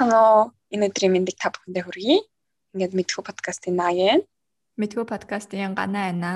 Сайхан 0.00 0.16
уу? 0.16 0.48
Энэ 0.72 0.88
өдрийн 0.88 1.12
мэндийг 1.12 1.36
та 1.36 1.52
бүхэндээ 1.52 1.84
хүргэе. 1.84 2.24
Ингээд 2.72 2.96
мэдхүү 2.96 3.20
подкастын 3.20 3.76
наяа. 3.76 4.24
Мэдхүү 4.80 5.04
подкастын 5.04 5.76
ганаа 5.76 6.08
байна. 6.08 6.32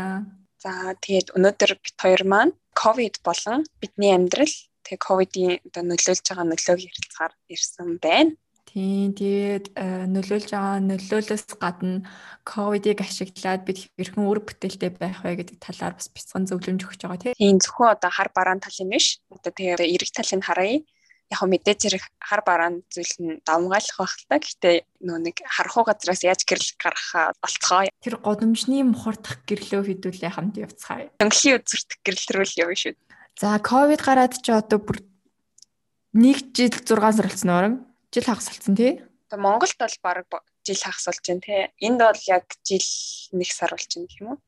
За 0.61 0.93
тэгээд 1.01 1.33
өнөөдөр 1.33 1.73
бит 1.81 1.97
хоёр 1.97 2.23
маань 2.29 2.53
ковид 2.77 3.25
болон 3.25 3.65
бидний 3.81 4.13
амьдрал 4.13 4.53
тэг 4.85 5.01
ковидын 5.01 5.65
одоо 5.65 5.81
нөлөөлж 5.81 6.25
байгаа 6.29 6.45
нөлөөг 6.45 6.81
ярилцахаар 6.85 7.33
ирсэн 7.49 7.89
байна. 8.05 8.37
Тийм 8.69 9.17
тэгээд 9.17 9.67
э, 9.81 10.13
нөлөөлж 10.13 10.49
байгаа 10.53 10.85
нөлөөлөөс 10.85 11.45
гадна 11.57 12.05
ковидыг 12.45 13.01
ашиглаад 13.01 13.65
бид 13.65 13.89
хэрхэн 13.97 14.29
үр 14.29 14.45
бүтээлтэй 14.45 14.93
байх 14.93 15.25
вэ 15.25 15.41
гэдэг 15.41 15.57
талаар 15.65 15.97
бас 15.97 16.13
бяцхан 16.13 16.45
зөвлөмж 16.45 16.85
өгч 16.85 17.01
байгаа 17.01 17.33
тийм. 17.33 17.39
Тийм 17.41 17.57
зөвхөн 17.65 17.97
одоо 17.97 18.11
хар 18.13 18.29
бараан 18.29 18.61
тал 18.61 18.77
юм 18.85 18.93
биш. 18.93 19.25
Одоо 19.33 19.57
тэгээд 19.57 19.89
эрэг 19.89 20.11
талыг 20.13 20.45
харъя 20.45 20.85
яг 21.35 21.51
мэдээж 21.51 21.79
зэрэг 21.83 22.05
хар 22.23 22.43
бараан 22.47 22.87
зүйл 22.89 23.15
нь 23.19 23.43
давмгайлах 23.43 23.99
байх 23.99 24.15
л 24.15 24.27
та. 24.31 24.39
Гэхдээ 24.39 24.77
нөө 25.03 25.19
нэг 25.27 25.37
харахуу 25.43 25.85
газраас 25.85 26.23
яаж 26.23 26.47
гэрэл 26.47 26.79
гаргахаа 26.79 27.35
болцгоо. 27.43 27.91
Тэр 27.99 28.17
годомжны 28.23 28.87
мухардах 28.87 29.43
гэрлөө 29.45 29.83
хэдүүлээ 29.91 30.31
хамт 30.31 30.57
явцгаая. 30.63 31.11
Өнгөлийн 31.19 31.59
үзэртэх 31.59 31.99
гэрэл 32.07 32.27
төрөл 32.31 32.59
явна 32.63 32.79
шүү. 32.79 32.95
За 33.35 33.59
ковид 33.59 34.01
гараад 34.07 34.39
ч 34.39 34.47
одоо 34.55 34.79
бүр 34.79 35.03
нэг 36.15 36.55
жил 36.55 36.71
6 36.71 36.87
сар 36.95 37.27
болсон 37.27 37.51
нөрөн. 37.51 37.75
Жил 38.15 38.25
хагасалцсан 38.31 38.79
тий. 38.79 39.03
Одоо 39.27 39.39
Монголд 39.43 39.75
бол 39.75 39.97
баг 40.31 40.47
жил 40.63 40.79
хагас 40.79 41.07
болж 41.11 41.27
байна 41.27 41.43
тий. 41.43 41.61
Энд 41.83 41.99
бол 41.99 42.23
яг 42.31 42.47
жил 42.63 42.87
нэг 43.35 43.51
сар 43.51 43.75
болж 43.75 43.91
байна 43.91 44.07
гэх 44.07 44.21
юм 44.23 44.29
уу? 44.31 44.39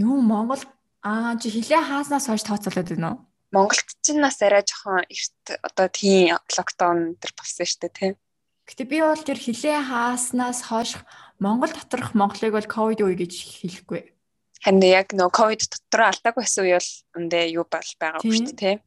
Юу 0.00 0.16
Монгол 0.24 0.64
аа 1.04 1.36
чи 1.36 1.52
хилээ 1.52 1.84
хааснаас 1.84 2.26
хойш 2.26 2.44
тооцоолоод 2.48 2.88
байна 2.88 3.08
уу? 3.12 3.18
Монголд 3.50 3.88
ч 4.02 4.14
нас 4.14 4.38
арай 4.42 4.62
жоохон 4.62 5.02
эрт 5.10 5.44
одоо 5.66 5.86
тийм 5.90 6.38
локдаун 6.38 7.18
төр 7.18 7.32
болсон 7.34 7.66
шүү 7.66 7.80
дээ 7.82 7.92
тийм. 7.98 8.14
Гэтэ 8.70 8.84
би 8.86 8.98
бол 9.02 9.18
тэр 9.18 9.38
хилээ 9.38 9.78
хааснаас 9.90 10.70
хойш 10.70 11.02
Монгол 11.42 11.74
доторх 11.74 12.14
Монголыг 12.14 12.54
бол 12.54 12.68
ковид 12.70 13.02
үе 13.02 13.18
гэж 13.18 13.32
хэлэхгүй. 13.66 14.02
Харин 14.62 14.84
яг 14.86 15.10
нөө 15.10 15.30
ковид 15.34 15.66
дотор 15.66 16.14
алдааг 16.14 16.36
байсан 16.38 16.62
үе 16.62 16.78
бол 16.78 16.92
үндэ 17.18 17.38
юу 17.58 17.66
бол 17.66 17.90
байгаа 17.98 18.22
шүү 18.22 18.54
дээ 18.54 18.62
тийм. 18.62 18.78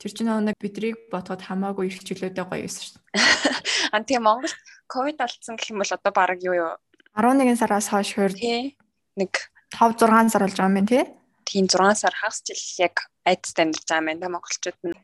Тэр 0.00 0.12
чинь 0.12 0.28
нэг 0.28 0.56
бидрийг 0.60 0.96
ботход 1.08 1.40
хамаагүй 1.40 1.88
их 1.88 2.04
чөлөөтэй 2.04 2.44
гоё 2.44 2.64
байсан 2.68 2.82
шүү 2.84 3.00
дээ. 3.00 3.12
Ан 3.96 4.04
тийм 4.04 4.28
Монголд 4.28 4.52
ковид 4.84 5.16
алдсан 5.16 5.56
гэх 5.56 5.72
юм 5.72 5.80
бол 5.80 5.96
одоо 5.96 6.12
баг 6.12 6.36
юу 6.44 6.52
юу 6.52 6.72
11 7.14 7.56
сараас 7.56 7.88
хойш 7.88 8.14
хөр 8.14 8.32
нэг 8.34 9.32
5 9.72 9.96
6 10.02 10.32
сар 10.34 10.42
болж 10.44 10.56
байгаа 10.58 10.78
юм 10.78 10.86
тий 10.86 11.04
тийм 11.50 11.66
6 11.66 11.98
сар 11.98 12.14
хагас 12.14 12.42
жил 12.46 12.62
яг 12.86 13.10
айдастай 13.26 13.66
амьдарч 13.66 13.84
байгаа 13.90 14.00
юм 14.00 14.06
байна 14.06 14.34
монголчууд 14.38 14.78
нь. 14.86 14.94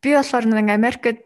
Би 0.00 0.16
болохоор 0.16 0.46
нэг 0.48 0.68
Америкт 0.72 1.20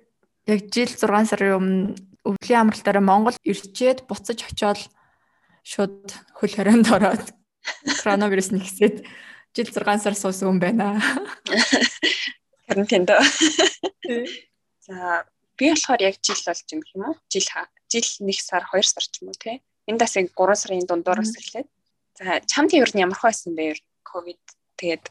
яг 0.50 0.60
жил 0.74 0.90
6 0.90 1.30
сарын 1.30 1.54
өмнө 1.58 1.94
өвлийн 2.26 2.60
амралтаараа 2.66 3.04
Монгол 3.04 3.36
ирчээд 3.46 4.08
буцаж 4.10 4.42
очиод 4.42 4.80
шууд 5.62 6.10
хөл 6.34 6.54
хорионд 6.56 6.90
ороод 6.90 7.24
коронавирус 8.02 8.50
нэгсээд 8.50 9.06
жил 9.54 9.68
6 9.70 10.02
сар 10.02 10.14
суусан 10.18 10.56
юм 10.56 10.58
байна. 10.58 10.98
Дөө. 12.68 13.22
За 14.84 15.24
би 15.56 15.70
болохоор 15.70 16.00
яг 16.02 16.16
жил 16.18 16.40
болж 16.42 16.66
юм 16.72 16.82
юм 16.82 17.02
уу? 17.08 17.14
Жил 17.30 17.46
жил 17.92 18.08
1 18.26 18.42
сар 18.42 18.64
2 18.72 18.82
сар 18.82 19.04
ч 19.06 19.22
юм 19.22 19.30
уу 19.30 19.38
те. 19.38 19.62
Энд 19.86 20.00
бас 20.00 20.16
яг 20.16 20.32
3 20.32 20.58
сарын 20.58 20.88
дундуураас 20.88 21.36
эхлээд. 21.38 21.68
За 22.18 22.40
чамд 22.48 22.72
ер 22.72 22.90
нь 22.92 23.04
ямар 23.04 23.16
хойсон 23.16 23.54
бэ 23.54 23.78
ковид 24.02 24.40
тэгээд 24.78 25.04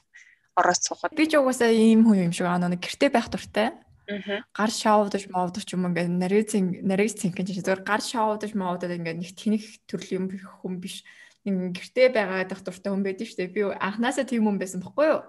ороод 0.56 0.81
суухад. 0.81 1.16
Би 1.17 1.25
ч 1.28 1.38
угаасаа 1.38 1.72
ийм 1.73 2.06
хүн 2.06 2.30
юм 2.30 2.33
шиг 2.33 2.47
аа 2.47 2.61
нэг 2.61 2.81
гэрте 2.81 3.09
байх 3.09 3.28
дуртай. 3.30 3.73
Аа. 4.08 4.44
Гар 4.52 4.72
шаавдаж 4.72 5.32
маавдаж 5.32 5.67
юм 5.73 5.88
ингээд 5.89 6.11
нарийн 6.11 6.83
нарийн 6.83 7.15
цэнхэн 7.15 7.48
чинь 7.48 7.64
зөвөр 7.64 7.82
гар 7.88 8.04
шаавдаж 8.04 8.52
маавдаад 8.54 8.99
ингээд 8.99 9.20
нэг 9.23 9.32
тэнэх 9.33 9.64
төрлийн 9.88 10.27
хүн 10.61 10.77
биш. 10.83 11.02
Нэг 11.48 11.73
гэрте 11.73 12.11
байгаад 12.11 12.52
байх 12.52 12.61
дуртай 12.61 12.92
хүн 12.92 13.04
байдэн 13.04 13.27
шүү 13.27 13.39
дээ. 13.39 13.55
Би 13.55 13.61
анханасаа 13.71 14.27
тийм 14.27 14.45
хүн 14.45 14.60
байсан 14.60 14.83
бохгүй 14.83 15.08
юу? 15.08 15.21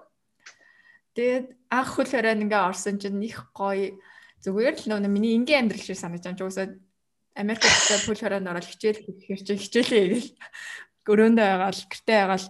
Тэгээд 1.15 1.45
анх 1.71 1.89
хөл 1.95 2.11
хорой 2.11 2.35
ингээ 2.35 2.67
орсон 2.67 2.99
чинь 2.99 3.23
их 3.23 3.47
гоё 3.55 3.95
зүгээр 4.43 4.75
л 4.83 4.87
нөө 4.91 5.07
миний 5.07 5.39
ингийн 5.39 5.65
амьдрал 5.65 5.81
шиг 5.81 5.95
санаж 5.95 6.21
байгаа. 6.27 6.45
Уусаа 6.45 6.67
Америкт 7.35 7.63
очиад 7.63 8.03
хөл 8.03 8.19
хоройнд 8.19 8.51
ороод 8.51 8.67
хичээл 8.67 8.99
хийхээр 8.99 9.41
чи 9.43 9.53
хичээлээ 9.55 10.03
хийгээл. 10.03 10.31
Өрөөндөө 11.07 11.47
байгаал, 11.47 11.81
гэртээ 11.91 12.17
байгаал. 12.19 12.47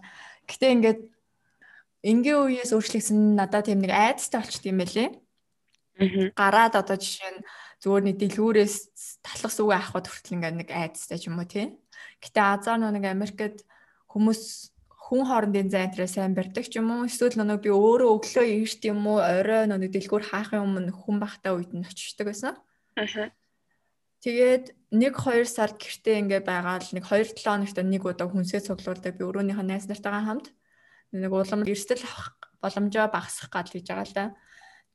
Гэтэ 0.50 0.66
ингээд 0.74 1.00
энгийн 2.06 2.62
үеэс 2.62 2.72
өөрчлөгдсөн 2.78 3.34
надад 3.34 3.66
тийм 3.66 3.82
нэг 3.82 3.90
айдастай 3.90 4.40
болчт 4.46 4.64
юм 4.70 4.78
байлээ. 4.78 5.10
Аа. 5.98 6.30
Гараад 6.38 6.76
одоо 6.78 6.98
жишээ 7.02 7.32
нь 7.34 7.46
зүгээр 7.82 8.04
нэг 8.06 8.18
дэлгүүрээс 8.22 8.76
талхас 9.26 9.58
үгээ 9.58 9.80
авахд 9.82 10.08
хүртэл 10.08 10.36
ингээд 10.38 10.56
нэг 10.62 10.70
айдастай 10.70 11.18
ч 11.18 11.28
юм 11.28 11.42
уу 11.42 11.50
тий. 11.50 11.74
Гэтэ 12.22 12.42
азар 12.42 12.78
нэг 12.78 13.06
Америкт 13.10 13.66
хүмүүс 14.12 14.72
хүн 15.06 15.24
хоорондын 15.26 15.70
зайнтраа 15.70 16.10
сайн 16.10 16.34
барьдаг 16.38 16.66
ч 16.70 16.78
юм 16.78 16.90
уу 16.94 17.10
эсвэл 17.10 17.42
нэг 17.42 17.62
би 17.66 17.70
өөрөө 17.74 18.10
өглөө 18.22 18.46
ирт 18.66 18.82
юм 18.86 19.06
уу 19.10 19.22
орой 19.22 19.66
нэг 19.70 19.94
дэлгүүр 19.94 20.24
хаахын 20.30 20.66
өмнө 20.66 20.94
хүн 20.94 21.18
бахтай 21.22 21.54
үед 21.54 21.74
нь 21.74 21.86
очиждаг 21.86 22.26
байсан. 22.30 22.54
Аа. 22.98 23.30
Тэгээд 24.26 24.74
1 24.90 25.14
2 25.14 25.46
сард 25.46 25.78
гэртээ 25.78 26.22
ингээ 26.26 26.42
байгаад 26.42 26.90
нэг 26.90 27.06
2 27.06 27.38
7 27.38 27.46
хоногт 27.46 27.78
нэг 27.78 28.02
удаа 28.02 28.26
хүнсээ 28.26 28.66
цуглуулдаг 28.66 29.14
би 29.14 29.24
өрөөнийхөө 29.30 29.66
найз 29.70 29.86
нартайгаа 29.86 30.26
хамт 30.26 30.50
нэг 31.16 31.32
улам 31.32 31.64
эрсдэл 31.64 32.04
авах 32.04 32.36
боломжоо 32.60 33.08
багасгах 33.08 33.52
гал 33.52 33.72
гэж 33.72 33.86
байгаа 33.88 34.06
л 34.06 34.16
да. 34.16 34.26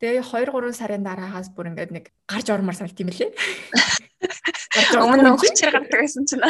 Тэгээ 0.01 0.25
2 0.25 0.53
3 0.53 0.73
сарын 0.77 1.05
дараагаас 1.05 1.53
бүр 1.53 1.73
ингээд 1.73 1.93
нэг 1.93 2.05
гарч 2.25 2.49
ормоор 2.49 2.77
саналт 2.77 3.01
юм 3.01 3.13
лээ. 3.13 3.31
Өмнө 4.97 5.29
нь 5.29 5.41
хүчээр 5.41 5.73
гардаг 5.77 6.01
байсан 6.01 6.25
чинь. 6.25 6.45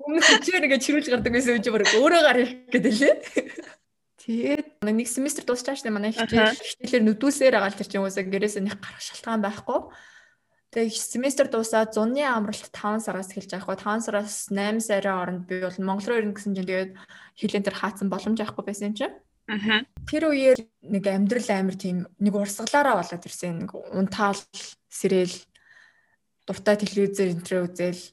Өмнө 0.00 0.24
хүчээр 0.24 0.64
ингээд 0.64 0.84
чирүүлж 0.84 1.08
гардаг 1.12 1.32
байсан 1.32 1.56
үгүй 1.60 1.72
бүр 1.72 1.84
өөрөө 1.84 2.22
гарах 2.24 2.52
гэдэг 2.72 2.94
лээ. 2.96 3.14
Тэгээд 4.24 4.84
нэг 4.84 5.08
семестр 5.08 5.44
дуусчааш 5.44 5.84
тэ 5.84 5.92
манай 5.92 6.12
хичээл 6.12 6.52
хичээлээр 6.52 7.04
нүдүүсээр 7.08 7.54
агаал 7.56 7.76
тэр 7.76 7.88
чинь 7.88 8.04
уусаа 8.04 8.24
гэрээсээ 8.28 8.64
нэг 8.64 8.76
гарах 8.76 9.00
шалтгаан 9.00 9.40
байхгүй. 9.40 9.80
Тэгээ 10.68 10.92
семестр 10.92 11.48
дуусаад 11.48 11.96
зуны 11.96 12.20
амралт 12.20 12.68
5 12.68 13.00
сараас 13.00 13.32
эхэлж 13.32 13.56
байгаа 13.56 13.64
хгүй 13.72 13.78
5 13.80 14.04
сараас 14.04 14.52
8 14.52 14.84
сарын 14.84 15.16
хооронд 15.16 15.42
би 15.48 15.64
бол 15.64 15.78
Монгол 15.80 16.06
руу 16.12 16.20
ирнэ 16.20 16.36
гэсэн 16.36 16.52
чинь 16.52 16.68
тэгээд 16.68 16.92
хилэн 17.40 17.64
дээр 17.64 17.76
хаацсан 17.80 18.12
боломж 18.12 18.36
авахгүй 18.44 18.68
байсан 18.68 18.92
юм 18.92 18.96
чинь. 19.00 19.16
Аа. 19.48 19.88
Тэр 20.04 20.28
үеэр 20.28 20.60
нэг 20.92 21.04
амьдрал 21.08 21.48
амир 21.56 21.76
тийм 21.80 22.04
нэг 22.20 22.34
урсгалаараа 22.36 23.00
болоод 23.00 23.24
ирсэн 23.24 23.64
нэг 23.64 23.72
унтаал 23.72 24.36
сэрэл 24.92 25.32
дуртай 26.44 26.76
телевизээр 26.76 27.32
энтрээ 27.32 27.64
үзэл 27.64 28.04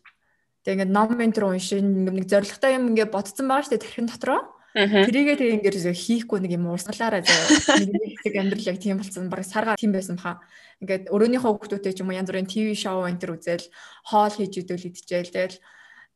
тэгээ 0.63 0.87
ингээд 0.87 0.95
ном 0.95 1.11
ментер 1.11 1.51
уншин 1.51 2.07
нэг 2.07 2.31
зоригтой 2.31 2.79
юм 2.79 2.95
ингээд 2.95 3.11
бодсон 3.11 3.51
байгаа 3.51 3.67
шүү 3.67 3.73
дээ 3.75 3.83
тархин 3.83 4.07
дотроо. 4.07 4.54
Тэрийгээ 4.75 5.39
тэгээ 5.39 5.55
ингээд 5.63 5.95
хийхгүй 5.95 6.43
нэг 6.43 6.51
юм 6.59 6.67
уурсгалаараа 6.67 7.23
нэг 7.23 7.95
нэг 8.27 8.33
амьдрал 8.35 8.67
яг 8.67 8.77
тийм 8.83 8.99
болсон 8.99 9.31
баг 9.31 9.47
саргаа 9.47 9.79
тийм 9.79 9.95
байсан 9.95 10.19
баха. 10.19 10.43
Ингээд 10.83 11.07
өрөөнийхөө 11.15 11.51
хүүхдүүдтэй 11.55 11.95
ч 11.95 12.03
юм 12.03 12.11
уу 12.11 12.19
янз 12.19 12.27
бүрийн 12.27 12.51
ТV 12.51 12.75
шоу 12.75 13.07
энэ 13.07 13.23
төр 13.23 13.39
үзэл 13.39 13.71
хоол 14.03 14.35
хийж 14.35 14.67
идэл 14.67 14.87
идчихэл 14.91 15.31
тэгэл 15.31 15.63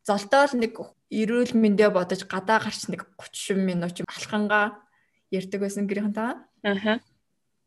золтоол 0.03 0.53
нэг 0.59 0.73
эрүүл 1.07 1.55
мэндэ 1.55 1.87
бодож 1.87 2.27
гадаа 2.27 2.59
гарч 2.59 2.91
нэг 2.91 3.07
30 3.15 3.63
минут 3.63 3.95
ч 3.95 4.03
алхангаа 4.03 4.83
ярьдаг 5.31 5.59
байсан 5.63 5.87
гэрийнхэнтэйгээ. 5.87 6.35
Аа. 6.67 6.99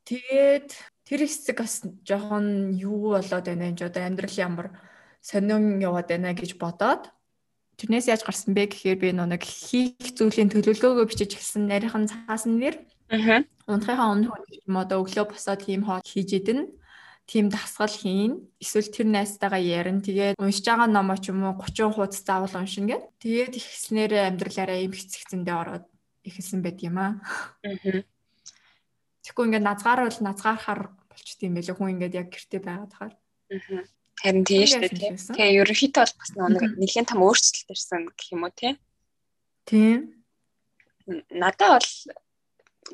Тэгээд 0.05 0.71
тэр 1.09 1.21
хэсэг 1.25 1.57
бас 1.57 1.81
жоохон 2.05 2.77
юу 2.77 3.17
болоод 3.17 3.49
байна 3.49 3.73
энэ 3.73 3.89
одоо 3.89 4.03
амьдрал 4.05 4.37
ямар 4.37 4.69
сонин 5.25 5.81
яваад 5.81 6.13
байна 6.13 6.37
гэж 6.37 6.61
бодоод 6.61 7.09
Тэрнээс 7.79 8.07
яаж 8.13 8.23
гарсан 8.23 8.55
бэ 8.55 8.71
гэхээр 8.71 8.99
би 9.01 9.09
нэг 9.13 9.43
хийх 9.43 10.15
зүйлийн 10.17 10.53
төлөвлөгөөгөө 10.53 11.07
бичиж 11.09 11.35
эхэлсэн 11.35 11.67
нарийнхан 11.67 12.07
цаасан 12.11 12.61
нэр. 12.61 12.77
Аа. 13.13 13.45
Унтахынхаа 13.69 14.13
өмнө 14.13 14.29
юм 14.69 14.77
одоо 14.77 15.03
өглөө 15.03 15.33
босоод 15.33 15.65
тийм 15.67 15.85
хоол 15.85 16.05
хийж 16.05 16.31
идэн 16.41 16.71
тийм 17.27 17.49
дасгал 17.49 17.91
хийн. 17.91 18.49
Эсвэл 18.61 18.91
тэр 18.93 19.07
найзтайгаа 19.09 19.63
ярина. 19.63 20.03
Тэгээд 20.03 20.37
уншиж 20.39 20.67
байгаа 20.67 20.89
номоо 20.89 21.17
ч 21.17 21.31
юм 21.31 21.45
уу 21.45 21.57
30 21.57 21.95
хуудас 21.95 22.23
заавал 22.23 22.55
уншина 22.61 22.87
гэд. 22.99 23.05
Тэгээд 23.23 23.53
ихснээр 23.57 24.13
амьдралаараа 24.33 24.79
юм 24.85 24.93
хэцэгцэндээ 24.93 25.57
ороод 25.57 25.87
ихэлсэн 26.27 26.61
байд 26.63 26.79
юм 26.83 26.97
аа. 26.99 27.13
Тэгэхгүй 29.23 29.45
ингээд 29.47 29.69
назгаарвал 29.69 30.19
назгаарахаар 30.19 30.81
болчт 31.11 31.41
юм 31.47 31.55
байлээ. 31.55 31.77
Хүн 31.79 31.93
ингээд 31.95 32.19
яг 32.19 32.29
гэрте 32.35 32.59
байгаад 32.59 32.93
хахаар. 32.93 33.15
Харин 34.21 34.45
тийм 34.45 34.67
шүү 34.69 34.81
дээ. 34.93 35.17
Тэгээ 35.17 35.59
ерөнхийдөө 35.63 36.03
бол 36.05 36.17
бас 36.21 36.31
нэг 36.37 36.63
нэгэн 36.79 37.07
том 37.09 37.21
өөрчлөлт 37.25 37.73
ирсэн 37.73 38.13
гэх 38.13 38.29
юм 38.35 38.45
уу 38.45 38.53
тий. 38.53 38.77
Тийм. 39.65 40.25
Надад 41.33 41.81
бол 41.81 41.91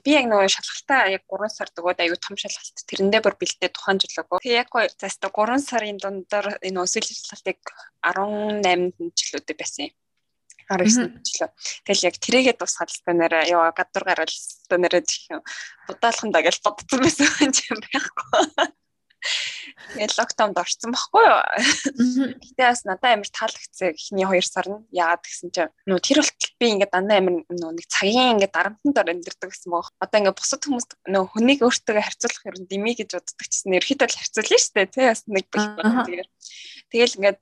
би 0.05 0.15
яг 0.15 0.26
нөгөө 0.31 0.49
шалгалтаа 0.53 1.11
яг 1.12 1.23
3 1.26 1.50
сар 1.53 1.69
дөгөөд 1.75 2.00
аюу 2.05 2.19
том 2.20 2.37
шалгалт 2.38 2.79
тэрэндээ 2.88 3.20
бүр 3.25 3.35
бэлдээ 3.41 3.70
тухайн 3.73 3.99
жилөөгөө. 4.00 4.41
Тэг 4.44 4.55
яг 4.62 4.69
заста 5.00 5.29
3 5.32 5.59
сарын 5.59 5.99
дундаар 5.99 6.61
энэ 6.62 6.81
өсвөл 6.85 7.09
шалгалтыг 7.09 7.61
18 8.05 8.93
жилүүдэд 9.19 9.59
байсан 9.59 9.88
юм. 9.88 9.94
19 10.69 11.25
жилөө. 11.25 11.50
Тэгэл 11.88 12.06
яг 12.12 12.17
тэрийгээ 12.20 12.56
тусгаад 12.61 12.93
л 12.93 13.00
нэрэ 13.09 13.49
яа 13.49 13.73
гадуур 13.73 14.05
гараад 14.05 14.29
л 14.29 14.76
нэрэ 14.76 15.00
будaalхан 15.88 16.31
даа 16.32 16.44
гэж 16.44 16.61
бодсон 16.61 17.00
байсан 17.00 17.49
юм 17.49 17.79
байхгүй. 17.88 18.44
Тэгээд 19.94 20.19
локдаунд 20.19 20.58
орсон 20.58 20.90
байхгүй 20.92 21.22
юу. 21.22 21.40
Гэтэ 22.42 22.62
бас 22.66 22.82
надад 22.84 23.08
амар 23.08 23.30
таалагдсан 23.30 23.94
эхний 23.94 24.26
2 24.26 24.42
сар 24.42 24.66
нь 24.69 24.84
яагаад 24.90 25.22
гэсэн 25.22 25.48
чинь 25.54 25.72
нөө 25.86 25.98
тэр 26.02 26.19
болтол 26.20 26.52
би 26.58 26.66
ингээд 26.75 26.92
дандаа 26.92 27.19
амар 27.22 27.34
нөө 27.46 27.72
нэг 27.78 27.86
цагийн 27.86 28.36
ингээд 28.36 28.54
дарамтанд 28.54 28.98
ор 28.98 29.10
амьдэрдэг 29.14 29.50
гэсэн 29.54 29.70
баг. 29.70 29.88
Одоо 30.02 30.19
ингээд 30.19 30.38
бусад 30.38 30.62
хүмүүс 30.66 30.86
нөө 31.08 31.25
хүнийг 31.30 31.60
өөртөө 31.62 31.94
харьцуулах 32.04 32.44
юм 32.50 32.66
дими 32.66 32.92
гэж 32.98 33.10
боддог 33.16 33.46
чинь 33.48 33.76
ерөөхдөө 33.78 34.08
л 34.10 34.19
харьцуулна 34.19 34.58
шүү 34.58 34.75
дээ. 34.76 34.86
Тэ 34.92 35.02
бас 35.08 35.22
нэг 35.30 35.46
бих 35.48 35.66
тэгэхээр. 35.78 36.28
Тэгэл 36.90 37.16
ингээд 37.19 37.40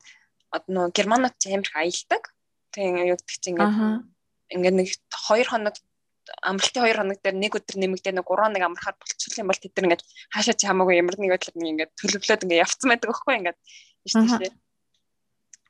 нөө 0.70 0.86
германууд 0.92 1.34
амар 1.40 1.66
их 1.66 1.76
аялдаг. 1.76 2.22
Тэгээ 2.76 3.10
юу 3.10 3.18
гэдэг 3.18 3.38
чинь 3.40 3.56
ингээд 3.56 3.74
ингээд 4.54 4.76
нэг 4.76 4.88
2 5.10 5.50
хоног 5.50 5.76
амралтын 6.42 6.82
2 6.84 6.96
хоног 6.96 7.18
дээр 7.22 7.36
нэг 7.38 7.52
өдөр 7.58 7.76
нэмэгдээ 7.78 8.14
нэг 8.16 8.26
3 8.26 8.54
нэг 8.54 8.62
амархаар 8.66 8.96
болчихвол 8.98 9.40
юм 9.42 9.50
бол 9.50 9.62
тэд 9.62 9.74
нар 9.76 9.86
ингээд 9.86 10.04
хаашаа 10.34 10.56
чи 10.58 10.66
хамаагүй 10.66 10.94
ямар 10.98 11.16
нэг 11.18 11.30
байдлаар 11.34 11.56
нэг 11.56 11.70
ингээд 11.72 11.92
төлөвлөөд 12.00 12.44
ингээд 12.44 12.62
явцсан 12.64 12.88
байдаг 12.90 13.08
байхгүй 13.10 13.34
ингээд 13.36 13.58
дээ. 14.42 14.54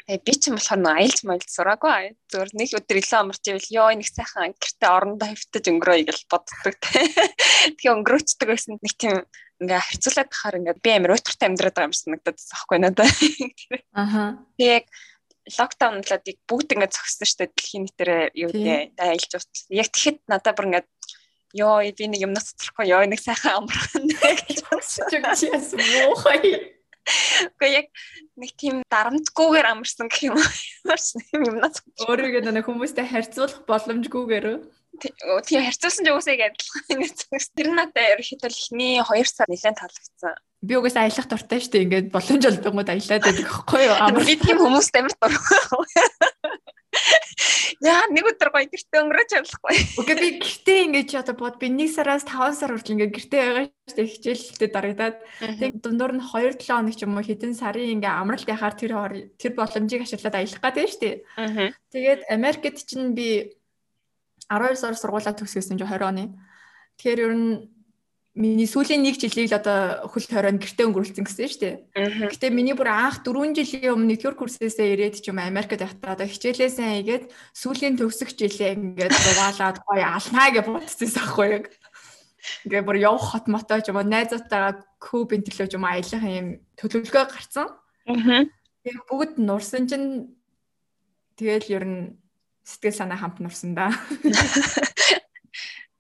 Тэгээ 0.07 0.23
би 0.23 0.33
ч 0.39 0.43
юм 0.47 0.55
болохоор 0.55 0.81
нэг 0.87 0.95
аялж 1.03 1.19
маялж 1.27 1.49
сураагүй. 1.51 2.15
Зүгээр 2.31 2.51
нэг 2.55 2.71
өдөр 2.79 2.99
илүү 3.03 3.19
амарч 3.19 3.45
ивэл 3.51 3.75
ёо 3.75 3.91
нэг 3.91 4.07
сайхан 4.07 4.55
гэртээ 4.55 4.91
орондоо 4.95 5.29
хөвтөж 5.35 5.65
өнгөрөөе 5.67 6.03
гэж 6.07 6.21
боддог 6.31 6.75
те. 6.79 7.03
Тэгээ 7.75 7.91
өнгөрөөцдөг 7.91 8.47
байсан 8.47 8.79
нэг 8.79 8.95
тийм 8.95 9.27
ингээ 9.59 9.83
харьцуулаад 9.83 10.31
тахаар 10.31 10.59
ингээ 10.63 10.77
би 10.79 10.91
амар 10.95 11.17
өтөртэй 11.19 11.47
амьдраад 11.51 11.75
байгаа 11.75 11.89
юм 11.91 11.97
санагдаад 11.99 12.37
байсан 12.39 12.55
байхгүй 12.55 12.79
надад. 12.79 13.11
Аха. 13.99 14.23
Тэгээ 14.55 14.81
локдаунлуудыг 15.47 16.37
бүгд 16.51 16.75
ингээд 16.75 16.97
зогссон 16.97 17.27
шүү 17.27 17.39
дээ 17.39 17.51
дэлхийн 17.55 17.85
нийтээр 17.87 18.11
юу 18.35 18.51
гэдэг 18.51 18.99
айлж 18.99 19.33
ус. 19.39 19.47
Яг 19.71 19.89
тэгэхэд 19.95 20.19
надад 20.27 20.57
бүр 20.59 20.69
ингээд 20.69 20.89
ёо 21.55 21.79
би 21.95 22.05
нэг 22.11 22.21
юмнаас 22.27 22.51
цоцрохгүй 22.51 22.91
ёо 22.91 23.07
нэг 23.07 23.21
сайхан 23.23 23.63
амархан 23.63 24.05
гэж 24.11 24.59
ч 24.67 25.47
яас 25.47 25.71
муухай. 25.73 26.75
Гэхдээ 27.07 27.71
яг 27.71 27.87
нэг 28.35 28.51
тийм 28.59 28.83
дарамтгүйгээр 28.91 29.67
амарсан 29.71 30.11
гэх 30.11 30.27
юм 30.27 30.35
уу? 30.35 30.51
Юмнаас 31.55 31.87
өөрийгөө 32.03 32.51
нэг 32.51 32.67
хүмүүстэй 32.67 33.07
харьцуулах 33.07 33.63
боломжгүйгээр 33.71 34.47
тийм 35.01 35.61
харьцуулсан 35.67 36.05
ч 36.05 36.09
уусаа 36.11 36.35
адилхан 36.37 36.85
ингээд 36.93 37.19
тэр 37.57 37.69
надад 37.73 38.13
ерөөхдөө 38.15 38.51
ихний 38.51 39.01
2 39.01 39.25
сар 39.25 39.49
нэлээд 39.51 39.79
таалагдсан 39.81 40.35
би 40.67 40.77
угсаа 40.77 41.05
аялах 41.07 41.29
дуртай 41.29 41.61
шүү 41.61 41.73
дээ. 41.73 41.85
Ингээд 41.87 42.09
боломж 42.11 42.45
олдгонгод 42.49 42.91
аялаад 42.91 43.23
байдаг 43.23 43.47
байхгүй 43.47 43.83
юу? 43.87 43.97
Амар 44.01 44.25
би 44.25 44.35
тийм 44.41 44.59
хүмүүст 44.59 44.95
амар 44.99 45.15
дуртай. 45.15 45.37
Яа 47.85 48.09
нэг 48.09 48.25
өдөр 48.25 48.51
гоё 48.51 48.67
гэртээ 48.73 49.01
өнгөрөөж 49.05 49.31
явахгүй. 49.37 49.77
Окей 50.01 50.17
би 50.17 50.29
гэртээ 50.41 50.79
ингэж 50.89 51.11
одоо 51.21 51.37
бод 51.37 51.61
би 51.61 51.69
1 51.69 51.93
сараас 51.93 52.25
5 52.25 52.57
сар 52.57 52.73
хүртэл 52.73 52.95
ингээд 52.97 53.15
гэртээ 53.15 53.43
байгаа 53.45 53.69
шүү 53.69 53.97
дээ 54.01 54.13
хичээлтэй 54.17 54.71
дарагдаад 54.73 55.17
тэг 55.61 55.71
дундуур 55.85 56.17
нь 56.17 56.25
2 56.25 56.57
7 56.57 56.73
хоног 56.73 56.97
ч 56.97 57.05
юм 57.05 57.15
уу 57.21 57.27
хэдэн 57.27 57.53
сарын 57.53 58.01
ингээ 58.01 58.17
амралт 58.17 58.49
яхаар 58.49 58.75
тэр 58.81 58.93
тэр 59.37 59.53
боломжийг 59.61 60.09
ашиглаад 60.09 60.41
аялах 60.41 60.63
гэдэг 60.65 60.89
шүү 60.89 61.03
дээ. 61.05 61.17
Тэгээд 61.93 62.21
Америкт 62.33 62.81
чинь 62.89 63.13
би 63.13 63.53
12 64.51 64.79
сар 64.79 64.95
сургуулаа 64.95 65.35
төгсгөөсөн 65.35 65.79
чи 65.79 65.87
20 65.87 66.07
оны. 66.07 66.25
Тэгэхээр 66.97 67.25
ер 67.27 67.35
нь 67.35 67.77
миний 68.37 68.69
сүүлийн 68.69 69.01
нэг 69.01 69.17
жилийг 69.17 69.49
л 69.49 69.57
одоо 69.57 70.07
хөл 70.13 70.29
хоройн 70.29 70.61
гэртээ 70.61 70.87
өнгөрүүлсэн 70.87 71.25
гэсэн 71.25 71.49
шүү 71.49 71.61
дээ. 71.65 71.75
Гэтэ 72.29 72.53
миний 72.53 72.77
бүр 72.77 72.93
анх 72.93 73.25
4 73.25 73.57
жилийн 73.57 73.97
өмнө 73.97 74.13
нэгдүгээр 74.13 74.37
курсээсээ 74.37 74.93
ирээд 74.93 75.25
ч 75.25 75.33
юм 75.33 75.41
Америкт 75.41 75.81
байхдаа 75.81 76.13
одоо 76.13 76.29
хичээлээсээ 76.29 77.01
игээд 77.01 77.25
сүүлийн 77.57 77.97
төгсөх 77.97 78.37
жилээ 78.37 78.77
ингээд 78.77 79.17
дугаалаад 79.17 79.81
гоё 79.89 80.05
алнаа 80.05 80.49
гэж 80.53 80.67
бодсон 80.69 81.09
байхгүй 81.17 81.49
яг. 81.49 81.65
Ингээ 82.69 82.83
бүр 82.85 82.99
явах 83.01 83.25
хот 83.25 83.49
мото 83.49 83.81
ч 83.81 83.89
юм 83.89 83.99
уу 83.99 84.05
найзуудтайгаа 84.05 84.85
куб 85.01 85.33
интерлөө 85.33 85.67
ч 85.67 85.75
юм 85.81 85.89
аялах 85.89 86.25
юм 86.29 86.49
төлөвлөгөө 86.77 87.25
гарцсан. 87.33 87.73
Тэгээ 88.85 89.01
бүгд 89.09 89.33
нурсан 89.41 89.89
чинь 89.89 90.37
тэгэл 91.41 91.73
ер 91.73 91.85
нь 91.89 92.05
сэтгэл 92.67 92.99
санаа 92.99 93.19
хамт 93.23 93.39
нурсан 93.39 93.79
да. 93.79 93.95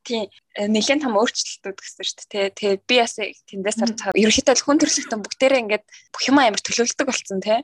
Тийм 0.06 0.30
нэлээд 0.54 1.02
том 1.02 1.18
өөрчлөлтүүд 1.18 1.78
гэсэн 1.78 2.04
шүү 2.06 2.26
дээ. 2.30 2.46
Тэгээ 2.54 2.76
би 2.86 2.96
бас 3.02 3.14
тэндээс 3.18 3.78
харж 3.82 3.94
байгаа. 3.98 4.18
Ерөнхийдөө 4.22 4.54
хүн 4.62 4.78
төрөлхтөн 4.78 5.22
бүгдээрээ 5.22 5.62
ингээд 5.66 5.84
бүх 6.14 6.22
юм 6.30 6.38
амар 6.38 6.62
төлөвлөлдөг 6.62 7.06
болсон 7.10 7.42
тий. 7.42 7.58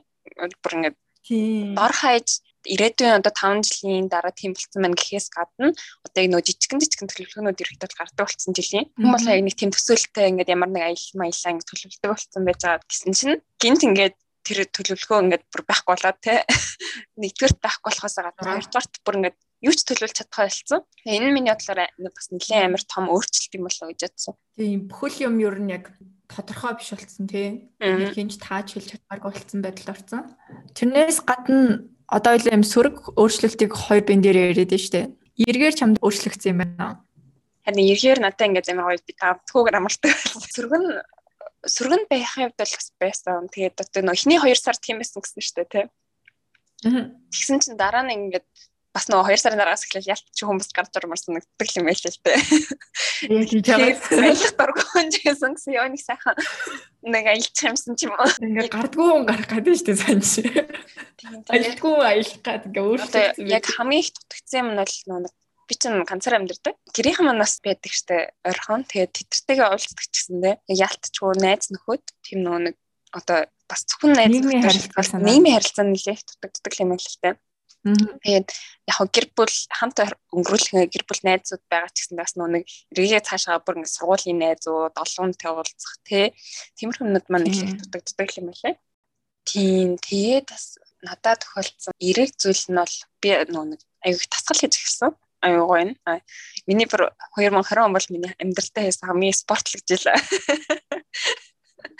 Бүр 0.59 0.75
ингээд 0.75 0.97
дор 1.79 1.93
хаяж 1.95 2.43
ирээдүйн 2.63 3.19
одоо 3.19 3.31
5 3.31 3.63
жилийн 3.67 4.07
дараа 4.07 4.31
тийм 4.31 4.55
болсон 4.55 4.79
маань 4.83 4.95
гэхээс 4.95 5.27
гадна 5.35 5.75
одоо 6.07 6.19
яг 6.23 6.31
нөө 6.31 6.43
жижигэн 6.47 6.79
жижигэн 6.79 7.09
төлөвлөгөөнүүд 7.11 7.61
ерөөхдөө 7.63 7.99
гардаг 7.99 8.23
болсон 8.27 8.51
жилийн. 8.55 8.87
Хүмүүс 8.95 9.23
яг 9.27 9.43
нэг 9.43 9.55
тийм 9.59 9.71
төсөөлтөй 9.75 10.25
ингээд 10.31 10.53
ямар 10.55 10.71
нэг 10.71 10.83
аялал 10.87 11.19
маялаа 11.19 11.51
ингээд 11.51 11.69
төлөвлөдөг 11.71 12.11
болсон 12.11 12.41
байж 12.47 12.59
байгаа 12.63 12.87
гэсэн 12.87 13.11
чинь 13.19 13.39
гинт 13.59 13.83
ингээд 13.83 14.15
тэр 14.43 14.67
төлөвлөгөө 14.69 15.19
ингээд 15.23 15.43
бүр 15.49 15.63
байхгүй 15.67 15.93
болоод 15.95 16.19
те 16.19 16.35
нэгдүгээрт 17.21 17.59
байхгүй 17.63 17.89
болохоос 17.89 18.15
гадна 18.19 18.51
хоёрдугаарт 18.53 18.93
бүр 19.03 19.17
ингээд 19.19 19.37
юу 19.63 19.73
ч 19.73 19.79
төлөвлөж 19.87 20.13
чадхаа 20.19 20.51
болсон. 20.51 20.81
Энэ 21.07 21.31
нь 21.31 21.35
миний 21.35 21.55
бодлоор 21.55 21.79
бас 21.87 22.27
нэлээд 22.29 22.67
амар 22.67 22.83
том 22.83 23.07
өөрчлөлт 23.07 23.55
юм 23.55 23.63
болоо 23.67 23.87
гэж 23.89 24.01
бодсон. 24.03 24.35
Тийм 24.59 24.79
бүхэл 24.91 25.25
юм 25.31 25.35
ер 25.39 25.55
нь 25.63 25.71
яг 25.71 25.85
тодорхой 26.27 26.75
биш 26.75 26.91
болсон 26.91 27.25
тий. 27.31 27.71
Хинж 27.79 28.35
тааж 28.43 28.75
хэлж 28.75 28.99
чадмааргүй 28.99 29.31
болсон 29.31 29.59
байдалд 29.63 29.93
орсон. 29.95 30.21
Тэрнээс 30.75 31.23
гадна 31.23 31.87
одоо 32.11 32.35
л 32.35 32.51
юм 32.51 32.63
сөрөг 32.67 33.15
өөрчлөлтийг 33.15 33.71
хоёр 33.71 34.03
бэн 34.03 34.19
дээр 34.19 34.51
яриад 34.51 34.75
нь 34.75 34.83
штэ. 34.83 35.15
Эргээр 35.39 35.75
чамд 35.79 35.97
өөрчлөгдсөн 36.03 36.51
юм 36.51 36.59
байна. 36.67 36.99
Харин 37.63 37.87
эргээр 37.87 38.19
надад 38.19 38.43
ингээд 38.43 38.69
амар 38.75 38.99
гоё 38.99 39.07
би 39.07 39.13
тавтгүйгээр 39.15 39.79
амардаг. 39.79 40.11
Сөргөн 40.55 40.85
сөргөн 41.65 42.05
байхын 42.11 42.51
хувьд 42.51 42.59
бол 42.59 42.75
байсан. 42.99 43.47
Тэгээд 43.47 43.79
одоо 43.79 44.01
нөө 44.03 44.15
эхний 44.19 44.39
2 44.39 44.55
сар 44.59 44.77
тийм 44.77 44.99
байсан 44.99 45.23
гэсэн 45.23 45.41
штэ 45.43 45.63
тий. 45.71 45.85
Тэгсэн 46.83 47.59
чинь 47.63 47.79
дараа 47.79 48.03
нь 48.03 48.11
ингээд 48.11 48.47
бас 48.93 49.07
нөгөө 49.09 49.33
2 49.33 49.41
сарын 49.41 49.57
дараагаас 49.57 49.87
эхлээл 49.87 50.11
ялч 50.13 50.37
хүмүүс 50.37 50.69
гарч 50.75 50.93
урмаар 50.99 51.17
санагддаг 51.17 51.69
юм 51.73 51.87
байл 51.89 51.97
л 51.97 52.19
дээ. 52.21 52.37
Аялах 54.21 54.53
дургуун 54.53 55.07
гэсэн 55.09 55.57
гэсэн 55.57 55.73
яа 55.73 55.89
нэг 55.89 56.03
сайхан 56.03 56.37
нэг 57.01 57.25
аялах 57.25 57.63
юмсан 57.63 57.97
ч 57.97 58.05
юм 58.05 58.13
уу. 58.13 58.29
Ингээ 58.37 58.69
гардгүй 58.69 59.07
хүн 59.09 59.25
гарах 59.25 59.49
гэдэг 59.49 59.73
шүү 59.73 59.87
дээ 59.89 59.97
санаж. 59.97 60.31
Аялдгүй 61.49 61.95
аялах 62.05 62.37
гэдэг 62.43 62.69
ингээ 62.69 62.85
өөрчлөлт. 62.85 63.41
Яг 63.41 63.65
хамгийн 63.65 64.03
их 64.05 64.13
дутагдсан 64.13 64.59
юм 64.61 64.69
нь 64.75 64.79
бол 64.83 64.93
нөгөө 65.09 65.33
би 65.67 65.73
чинь 65.75 66.03
ганцаар 66.03 66.39
амьдэрдэг. 66.39 66.75
Гэрийнхэн 66.95 67.27
манаас 67.27 67.59
байдаг 67.63 67.93
штэ 67.93 68.33
орхон. 68.43 68.83
Тэгээд 68.87 69.15
тэтэртэйгээ 69.15 69.67
уулздаг 69.71 70.05
ч 70.07 70.13
гэсэндээ 70.13 70.55
ялтчгүй 70.69 71.33
найз 71.39 71.71
нөхөд 71.71 72.03
тийм 72.25 72.39
нөгөө 72.43 72.61
нэг 72.67 72.75
одоо 73.13 73.39
бас 73.69 73.81
зөвхөн 73.87 74.13
найз 74.17 74.31
нөхөд 74.33 75.23
нийгмийн 75.23 75.55
харилцаа 75.57 75.85
нэлээд 75.87 76.27
дутагддаг 76.27 76.73
юм 76.81 76.89
байл 76.93 77.07
л 77.07 77.21
таа. 77.21 77.35
Тэгээд 77.83 78.47
яг 78.87 79.09
гэр 79.11 79.27
бүл 79.35 79.55
хамт 79.67 79.97
өнгөрүүлэх 80.31 80.87
гэр 80.87 81.03
бүл 81.03 81.21
найзууд 81.27 81.63
байгаа 81.67 81.91
ч 81.91 82.07
гэсэн 82.07 82.15
бас 82.15 82.31
нэг 82.39 82.63
ргээ 82.95 83.19
цаашаа 83.27 83.59
бүр 83.59 83.83
ингэ 83.83 83.91
сургуулийн 83.91 84.39
найзууд 84.39 84.95
олонтой 84.95 85.51
уулзах 85.51 85.99
тий 86.07 86.31
тиймэрхүү 86.79 87.03
юмнууд 87.03 87.27
маань 87.27 87.51
их 87.51 87.59
их 87.59 87.75
дутагддаг 87.83 88.29
юм 88.39 88.55
байлаа. 88.55 88.75
Тийм 89.43 89.99
тэгээд 89.99 90.47
бас 90.47 90.79
надад 91.03 91.43
тохиолдсон 91.43 91.93
эрэг 91.99 92.31
зүйл 92.39 92.65
нь 92.71 92.79
бол 92.79 92.95
би 93.19 93.29
нэг 93.51 93.81
аюух 94.07 94.25
тасгал 94.31 94.59
хийж 94.63 94.75
гисэн. 94.79 95.11
Аюу 95.43 95.67
гоё. 95.67 95.93
Миний 96.65 96.87
бүр 96.87 97.11
2020 97.35 97.83
он 97.83 97.93
бол 97.93 98.07
миний 98.09 98.33
амьдралтай 98.39 98.87
хийсэн 98.87 99.07
хамгийн 99.11 99.35
спортлог 99.35 99.83
жил. 99.83 100.07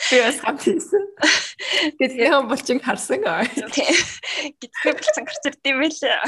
Би 0.09 0.17
бас 0.23 0.39
хамт 0.39 0.63
хийсэн. 0.63 1.03
Гэтэл 1.99 2.47
булчин 2.47 2.79
харсан. 2.79 3.21
Гэтэл 3.23 4.95
булчин 4.95 5.23
гарч 5.27 5.43
ирд 5.47 5.63
юм 5.67 5.83
байлаа. 5.83 6.23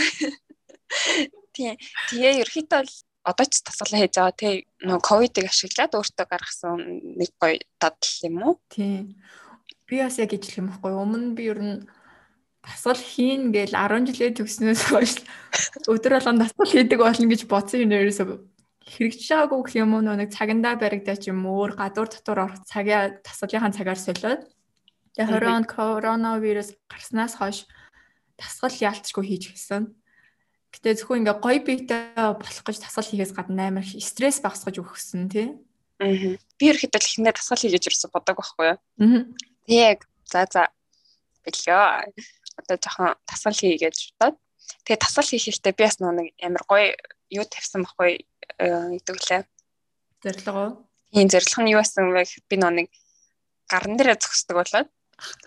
Тийм. 1.56 1.80
Тэгээ 2.12 2.44
ерөөхдөө 2.44 2.84
бол 2.84 2.94
одоо 3.26 3.46
ч 3.50 3.64
тасгалаа 3.66 4.00
хийж 4.04 4.16
байгаа 4.20 4.36
тий 4.38 4.54
нөө 4.86 5.00
ковидыг 5.02 5.50
ашиглаад 5.50 5.98
өөртөө 5.98 6.26
гаргасан 6.30 6.78
нэг 7.18 7.32
гоё 7.42 7.58
дадал 7.82 8.16
юм 8.28 8.38
уу? 8.44 8.56
Тийм. 8.70 9.18
Би 9.90 10.04
бас 10.04 10.20
яг 10.22 10.36
ижлэх 10.36 10.62
юм 10.62 10.70
байхгүй. 10.70 10.94
Өмнө 10.94 11.34
би 11.34 11.50
ер 11.50 11.60
нь 11.64 11.76
дасгал 12.66 12.98
хийн 12.98 13.54
гээл 13.54 13.78
10 13.78 14.10
жилээ 14.10 14.32
төгснөөс 14.42 14.82
хойш 14.90 15.14
өдөр 15.86 16.18
болгон 16.18 16.42
дасгал 16.42 16.70
хийдэг 16.74 17.00
болно 17.00 17.30
гэж 17.30 17.42
бодсон 17.46 17.86
юм 17.86 17.94
ерөөсөө 17.94 18.38
хэрэгжиж 18.86 19.30
байгаагүй 19.30 19.62
гэх 19.66 19.76
юм 19.82 19.94
уу 19.98 20.02
нэг 20.02 20.30
цагандаа 20.34 20.76
баригдаа 20.78 21.18
ч 21.18 21.30
юм 21.34 21.46
өөр 21.46 21.78
гадуур 21.78 22.10
дотор 22.10 22.38
орох 22.46 22.62
цагаа 22.70 23.18
тасгалынхаа 23.26 23.74
цагаар 23.74 24.00
солиод 24.02 24.42
тэгээ 25.18 25.42
20 25.42 25.58
онд 25.58 25.68
коронавирус 25.70 26.70
гарснаас 26.86 27.38
хойш 27.38 27.66
тасгал 28.38 28.76
яалтчгүй 28.76 29.24
хийж 29.26 29.44
гисэн. 29.56 29.96
Гэтэ 30.76 31.02
зөвхөн 31.02 31.24
ингээ 31.24 31.38
гоё 31.40 31.60
биетэй 31.64 32.14
болох 32.14 32.64
гэж 32.68 32.78
тасгал 32.84 33.08
хийхээс 33.08 33.34
гадна 33.34 33.72
амар 33.72 33.88
стресс 33.88 34.44
багсгаж 34.44 34.76
өгсөн 34.84 35.32
тий. 35.32 35.56
Аа. 36.04 36.36
Би 36.60 36.64
ерөөхдөө 36.68 37.00
ихнээ 37.00 37.34
тасгал 37.34 37.64
хийж 37.64 37.80
ирсэн 37.80 38.12
бодог 38.12 38.36
байхгүй 38.36 38.76
юу? 38.76 38.78
Аа. 39.00 39.24
Тэг 39.66 40.04
за 40.28 40.44
за 40.52 40.64
билээ. 41.48 42.12
Одоо 42.60 42.78
жоохон 42.80 43.16
тасгал 43.28 43.56
хийе 43.56 43.78
гэж 43.78 44.16
бодоод 44.20 44.38
тэгээ 44.86 45.04
тасгал 45.04 45.28
хийхдээ 45.28 45.74
би 45.76 45.84
бас 45.84 46.00
нэг 46.00 46.34
амар 46.42 46.64
гоё 46.68 46.96
юу 47.30 47.46
тавьсан 47.46 47.84
байхгүй 47.84 48.26
гэдэг 48.60 49.18
лээ. 49.30 49.44
Зорилго. 50.24 50.86
Тийм 51.12 51.28
зорилго 51.30 51.62
нь 51.62 51.72
юу 51.74 51.80
байсан 51.82 52.12
бэ? 52.14 52.24
Би 52.50 52.56
нэг 52.58 52.88
гарн 53.68 53.98
дээрээ 53.98 54.18
зөксдөг 54.22 54.56
болоод 54.56 54.90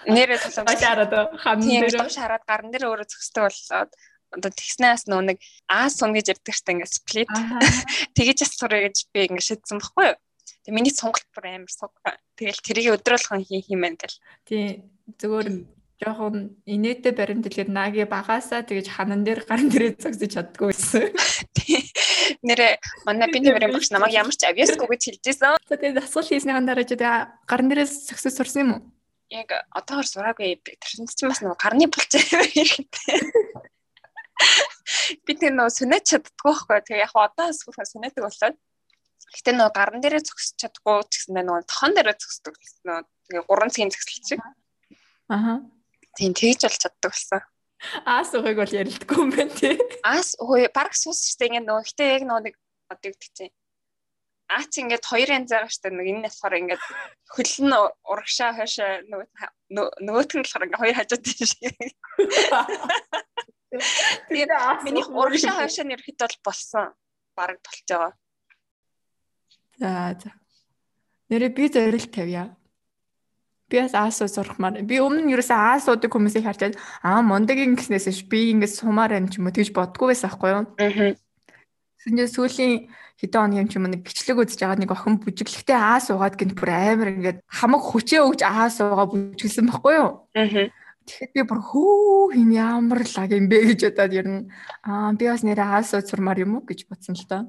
нэрээ 0.09 0.39
туламж 0.45 0.81
хараад 0.81 1.13
хан 1.39 1.61
дээр 1.61 1.93
хараад 1.97 2.45
гарн 2.49 2.71
дээр 2.73 2.89
өөрөө 2.89 3.09
зөксдөг 3.09 3.43
болоод 3.47 3.93
одоо 4.33 4.51
тэгснээс 4.53 5.09
нөө 5.09 5.23
нэг 5.29 5.39
аас 5.69 6.01
сун 6.01 6.13
гэж 6.17 6.37
ярьдаг 6.37 6.55
штэ 6.57 6.73
ингээд 6.73 6.97
сплит 6.97 7.29
тэгэж 8.17 8.39
бас 8.45 8.53
сурах 8.57 8.85
гэж 8.89 8.97
би 9.13 9.29
ингээд 9.29 9.49
шийдсэн 9.49 9.81
баггүй 9.81 10.07
юу 10.13 10.19
Тэг 10.69 10.77
миний 10.77 10.93
сонголт 10.93 11.25
бүр 11.33 11.49
амар 11.49 11.73
суг. 11.73 11.97
Тэгэл 12.37 12.61
тэрийг 12.61 13.01
өдрөөлгөн 13.01 13.41
хий 13.41 13.65
хиймэн 13.65 13.97
гэл. 13.97 14.21
Тий 14.45 14.85
зүгээр 15.17 15.65
жоохон 15.99 16.63
инээдэ 16.63 17.11
баримтлаад 17.11 17.69
наги 17.69 18.07
багасаа 18.07 18.63
тэгэж 18.63 18.87
ханан 18.95 19.27
дээр 19.27 19.43
гарын 19.43 19.67
дээрээ 19.67 19.99
зогсож 19.99 20.31
чаддгүй 20.31 20.71
байсан. 20.71 21.11
Нэрэ 22.47 22.79
манай 23.03 23.27
биний 23.35 23.51
барим 23.51 23.75
багш 23.75 23.91
намайг 23.91 24.15
ямар 24.15 24.31
ч 24.31 24.47
авьяасгүй 24.47 24.87
гэж 24.87 25.19
хэлжсэн. 25.19 25.59
Тэгээд 25.67 25.99
асуул 25.99 26.31
хийснийхэн 26.31 26.71
дараа 26.71 26.87
ч 26.87 26.95
гарын 26.95 27.67
дээрээ 27.67 27.91
зогсож 27.91 28.39
сурсан 28.39 28.63
юм 28.63 28.71
уу? 28.79 28.87
Яг 29.35 29.51
одоогор 29.75 30.07
сураагүй. 30.07 30.63
Тэрсэн 30.63 31.11
чинь 31.11 31.35
бас 31.35 31.43
нэг 31.43 31.59
гарны 31.59 31.91
булчаа 31.91 32.23
хэрэгтэй. 32.23 33.19
Би 35.27 35.35
тэр 35.35 35.59
нөө 35.59 35.75
сүнэж 35.75 36.15
чаддгүй 36.15 36.55
байхгүй. 36.55 36.79
Тэгээ 36.87 37.11
яг 37.11 37.15
одоо 37.19 37.51
сүрхэн 37.51 37.91
сүнэдэг 37.91 38.23
болоод 38.23 38.55
Гэтэ 39.29 39.53
нөгөө 39.53 39.77
гарн 39.77 40.01
дээрээ 40.01 40.25
зогсож 40.25 40.57
чадахгүй 40.57 41.05
ч 41.13 41.21
гэсэн 41.21 41.45
нөгөө 41.45 41.69
тохон 41.69 41.93
дээрээ 41.93 42.17
зогсдог 42.17 42.57
нөгөө 42.57 43.05
тэгээ 43.29 43.45
гурван 43.45 43.69
цагийн 43.69 43.93
зогсолт 43.93 44.25
шиг. 44.25 44.41
Аха. 45.29 45.69
Тийм 46.19 46.35
тэгж 46.35 46.67
бол 46.67 46.79
чаддаг 46.83 47.13
болсон. 47.15 47.43
Аас 48.03 48.35
угыг 48.35 48.59
бол 48.59 48.75
ярилдаггүй 48.75 49.19
юм 49.23 49.31
байна 49.31 49.55
тий. 49.55 49.79
Аас 50.03 50.35
үгүй 50.43 50.67
баг 50.75 50.91
суус 50.99 51.23
штэ 51.31 51.47
ингэ 51.47 51.63
нөгөө 51.63 51.87
гэтэ 51.87 52.05
яг 52.19 52.23
нөгөө 52.27 52.43
нэг 52.51 52.55
одоо 52.91 53.11
гэдэг 53.15 53.31
чинь 53.39 53.55
Аа 54.49 54.65
чи 54.65 54.81
ингээд 54.81 55.05
хоёр 55.05 55.29
янз 55.29 55.53
байгаа 55.53 55.69
штэ 55.69 55.93
нэг 55.93 56.09
энэ 56.09 56.25
болохоор 56.25 56.55
ингээд 56.59 56.83
хөлн 57.37 57.73
урагшаа 58.09 58.51
хойшоо 58.57 59.05
нөгөө 59.05 59.29
нөгөөт 60.09 60.31
нь 60.35 60.43
болохоор 60.43 60.65
ингээд 60.67 60.83
хоёр 60.83 60.97
хажууд 60.97 61.23
тийм 61.23 61.47
шиг. 61.47 61.77
Тэгээд 64.33 64.51
миний 64.89 65.05
урагшаа 65.05 65.55
хойшоо 65.61 65.85
нэр 65.85 66.01
хэд 66.01 66.19
бол 66.25 66.39
болсон. 66.49 66.97
Бараг 67.37 67.61
болж 67.61 67.85
байгаа. 67.87 68.13
За 69.77 70.17
за. 70.17 70.31
Нэрээ 71.29 71.53
би 71.53 71.69
зорилт 71.69 72.09
тавья. 72.09 72.57
Би 73.69 73.81
бас 73.85 73.93
аасуу 73.93 74.29
сурахмаар. 74.29 74.81
Би 74.83 74.97
өмнө 74.97 75.29
нь 75.29 75.33
ерөөсөө 75.37 75.57
аасуудаг 75.57 76.09
хүмүүсийг 76.09 76.49
харчаад 76.49 76.81
аа 77.05 77.21
мондагийн 77.21 77.77
гэснээс 77.77 78.25
би 78.25 78.57
ингэж 78.57 78.81
сумаар 78.81 79.21
юм 79.21 79.29
ч 79.29 79.37
юм 79.37 79.49
уу 79.49 79.53
тэгж 79.53 79.77
бодгоо 79.77 80.09
байсан 80.09 80.33
байхгүй 80.33 80.51
юу? 80.57 80.65
Аа. 80.81 81.13
Сүүлийн 82.01 82.31
сүүлийн 82.33 82.75
хэдэн 83.21 83.43
оны 83.45 83.61
юм 83.61 83.69
ч 83.69 83.77
юм 83.77 83.85
нэг 83.91 84.09
гिचлэг 84.09 84.41
үзэж 84.41 84.61
байгаа 84.65 84.81
нэг 84.81 84.93
охин 84.95 85.21
бүжиглэхдээ 85.21 85.77
аа 85.77 86.01
суугаад 86.01 86.41
гинт 86.41 86.57
бүр 86.57 86.71
амар 86.73 87.13
ингээд 87.13 87.39
хамаг 87.45 87.83
хүчээ 87.85 88.25
өгж 88.25 88.41
аа 88.47 88.73
суугаа 88.73 89.07
бүжиглсэн 89.11 89.69
байхгүй 89.69 89.95
юу? 90.01 90.25
Аа. 90.33 90.73
Тэгэхэд 91.09 91.33
би 91.35 91.43
бүр 91.49 91.61
хөө 91.65 92.37
хин 92.37 92.51
ямар 92.53 93.01
лаг 93.05 93.31
юм 93.33 93.49
бэ 93.49 93.59
гэж 93.75 93.81
бодоод 93.91 94.13
ер 94.13 94.29
нь 94.29 94.41
аа 94.85 95.13
би 95.17 95.25
бас 95.29 95.45
нэрээ 95.45 95.67
аа 95.67 95.83
суу 95.85 96.05
сурмаар 96.05 96.45
юм 96.45 96.61
уу 96.61 96.69
гэж 96.69 96.85
бодсон 96.89 97.17
л 97.17 97.25
доо. 97.29 97.43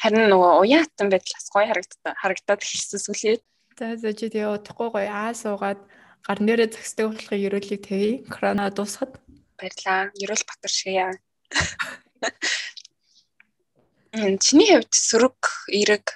Харин 0.00 0.28
нөгөө 0.28 0.52
уяатан 0.60 1.08
байдлаас 1.08 1.48
гоё 1.48 1.68
харагдаад 1.68 2.16
харагдаад 2.20 2.60
эхэлсэн 2.60 3.00
сүлээ. 3.00 3.36
За 3.74 3.96
за 3.98 4.14
чи 4.14 4.30
тэгээ 4.30 4.54
удахгүй 4.54 4.88
гоё 4.94 5.10
аа 5.10 5.34
суугаад 5.34 5.82
гар 6.22 6.38
нэрээ 6.38 6.70
зөксдөг 6.70 7.10
болохыг 7.10 7.42
ерөөлийг 7.42 7.82
тавь. 7.82 8.22
Корона 8.30 8.70
дуусахад 8.70 9.18
баярлаа. 9.58 10.14
Ерөөл 10.14 10.46
Батар 10.46 10.70
шиг 10.70 10.94
яа. 10.94 11.10
Чиний 14.14 14.70
хувьд 14.78 14.94
сөрөг, 14.94 15.40
эрэг 15.74 16.06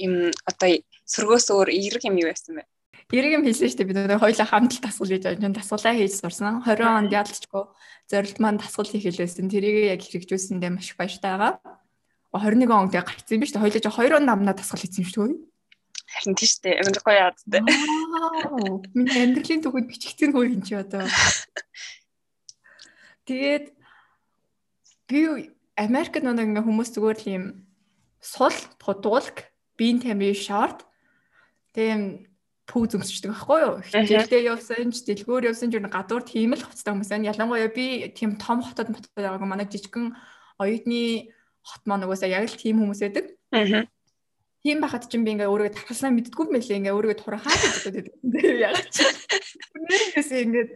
им 0.00 0.32
одоо 0.48 0.80
сөргөөс 1.04 1.52
өөр 1.52 1.68
эрэг 1.68 2.08
юм 2.08 2.16
юу 2.16 2.32
байсан 2.32 2.56
бэ? 2.56 2.64
Эрэг 3.12 3.32
юм 3.36 3.44
хийсэн 3.44 3.68
шүү 3.68 3.76
дээ. 3.76 3.90
Бид 3.92 3.98
нөө 4.08 4.24
хоёлаа 4.24 4.48
хамт 4.48 4.80
тасгал 4.80 5.12
хийж 5.12 5.28
байгаа. 5.28 5.52
Тасгалаа 5.52 5.92
хийж 5.92 6.16
сурсан. 6.16 6.64
20 6.64 6.88
онд 6.88 7.12
ялцчгүй 7.12 7.68
зорилт 8.08 8.38
маань 8.40 8.56
тасгал 8.56 8.88
хийх 8.88 9.04
хэлсэн. 9.12 9.52
Тэрийг 9.52 9.92
яг 9.92 10.00
хэрэгжүүлсэндээ 10.00 10.72
маш 10.72 10.96
баяртай 10.96 11.36
байгаа. 11.36 11.60
21 12.32 12.72
он 12.72 12.88
тэгээ 12.88 13.04
гарцсан 13.04 13.36
юм 13.36 13.44
биш 13.44 13.52
үү? 13.52 13.60
Хоёлоо 13.60 13.84
жоо 13.84 14.08
2 14.08 14.16
он 14.16 14.24
намнаа 14.24 14.56
тасгал 14.56 14.80
хийсэн 14.80 15.04
шүү 15.04 15.28
дээ. 15.28 15.51
Харин 16.12 16.36
тийш. 16.36 16.60
Амар 16.62 16.98
гоё 17.00 17.18
яад 17.18 17.38
дээ. 17.48 17.62
Миний 18.94 19.20
амьдралын 19.24 19.62
түүхэнд 19.64 19.88
бичигдсэн 19.88 20.32
хөө 20.32 20.44
юм 20.52 20.62
чи 20.62 20.76
одоо. 20.76 21.08
Тэгээд 23.24 23.72
би 25.08 25.20
Америкт 25.76 26.20
нэг 26.20 26.36
ингээ 26.36 26.66
хүмүүс 26.68 26.90
зүгээр 26.92 27.18
л 27.22 27.28
юм 27.32 27.44
сул, 28.20 28.54
тутуулг, 28.76 29.48
биеийн 29.80 30.04
тамирын 30.04 30.36
шорт 30.36 30.84
тийм 31.72 32.28
пүү 32.68 32.92
зөмсчдөг 32.92 33.32
байхгүй 33.32 33.60
юу? 33.64 33.74
Хичээлдээ 33.82 34.46
явсан, 34.52 34.92
дэлгүүр 34.92 35.48
явсан 35.50 35.72
ч 35.72 35.80
гадуур 35.80 36.22
тийм 36.22 36.54
л 36.54 36.62
хувцастай 36.62 36.92
хүмүүс 36.92 37.10
байна. 37.10 37.30
Ялангуяа 37.32 37.72
би 37.72 38.12
тийм 38.14 38.38
том 38.38 38.62
хотод 38.62 38.92
мотод 38.92 39.10
яваагүй 39.16 39.48
манай 39.48 39.66
жижигхэн 39.66 40.14
оюутны 40.60 41.32
хот 41.66 41.82
маань 41.88 42.06
угаасаа 42.06 42.30
яг 42.30 42.46
л 42.46 42.60
тийм 42.60 42.80
хүмүүс 42.80 43.00
байдаг. 43.02 43.26
Аа. 43.50 43.88
Тийм 44.62 44.78
байхад 44.78 45.10
чинь 45.10 45.26
би 45.26 45.34
ингээ 45.34 45.50
өөрийгөө 45.50 45.74
тархалснаа 45.74 46.14
мэддэггүй 46.14 46.46
юм 46.46 46.54
байлээ. 46.54 46.78
Ингээ 46.78 46.94
өөрийгөө 46.94 47.18
турхаа 47.18 47.50
гэж 47.50 47.74
бодоод 47.82 48.08
байдаг. 48.22 48.44
Яг 48.62 48.78
чи. 48.94 49.02
Үнээрээс 49.74 50.30
ингээ 50.38 50.66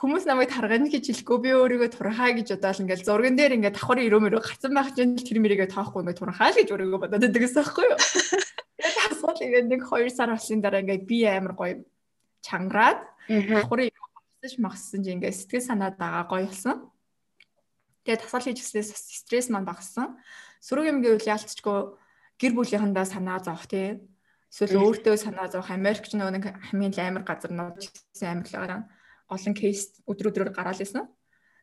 хүмүүс 0.00 0.24
намайг 0.24 0.48
таргана 0.48 0.88
гэж 0.88 1.04
хэлэхгүй 1.12 1.38
би 1.44 1.50
өөрийгөө 1.52 1.90
турхаа 1.92 2.32
гэж 2.32 2.56
бодоол 2.56 2.82
ингээл 2.88 3.04
зурган 3.04 3.36
дээр 3.36 3.56
ингээ 3.60 3.76
давхар 3.76 4.00
өрөөмөрөө 4.00 4.40
гарцсан 4.40 4.72
байх 4.72 4.96
чинь 4.96 5.20
тэр 5.20 5.44
мэрийгээ 5.44 5.68
тоохгүй 5.76 6.00
ингээ 6.08 6.20
турхаа 6.24 6.48
л 6.52 6.56
гэж 6.56 6.68
өөрийгөө 6.72 7.00
бодоод 7.04 7.20
байдаг 7.20 7.42
гэсэн 7.44 7.60
байхгүй 7.60 7.84
юу? 7.84 8.00
Тэгээд 8.80 8.96
асуул 9.12 9.40
ингээ 9.44 9.64
нэг 9.68 9.82
2 9.92 10.08
сар 10.08 10.30
болсны 10.32 10.60
дараа 10.64 10.80
ингээ 10.80 11.00
би 11.04 11.18
амар 11.28 11.52
гоё 11.52 11.74
чангараад 12.40 13.00
давхар 13.28 13.80
өрөө 13.92 14.60
махсан 14.60 15.00
чинь 15.04 15.20
ингээ 15.20 15.32
сэтгэл 15.36 15.68
санаа 15.68 15.92
дагаа 15.92 16.24
гоё 16.28 16.48
болсон. 16.48 16.92
Тэгээд 18.04 18.24
тасгал 18.24 18.44
хийж 18.44 18.60
гиснээс 18.60 18.92
стресс 19.24 19.48
маань 19.48 19.64
багассан. 19.68 20.16
Сөрөг 20.60 20.84
юм 20.90 21.00
гэвэл 21.00 21.28
яалтчгүй 21.32 21.96
гэр 22.40 22.52
бүлийнхэндээ 22.54 23.06
санаа 23.06 23.38
зовх 23.40 23.66
тий. 23.70 24.00
Эсвэл 24.50 24.78
өөртөө 24.82 25.16
санаа 25.18 25.50
зовх 25.50 25.70
Америкч 25.70 26.14
нөгөө 26.14 26.32
нэг 26.34 26.44
хамгийн 26.70 26.94
амар 26.98 27.24
газар 27.26 27.50
нууж 27.50 27.90
гэсэн 27.90 28.44
амьдлаараа 28.44 28.86
олон 29.30 29.54
кейс 29.54 29.98
өдөр 30.06 30.30
өдрөөр 30.30 30.52
гараал 30.54 30.78
ирсэн. 30.78 31.06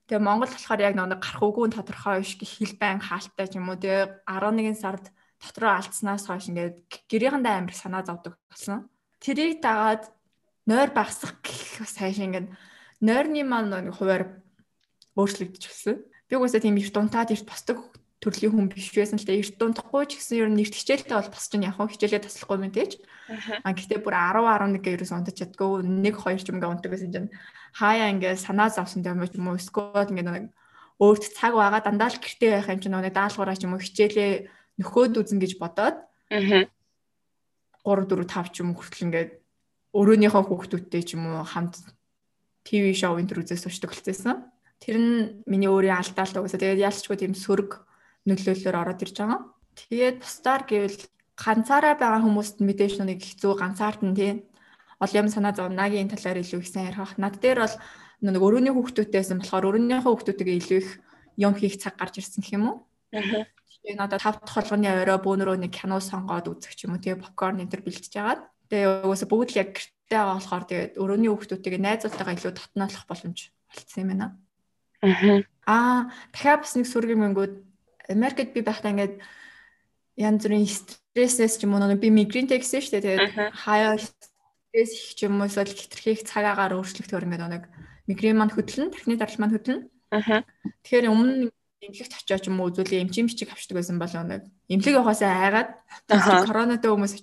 Тэгээ 0.07 0.27
Монгол 0.27 0.51
болохоор 0.51 0.81
яг 0.83 0.95
нэг 0.99 1.23
гарах 1.23 1.43
үгүй 1.43 1.71
тодорхой 1.71 2.19
биш 2.19 2.35
гэх 2.35 2.51
хэл 2.59 2.75
байн 2.75 2.99
хаалттай 2.99 3.47
ч 3.47 3.55
юм 3.55 3.71
уу. 3.71 3.79
Тэгээ 3.79 4.27
11 4.27 4.75
сард 4.75 5.05
дотроо 5.39 5.71
алдснаас 5.77 6.27
хойш 6.27 6.51
ингээд 6.51 6.75
гэрийнхэндээ 7.07 7.53
амар 7.55 7.75
санаа 7.75 8.03
зовдөг 8.03 8.35
болсон. 8.49 8.91
Тэрийг 9.23 9.61
дагаад 9.61 10.11
нойр 10.67 10.89
багсах 10.91 11.39
гэх 11.41 11.79
бас 11.79 11.95
хайш 11.95 12.19
ингээд 12.19 12.51
нойрны 13.01 13.41
маань 13.45 13.71
нэг 13.71 13.95
хуваар 13.97 14.41
өөрчлөгдөж 15.17 15.63
гисэн. 15.63 15.97
Би 16.29 16.33
угаасаа 16.37 16.61
тийм 16.61 16.77
эрт 16.77 16.95
унтаад 16.97 17.33
эрт 17.33 17.45
босдог 17.45 17.90
төрлийн 18.21 18.53
хүн 18.53 18.69
биш 18.69 18.93
байсан. 18.93 19.17
Л 19.17 19.25
да 19.25 19.33
эрт 19.33 19.57
унтахгүй 19.57 20.05
ч 20.05 20.21
гэсэн 20.21 20.37
ер 20.45 20.49
нь 20.53 20.61
эрт 20.61 20.77
хичээлтэй 20.77 21.17
бол 21.17 21.33
босч 21.33 21.51
нь 21.57 21.65
яг 21.65 21.75
хичээлээ 21.81 22.21
таслахгүй 22.21 22.57
мэдээж. 22.61 22.91
Аа 23.65 23.73
гэхдээ 23.73 23.99
бүр 24.05 24.13
10 24.13 24.45
11 24.45 24.85
гээ 24.85 24.95
ерөөс 25.01 25.13
унтаж 25.17 25.35
чаддгүй. 25.41 25.81
1 25.81 26.13
2 26.13 26.45
ч 26.45 26.53
юм 26.53 26.61
гээ 26.61 26.69
унтдаг 26.69 26.91
гэсэн 26.93 27.09
чинь. 27.09 27.33
Хаяа 27.73 28.13
ингээ 28.13 28.37
санаа 28.37 28.69
завсан 28.69 29.01
юм 29.01 29.25
юм 29.25 29.47
уу? 29.49 29.57
Сквот 29.57 30.13
ингээ 30.13 30.25
нэг 30.29 30.53
өөрт 31.01 31.33
цаг 31.33 31.57
байгаа 31.57 31.81
дандаа 31.81 32.13
л 32.13 32.21
гэртээ 32.21 32.61
байх 32.61 32.69
юм 32.69 32.81
чинь 32.85 32.93
нэг 32.93 33.09
даалгавраа 33.09 33.57
ч 33.57 33.65
юм 33.65 33.73
уу 33.73 33.81
хичээлээ 33.81 34.31
нөхөөд 34.77 35.17
үзэн 35.17 35.41
гэж 35.41 35.57
бодоод 35.57 35.97
аа 36.29 36.69
3 37.81 38.05
4 38.05 38.29
5 38.29 38.53
ч 38.53 38.61
юм 38.61 38.77
хүртэл 38.77 39.05
ингээд 39.09 39.31
өрөөнийхөө 39.97 40.43
хүүхдүүдтэй 40.45 41.01
ч 41.01 41.17
юм 41.17 41.25
уу 41.25 41.41
хамт 41.41 41.81
ТV 42.69 42.93
шоу 42.93 43.17
энэ 43.17 43.33
төр 43.33 43.41
үзээс 43.41 43.65
болчихсон. 43.65 44.45
Тэр 44.77 44.97
нь 45.01 45.41
миний 45.49 45.65
өөрийн 45.65 45.97
алдаалт 45.97 46.37
угаасаа 46.37 46.61
тэгээд 46.61 46.85
ялчгүй 46.85 47.17
тийм 47.17 47.33
сөрөг 47.33 47.81
нөлөөллөөр 48.27 48.77
ороод 48.77 49.03
ирж 49.03 49.15
байгаа. 49.17 49.41
Тэгээд 49.75 50.17
бусдаар 50.21 50.63
гэвэл 50.67 50.99
ганцаараа 51.37 51.95
байгаа 51.97 52.21
хүмүүст 52.21 52.57
мэдээж 52.61 53.01
нэг 53.01 53.19
хэцүү 53.23 53.53
ганцаард 53.57 54.01
нь 54.05 54.17
тийм 54.17 54.37
ол 55.01 55.13
юм 55.17 55.27
санаа 55.31 55.53
зов 55.57 55.73
нагийн 55.73 56.11
талаар 56.11 56.41
илүү 56.43 56.61
их 56.61 56.69
сайн 56.69 56.93
ярих. 56.93 57.17
Над 57.17 57.41
дээр 57.41 57.65
бол 57.65 57.75
нэг 58.21 58.41
өрөөний 58.45 58.73
хүүхдүүдтэйсэн 58.75 59.41
болохоор 59.41 59.67
өрөөнийхөө 59.73 60.11
хүүхдүүдтэйгээ 60.13 60.59
илүү 60.61 60.79
их 60.85 60.89
юм 61.41 61.53
хийх 61.57 61.81
цаг 61.81 61.97
гарч 61.97 62.21
ирсэн 62.21 62.45
гэх 62.45 62.53
юм 62.53 62.65
уу? 62.69 62.77
Аа. 63.09 63.49
Тэгээ 63.81 63.97
надад 63.97 64.21
тав 64.21 64.37
дахь 64.37 64.53
холгоны 64.53 64.85
орой 64.85 65.17
бөөнөрөө 65.17 65.57
нэг 65.57 65.73
кино 65.73 65.97
сонгоод 65.97 66.53
үзэх 66.53 66.77
юм 66.85 66.93
уу 66.93 67.01
тэгээ 67.01 67.17
попкорн 67.17 67.65
энэ 67.65 67.73
төр 67.73 67.81
бэлтэж 67.81 68.13
агаад 68.21 68.41
тэгээ 68.69 69.09
угаасаа 69.09 69.25
бүгд 69.25 69.49
л 69.49 69.61
яг 69.65 69.69
гэртээ 69.73 70.19
байгаа 70.21 70.37
болохоор 70.37 70.63
тэгээд 70.69 70.93
өрөөний 71.01 71.29
хүүхдүүдтэйгээ 71.33 71.81
найзуудтайгаа 71.81 72.35
илүү 72.37 72.53
татнаалах 72.53 73.05
боломж 73.09 73.39
болцсон 73.73 74.01
юм 74.05 74.09
байна. 74.13 74.27
Аа. 75.01 75.41
Аа, 75.65 75.99
дахиад 76.29 76.61
бас 76.61 76.73
нэг 76.77 76.85
сүрэг 76.85 77.17
юмгууд 77.17 77.53
Америкт 78.09 78.53
би 78.53 78.61
байхдаа 78.65 78.91
ингээд 78.95 79.21
янз 80.17 80.41
бүрийн 80.45 80.65
стрессээс 80.65 81.59
ч 81.59 81.67
юм 81.67 81.75
уу 81.77 81.95
би 81.97 82.09
мигрэнтэй 82.09 82.57
гэсэн 82.61 82.81
шүү 82.81 82.93
дээ. 82.97 83.03
Тэгээд 83.27 83.53
хаяа 83.53 83.99
стресс 83.99 84.91
их 84.95 85.13
ч 85.17 85.27
юм 85.27 85.41
уу 85.41 85.49
эсвэл 85.49 85.69
хитрхийх 85.69 86.23
цаг 86.23 86.45
агаар 86.47 86.79
өөрчлөгдөөр 86.79 87.25
ингээд 87.27 87.45
нэг 87.51 87.63
мигрэн 88.07 88.37
маань 88.37 88.53
хөдлөн, 88.55 88.91
тархины 88.91 89.19
дарал 89.19 89.39
маань 89.39 89.55
хөдлөн. 89.55 89.79
Аа. 90.11 90.43
Тэгэхээр 90.83 91.11
өмнө 91.11 91.51
эмнэлэгт 91.81 92.13
очиод 92.13 92.41
ч 92.43 92.47
юм 92.51 92.59
уу 92.61 92.69
үзүүлээ 92.69 93.01
эмчим 93.01 93.25
бичиг 93.25 93.49
авчдаг 93.49 93.79
байсан 93.79 93.97
бол 93.97 94.11
нэг 94.11 94.45
эмнэлэг 94.69 94.97
явахаасаа 94.99 95.31
айгаад 95.49 95.69
коронатай 96.45 96.89
хүмүүс 96.91 97.13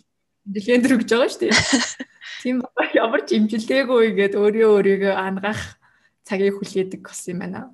дэр 0.48 0.96
гэж 0.98 1.10
байгаа 1.12 1.30
шүү 1.30 1.42
дээ. 1.46 1.52
Тийм 2.42 2.56
ямар 2.94 3.22
ч 3.26 3.36
имжилээгүй 3.36 4.16
гээд 4.16 4.34
өөрийн 4.34 4.70
өөрийгөө 4.72 5.14
ангах 5.14 5.60
цагийг 6.24 6.58
хүлээдэг 6.58 7.04
бас 7.04 7.22
юм 7.28 7.38
байна. 7.44 7.70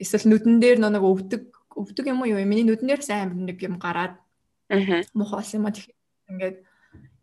Эсвэл 0.00 0.28
нүдэн 0.28 0.60
дээр 0.60 0.78
нэг 0.82 1.04
өвдөг 1.04 1.42
өвдөг 1.80 2.06
юм 2.06 2.20
уу 2.20 2.30
юу? 2.30 2.44
Миний 2.44 2.64
нүдэн 2.68 2.88
дээр 2.88 3.02
сайн 3.02 3.32
амар 3.32 3.50
нэг 3.50 3.58
юм 3.64 3.80
гараад 3.80 4.20
аа 4.68 5.02
мухаас 5.16 5.56
юм 5.56 5.66
а 5.66 5.74
тэгэхээр 5.74 5.96
ингээд 6.30 6.56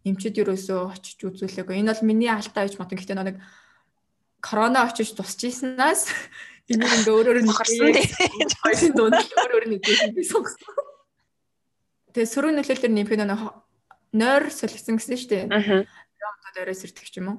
эмчид 0.08 0.36
юусоо 0.40 0.92
очиж 0.92 1.20
үзүүлээгүй. 1.22 1.80
Энэ 1.80 1.94
бол 1.94 2.08
миний 2.08 2.32
алдаа 2.32 2.66
гэж 2.66 2.76
бодсон. 2.80 2.98
Гэхдээ 2.98 3.18
нэг 3.18 3.38
корона 4.42 4.88
очиж 4.88 5.16
тусчихснаас 5.16 6.12
энийг 6.72 6.92
ингээ 7.04 7.16
өөрөөр 7.16 7.40
нь 7.44 7.52
харсан 7.52 7.92
тийм. 7.96 8.50
Хоёрын 8.64 8.94
дунд 8.96 9.20
өөр 9.20 9.52
өөр 9.56 9.66
нэг 9.72 9.82
би 10.16 10.24
сонгосон. 10.24 10.76
Тэгээ 12.16 12.32
сөрөг 12.34 12.54
нөлөөлөлөөр 12.56 12.94
нэмэх 12.94 13.14
нэг 13.16 13.42
нойр 14.16 14.44
солисон 14.52 14.96
гэсэн 14.98 15.18
шүү 15.20 15.30
дээ. 15.32 15.44
Аа. 15.52 15.84
Ирдэг 16.58 17.08
ч 17.08 17.22
юм 17.22 17.28
уу. 17.30 17.38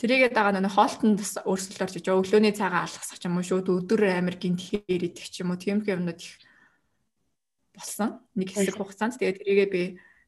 Тэрийгээ 0.00 0.32
дагаа 0.32 0.56
нэг 0.56 0.72
хоолтонд 0.72 1.20
бас 1.20 1.36
өөрсөлт 1.44 1.82
орж 1.84 1.94
иж 2.00 2.06
өглөөний 2.08 2.54
цагаан 2.56 2.88
алхасах 2.88 3.20
ч 3.20 3.28
юм 3.28 3.36
уу 3.36 3.44
шууд 3.44 3.68
өдөр 3.68 4.16
амир 4.16 4.40
гинт 4.40 4.60
хээр 4.62 5.12
идэх 5.12 5.28
юм 5.42 5.52
уу. 5.52 5.60
Тийм 5.60 5.84
юмнууд 5.84 6.20
их 6.20 6.40
болсон. 7.80 8.20
Нэг 8.36 8.52
хэсэг 8.52 8.76
хугацаанд 8.76 9.16
тэгээ 9.16 9.40
тэрийгээ 9.40 9.68
би 9.72 9.82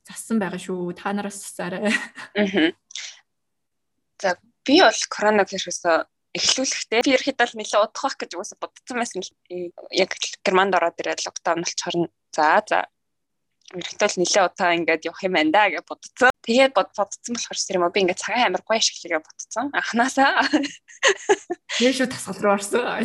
зассан 0.09 0.41
байгаа 0.41 0.59
шүү. 0.59 0.97
Та 0.97 1.13
нараас 1.13 1.39
засаарай. 1.45 1.93
Аа. 2.41 2.73
За 4.23 4.41
би 4.65 4.81
бол 4.81 5.01
коронавирусээс 5.13 6.09
эхлүүлэхдээ 6.33 7.05
би 7.05 7.13
ерхэд 7.13 7.37
бол 7.37 7.55
нэлээд 7.61 7.85
удах 7.85 8.17
гэж 8.17 8.31
уусаа 8.35 8.57
бодсон 8.57 8.97
байсан 8.97 9.21
л 9.21 9.31
яг 9.93 10.17
Германд 10.41 10.73
ороод 10.73 10.97
ирээд 10.97 11.29
локдаун 11.29 11.61
болчихор 11.61 12.09
за 12.33 12.65
за 12.65 12.79
ерхэд 13.77 14.01
бол 14.01 14.17
нэлээд 14.17 14.49
удаа 14.49 14.71
ингээд 14.73 15.07
явах 15.09 15.23
юм 15.29 15.37
байна 15.37 15.53
да 15.53 15.69
гэж 15.69 15.85
бодсон. 15.85 16.33
Тэгээд 16.41 16.73
бодсон 16.73 17.35
болохоор 17.37 17.77
юм 17.77 17.85
би 17.93 18.01
ингээд 18.01 18.23
цагаан 18.25 18.47
амир 18.49 18.65
гоё 18.65 18.81
ашиглая 18.81 19.21
гэж 19.21 19.29
бодсон. 19.29 19.67
Анханасаа 19.77 20.33
тэр 21.77 21.93
шүү 21.93 22.09
тасгал 22.09 22.41
руу 22.41 22.55
орсон. 22.57 23.05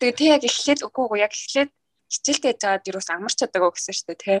Тэгээд 0.00 0.16
тэг 0.16 0.32
яг 0.32 0.42
эхлээд 0.48 0.80
үгүй 0.88 1.02
үгүй 1.04 1.20
яг 1.20 1.32
эхлээд 1.36 1.70
хичээлтэй 2.12 2.54
жаад 2.60 2.84
юу 2.88 3.00
ус 3.00 3.08
амарч 3.08 3.40
чадаагүй 3.40 3.72
гэсэн 3.72 3.96
шүү 3.96 4.08
дээ 4.12 4.20
тий. 4.20 4.38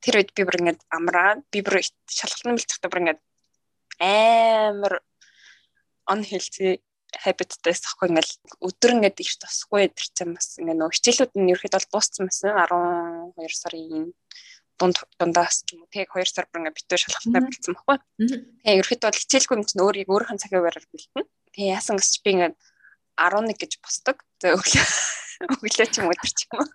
Тэр 0.00 0.14
үед 0.22 0.30
би 0.32 0.42
бүр 0.46 0.60
ингээд 0.62 0.80
амраа 0.94 1.42
би 1.50 1.58
бүр 1.66 1.82
шалгалтын 1.82 2.54
бэлтгэхдээ 2.54 2.90
бүр 2.90 3.02
ингээд 3.02 3.20
амар 4.00 4.94
он 6.06 6.20
хэлцээ 6.24 6.78
habit-тайс 7.18 7.82
ахгүй 7.90 8.08
ингээл 8.10 8.32
өдөр 8.62 8.90
ингээд 8.94 9.18
ирч 9.18 9.42
тосхгүй 9.42 9.90
идэрсэн 9.90 10.30
бас 10.34 10.56
ингээ 10.62 10.78
нөө 10.78 10.94
хичээлүүд 10.94 11.32
нь 11.36 11.50
ерөөхдөө 11.52 11.82
бол 11.90 11.90
дууссан 11.90 12.24
байсан 12.30 12.54
12 13.34 13.60
сарын 13.60 14.14
дунд 14.78 14.96
дундаас 15.18 15.66
ч 15.66 15.74
юм 15.74 15.84
уу 15.84 15.90
тэг 15.90 16.08
2 16.14 16.24
сар 16.30 16.46
бүр 16.48 16.60
ингээ 16.64 16.78
битүү 16.78 16.98
шалгалтаа 17.02 17.42
бэлдсэн 17.44 17.74
баггүй. 17.76 17.98
Тэгээ 18.62 18.78
ерөөхдөө 18.80 19.08
бол 19.10 19.20
хичээлгүй 19.20 19.56
юм 19.58 19.66
чинь 19.66 19.82
өөрийг 19.84 20.08
өөрийнхөө 20.08 20.40
цагийн 20.40 20.64
байраар 20.64 20.86
бэлтэн. 20.88 21.26
Тэгээ 21.52 21.74
яасан 21.74 21.96
гэсч 21.98 22.14
би 22.24 22.30
ингээ 22.30 22.52
11 23.18 23.60
гэж 23.60 23.72
босдог. 23.82 24.16
За 24.40 24.54
өглөө 24.54 24.86
өглөө 25.40 25.88
ч 25.88 25.94
юм 26.00 26.06
уу 26.08 26.14
өдөр 26.14 26.32
ч 26.32 26.40
юм 26.48 26.60
уу. 26.60 26.68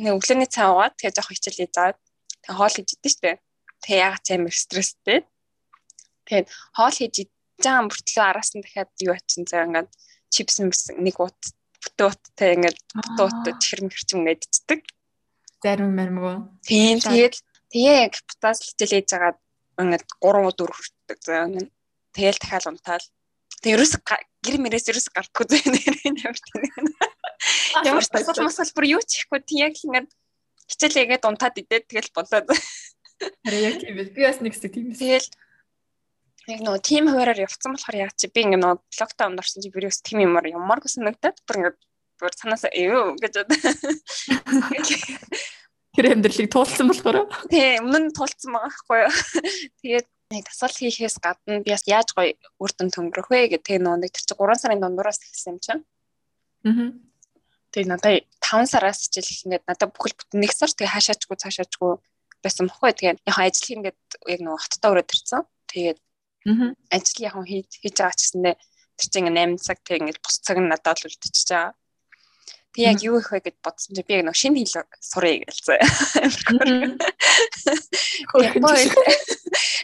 Нэг 0.00 0.12
өглөөний 0.16 0.48
цаа 0.48 0.72
уугаад 0.72 0.96
тэгээ 0.96 1.16
жоох 1.16 1.30
хичээлээ 1.32 1.68
заад 1.76 1.98
тэгээ 2.40 2.56
хоол 2.56 2.74
хийж 2.74 2.90
идэв 2.96 3.12
штэ. 3.12 3.32
Тэгээ 3.84 4.00
ягаад 4.00 4.24
ч 4.24 4.28
амар 4.32 4.56
стресстэй. 4.56 5.18
Тэгээд 6.24 6.48
хоол 6.76 6.96
хийж 6.96 7.14
жаан 7.60 7.86
бүртлөө 7.92 8.24
араас 8.24 8.50
нь 8.56 8.64
дахиад 8.64 8.90
юу 9.04 9.12
ачсан 9.12 9.44
заа 9.44 9.68
ингээд 9.68 9.90
чипс 10.32 10.56
нэг 10.64 11.16
ут 11.20 11.40
бүтэн 11.84 12.08
уттай 12.08 12.50
ингээд 12.56 12.78
бүтэн 12.96 13.24
уттай 13.28 13.52
чихэр 13.60 13.80
мэрчим 13.84 14.18
ингээд 14.24 14.48
иддэг. 14.48 14.80
Зарим 15.60 15.92
мэрмгөө. 15.92 16.36
Тийм 16.64 17.04
тэгээд 17.04 17.36
тэгээ 17.68 17.96
яг 18.08 18.14
потас 18.24 18.64
хичээл 18.64 18.94
хийж 18.96 19.08
байгаа 19.12 19.36
ингээд 19.76 20.04
3 20.24 20.56
4 20.56 20.72
хүртдэг 20.72 21.18
заа 21.20 21.44
ингээд 21.48 21.70
тэгэл 22.16 22.40
дахиад 22.40 22.66
унтаал. 22.72 23.06
Тэгээ 23.60 23.76
ерөөс 23.76 23.94
гэр 24.40 24.56
мэрээс 24.56 24.88
ерөөс 24.88 25.08
гардггүй 25.12 25.46
заа 25.52 25.64
нэр 25.68 25.96
ямар 26.08 26.38
тийм. 26.40 26.64
Ямар 27.84 28.04
ч 28.04 28.08
тасал 28.10 28.44
масал 28.44 28.72
бүр 28.74 28.86
юу 28.98 29.02
ч 29.04 29.22
ихгүй. 29.22 29.40
Тийм 29.44 29.70
яг 29.70 29.74
ингээд 29.78 30.08
хичээлээгээд 30.70 31.26
унтаад 31.26 31.58
идээд 31.58 31.86
тэгэл 31.90 32.10
болоод. 32.14 32.46
Харин 33.44 33.62
яг 33.66 33.76
тийм 33.82 33.94
би 33.98 34.22
бас 34.22 34.40
нэг 34.40 34.54
хэсэг 34.54 34.72
тийм. 34.74 34.94
Тэгэл 34.94 35.28
яг 36.50 36.60
нөгөө 36.64 36.80
тим 36.82 37.04
хуваараар 37.10 37.44
явцсан 37.44 37.74
болохоор 37.74 37.96
яг 38.00 38.12
чи 38.16 38.26
би 38.30 38.40
ингээ 38.46 38.60
нөгөө 38.62 38.78
локдаун 39.00 39.38
орсон 39.38 39.62
чи 39.62 39.70
вирус 39.70 40.00
тим 40.02 40.24
юмар 40.24 40.46
ямар 40.48 40.80
гэсэн 40.80 41.04
нэгтэй 41.04 41.36
бүр 41.46 41.56
ингээ 41.60 41.74
бүр 42.18 42.32
санаасаа 42.34 42.72
эё 42.72 43.14
гэж 43.20 43.34
Тэр 45.90 46.06
амьдралыг 46.14 46.48
туулсан 46.48 46.86
болохоор 46.88 47.26
тий 47.50 47.78
өмнө 47.82 48.08
нь 48.08 48.14
туулсан 48.14 48.54
байгаа 48.54 48.70
байхгүй 48.70 48.98
юу? 49.04 49.12
Тэгээд 49.82 50.08
нэг 50.30 50.44
тасгал 50.46 50.78
хийхээс 50.78 51.18
гадна 51.18 51.60
би 51.60 51.74
бас 51.74 51.84
яаж 51.90 52.14
гоё 52.14 52.38
үр 52.62 52.70
дүн 52.72 52.94
төнгөрөх 52.94 53.28
вэ? 53.28 53.50
Гэх 53.50 53.66
тэгээ 53.66 53.82
нөгөө 53.82 54.00
нэг 54.06 54.14
тэр 54.14 54.24
чи 54.24 54.34
3 54.38 54.62
сарын 54.62 54.80
дундуураас 54.80 55.18
эхэлсэн 55.18 55.50
юм 55.50 55.58
чинь. 55.58 55.82
Аа 56.62 57.09
тэгээ 57.70 57.88
надад 57.90 58.26
5 58.42 58.70
сараас 58.70 58.98
хичээл 59.06 59.44
ингээд 59.46 59.64
надад 59.66 59.90
бүхэл 59.94 60.18
бүтэн 60.18 60.40
нэг 60.42 60.52
сар 60.52 60.70
тэгээ 60.74 60.94
хаашаачгүй 60.94 61.36
цаашаачгүй 61.38 61.92
байсан 62.42 62.66
бохгүй 62.66 62.92
тэгээ 62.96 63.14
яг 63.22 63.36
ажил 63.38 63.76
ингээд 63.78 64.00
яг 64.26 64.40
нөгөө 64.42 64.60
хаттаа 64.60 64.90
өрөөд 64.90 65.14
ирсэн. 65.14 65.42
Тэгээд 65.70 65.98
ажил 66.90 67.20
яг 67.24 67.34
хийж 67.36 67.70
хийж 67.78 67.96
байгаа 68.00 68.16
ч 68.16 68.20
гэсэндээ 68.24 68.54
тэр 68.98 69.08
чинь 69.12 69.30
8 69.32 69.60
цаг 69.60 69.78
тэг 69.84 70.00
ингээд 70.00 70.22
бус 70.24 70.36
цаг 70.40 70.56
нь 70.58 70.68
надад 70.68 70.98
л 70.98 71.06
үлдчихэж 71.08 71.48
байгаа. 71.52 71.72
Тэг 72.70 72.82
яг 72.86 72.98
юу 73.02 73.18
их 73.18 73.28
вэ 73.30 73.40
гэж 73.44 73.56
бодсон 73.60 73.92
чи 73.98 74.02
би 74.06 74.14
яг 74.14 74.24
нэг 74.24 74.36
шинэ 74.38 74.62
хэл 74.62 74.86
сурыг 75.02 75.42
гэлцээ. 75.46 75.80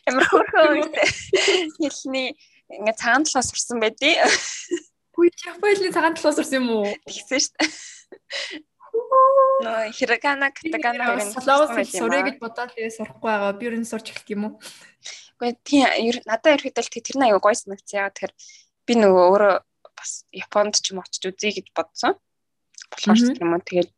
Амар 0.06 0.24
хөөрхөн 0.30 0.86
хэлний 1.76 2.28
ингээд 2.70 3.00
цагаан 3.00 3.24
талаас 3.26 3.50
сурсан 3.50 3.78
байдیں۔ 3.82 4.16
Хүй 5.16 5.32
Японы 5.32 5.90
цагаан 5.96 6.14
талаас 6.14 6.36
сурсан 6.36 6.60
юм 6.60 6.68
уу? 6.76 6.84
Тэгсэн 7.08 7.40
шүү 7.40 7.54
дээ. 7.56 7.68
Нөө 9.64 9.88
хирогана, 9.96 10.52
катагана 10.52 11.16
гэх 11.16 11.32
юм. 11.32 11.88
Сурыг 11.88 12.24
гэж 12.28 12.36
бодоод 12.36 12.76
тэгээ 12.76 12.92
сурахгүй 12.92 13.24
байгаа. 13.32 13.56
Би 13.56 13.64
юу 13.66 13.80
н 13.80 13.88
сурч 13.88 14.12
эхлэх 14.12 14.28
юм 14.36 14.42
уу? 14.44 14.54
Гэхдээ 15.40 15.56
тийм 15.64 16.20
надад 16.28 16.60
ерөөхдөө 16.60 17.00
тэр 17.00 17.16
нь 17.16 17.24
аягүй 17.24 17.40
гоё 17.40 17.56
санагдсан. 17.56 17.96
Яг 18.04 18.12
тэр 18.12 18.30
би 18.84 18.92
нөгөө 19.00 19.24
өөрөө 19.32 19.54
бас 19.96 20.12
Японд 20.36 20.76
ч 20.76 20.92
юм 20.92 21.00
очиж 21.00 21.24
үзье 21.32 21.56
гэж 21.56 21.72
бодсон. 21.72 22.20
Болохоор 22.92 23.16
ч 23.16 23.40
юм 23.40 23.56
уу 23.56 23.64
тэгээд 23.64 23.90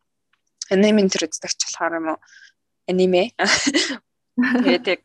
аниме 0.71 1.11
төр 1.11 1.27
үздэг 1.27 1.51
ч 1.51 1.63
болохоор 1.67 1.99
юм 1.99 2.07
уу 2.15 2.19
аниме. 2.87 3.35
Тэгээд 4.39 4.87
яг 4.95 5.03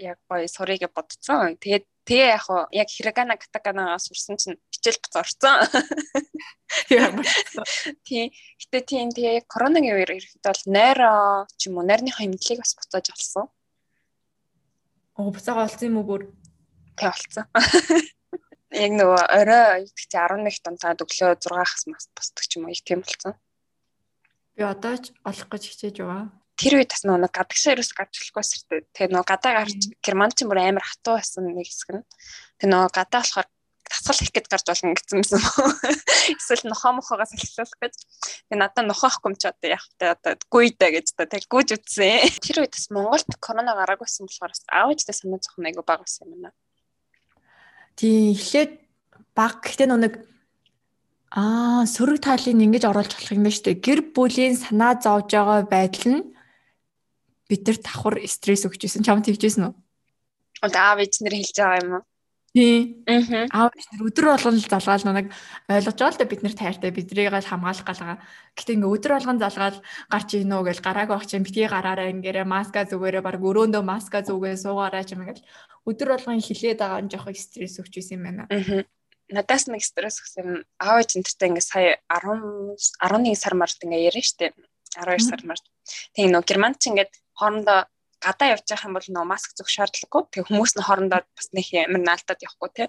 яг 0.00 0.18
гоё 0.28 0.48
сурыг 0.48 0.88
бодцсон. 0.94 1.56
Тэгээд 1.60 1.84
тэгээ 2.08 2.28
яг 2.34 2.42
хуу 2.48 2.64
яг 2.72 2.88
хирогана 2.88 3.36
катаганагаас 3.36 4.08
сурсан 4.08 4.36
чинь 4.40 4.60
хичээл 4.72 4.98
зорцсон. 5.12 5.68
Тийм. 8.06 8.32
Гэтэ 8.60 8.78
тийм 8.88 9.08
тэгээ 9.12 9.44
яг 9.44 9.46
коронагийн 9.46 9.96
үеэр 9.96 10.16
ирэхэд 10.16 10.44
бол 10.44 10.62
нойроо 10.66 11.46
ч 11.58 11.68
юм 11.68 11.78
уу 11.78 11.84
нойрныхоо 11.84 12.24
имлэлийг 12.24 12.64
бас 12.64 12.72
буцааж 12.78 13.06
олсон. 13.12 13.46
Оо 15.20 15.30
буцаага 15.30 15.68
олсон 15.68 15.88
юм 15.92 16.00
уу 16.00 16.08
бүр? 16.08 16.22
Тэг 16.96 17.12
олсон. 17.12 17.44
Яг 18.70 18.94
нөгөө 18.94 19.24
орой 19.34 19.82
идэх 19.82 20.06
чи 20.06 20.14
11 20.14 20.62
дунтаад 20.62 21.02
өглөө 21.02 21.42
6-аас 21.42 21.90
мас 21.90 22.06
босдог 22.14 22.44
ч 22.46 22.54
юм 22.54 22.70
уу 22.70 22.72
их 22.72 22.86
тийм 22.86 23.02
болсон. 23.02 23.34
Би 24.54 24.62
одоо 24.62 24.94
ч 24.94 25.10
олох 25.26 25.50
гэж 25.50 25.62
хичээж 25.66 25.98
байгаа. 25.98 26.30
Тэр 26.60 26.76
үед 26.76 26.92
бас 26.92 27.02
нөгөө 27.08 27.32
гадагшаа 27.32 27.72
ерөөс 27.72 27.92
гарч 27.96 28.20
болохгүй 28.20 28.44
сэртэй. 28.44 28.80
Тэгээ 28.92 29.16
нөгөө 29.16 29.28
гадаа 29.32 29.52
гарч 29.64 29.80
герман 30.04 30.28
ч 30.36 30.44
бүр 30.44 30.60
амар 30.60 30.84
хатуу 30.84 31.16
байсан 31.16 31.48
нэг 31.48 31.64
хэсэг 31.64 31.88
нь. 31.96 32.04
Тэгээ 32.60 32.68
нөгөө 32.68 32.92
гадаа 32.92 33.24
болохоор 33.24 33.48
тасгал 33.88 34.20
их 34.20 34.32
гэж 34.36 34.44
гарч 34.44 34.66
болно 34.68 34.92
гэсэн 34.92 35.24
юм 35.24 35.40
уу? 35.40 35.72
Эсвэл 36.36 36.68
нохоо 36.68 36.92
мохоогоос 37.00 37.32
салхилуулах 37.32 37.80
гэж. 37.80 37.94
Тэгээ 38.52 38.60
надад 38.60 38.86
нохоохгүй 38.92 39.28
юм 39.32 39.36
чи 39.40 39.48
одоо 39.48 39.68
яах 39.72 39.86
вэ? 39.96 40.12
Одоо 40.12 40.32
гүйдэ 40.52 40.86
гэж 41.00 41.06
та 41.16 41.24
тэг 41.24 41.48
гүйж 41.48 41.68
үтсэн. 41.80 42.28
Тэр 42.44 42.56
үед 42.60 42.76
бас 42.76 42.86
Монголд 42.92 43.30
корона 43.40 43.72
гараагүйсэн 43.72 44.28
болохоор 44.28 44.52
бас 44.52 44.62
аавчтай 44.68 45.16
санаа 45.16 45.40
зовхон 45.40 45.64
айгу 45.64 45.80
баг 45.80 46.04
байсан 46.04 46.28
юм 46.28 46.44
байна. 46.44 46.56
Тийм 47.96 48.36
эхлээд 48.36 48.84
баг 49.32 49.64
гэхдээ 49.64 49.88
нэг 49.88 50.28
Аа, 51.30 51.86
сөрөг 51.86 52.26
таалыг 52.26 52.58
ингэж 52.58 52.90
оруулж 52.90 53.14
болох 53.14 53.30
юм 53.30 53.46
байна 53.46 53.54
шүү 53.54 53.66
дээ. 53.70 53.84
Гэр 53.86 54.00
бүлийн 54.10 54.58
санаа 54.58 54.98
зовж 54.98 55.30
байгаа 55.30 55.62
байдал 55.62 56.06
нь 56.10 56.29
бид 57.50 57.66
нар 57.66 57.78
давхар 57.82 58.22
стресс 58.30 58.62
өгч 58.70 58.86
ирсэн. 58.86 59.02
Чамд 59.02 59.26
тэгжсэн 59.26 59.66
үү? 59.66 59.74
Одоо 60.62 60.82
аав 60.94 60.98
ээж 61.02 61.18
нэр 61.26 61.34
хэлж 61.34 61.56
байгаа 61.58 61.82
юм 61.82 61.92
уу? 61.98 62.04
Тийм. 62.50 63.04
Аа. 63.06 63.70
Нар 63.70 64.02
өдөр 64.02 64.26
болгон 64.34 64.58
л 64.58 64.66
залгаал 64.66 65.06
нэг 65.06 65.30
ойлгож 65.70 65.94
байгаа 65.94 66.10
л 66.10 66.18
да 66.18 66.26
бид 66.26 66.42
нар 66.42 66.54
тайртай 66.58 66.90
бидрийг 66.90 67.30
л 67.30 67.46
хамгаалах 67.46 67.86
галгаа. 67.86 68.18
Гэтэ 68.58 68.74
ингээ 68.74 68.90
өдөр 68.90 69.12
болгон 69.14 69.38
залгаал 69.38 69.78
гарч 70.10 70.28
ийн 70.34 70.50
үү 70.50 70.66
гэж 70.66 70.78
гарааг 70.82 71.10
авах 71.14 71.30
чинь 71.30 71.46
битгий 71.46 71.70
гараараа 71.70 72.10
ингээрэ 72.10 72.42
маска 72.42 72.82
зүгээрээ 72.90 73.22
баг 73.22 73.38
өрөөндөө 73.38 73.82
маска 73.86 74.26
зүгээ 74.26 74.58
суугаараа 74.58 75.06
ч 75.06 75.14
юм 75.14 75.22
ингээл 75.22 75.46
өдөр 75.86 76.08
болгон 76.10 76.42
хилээд 76.42 76.82
байгаа 76.82 77.02
нь 77.06 77.10
жоох 77.14 77.30
стресс 77.38 77.78
өгч 77.78 77.94
исэн 78.02 78.18
юм 78.18 78.22
байна. 78.26 78.44
Аа. 78.50 78.82
Надаас 79.30 79.70
нэг 79.70 79.86
стресс 79.86 80.18
өгсөн 80.18 80.66
аав 80.82 81.06
эзэнтэй 81.06 81.54
ингээ 81.54 81.62
сая 81.62 82.02
10 82.10 82.74
11 82.98 83.38
сар 83.38 83.54
март 83.54 83.78
ингээ 83.78 84.10
ярина 84.10 84.26
штэ. 84.26 84.50
12 84.98 85.22
сар 85.22 85.40
март. 85.46 85.62
Тэгээ 86.18 86.34
нөө 86.34 86.42
германч 86.50 86.82
ингээд 86.90 87.14
хоорондоо 87.40 87.80
гадаа 88.20 88.48
явж 88.54 88.66
байгаа 88.68 88.88
юм 88.88 88.96
бол 88.96 89.08
нөө 89.08 89.24
маск 89.24 89.50
зөх 89.56 89.68
шаардлагагүй. 89.72 90.22
Тэгээ 90.28 90.48
хүмүүс 90.52 90.72
нь 90.76 90.84
хоорондоо 90.84 91.20
бас 91.24 91.48
нэг 91.56 91.66
ямар 91.72 92.04
наалтаад 92.04 92.44
явахгүй 92.44 92.70
те. 92.76 92.84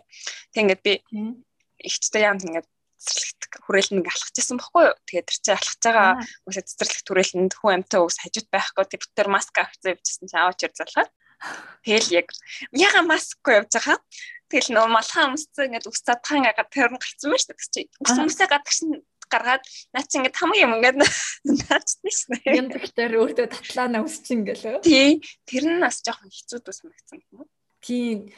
Тэг 0.51 0.61
ингээд 0.67 0.83
би 0.83 0.93
ихчтэй 1.79 2.27
яам 2.27 2.37
ингээд 2.43 2.67
цэцэрлэгт 3.01 3.53
хүрээлэн 3.65 3.99
ингээ 4.03 4.13
алхажсэн 4.13 4.57
бохгүй 4.59 4.83
юу. 4.91 4.97
Тэгээд 5.07 5.27
тэр 5.31 5.39
чинь 5.41 5.55
алхаж 5.57 5.79
байгаа 5.81 6.09
хүмүүсээ 6.21 6.67
цэцэрлэгт 6.69 7.07
хүрээлэнд 7.07 7.53
хүн 7.57 7.73
амтай 7.81 7.99
ус 8.03 8.17
хажууд 8.21 8.49
байхгүй 8.51 8.85
тэр 8.85 9.01
бүтээр 9.01 9.29
маск 9.31 9.55
авчихсан 9.57 9.91
явжсэн 9.95 10.27
чинь 10.29 10.41
аваач 10.41 10.59
ир 10.61 10.73
залхаад. 10.77 11.09
Тэгэл 11.81 12.09
яг 12.21 12.27
яга 12.75 13.01
маскгүй 13.01 13.53
явж 13.57 13.71
байгаа. 13.73 13.97
Тэгэл 14.51 14.69
нөө 14.75 14.87
малхан 14.93 15.33
өмсцэн 15.33 15.65
ингээд 15.71 15.89
ус 15.89 16.01
цадхан 16.05 16.45
ингээ 16.45 16.69
тэр 16.69 16.91
нь 16.93 17.01
гарцсан 17.01 17.29
байна 17.33 17.41
шүү 17.41 17.73
дээ. 17.73 17.85
Ус 18.05 18.15
өмсөө 18.21 18.47
гадагш 18.51 18.79
нь 18.85 19.01
гаргаад 19.31 19.63
наа 19.95 20.03
чи 20.03 20.19
ингээд 20.19 20.37
хамгийн 20.37 20.65
юм 20.67 20.75
ингээд 20.77 20.97
наачдсан 21.47 22.11
шнэ. 22.11 22.37
Тэгэхээр 22.75 23.17
өөртөө 23.17 23.47
татлаана 23.47 24.03
өсчин 24.03 24.43
гэлөө. 24.43 24.83
Тий. 24.83 25.23
Тэр 25.47 25.63
нь 25.71 25.81
бас 25.81 26.03
жоохон 26.03 26.29
хэцүү 26.29 26.59
дус 26.59 26.83
мэгцэн 26.83 27.23
юм? 27.31 27.47
Тий 27.79 28.29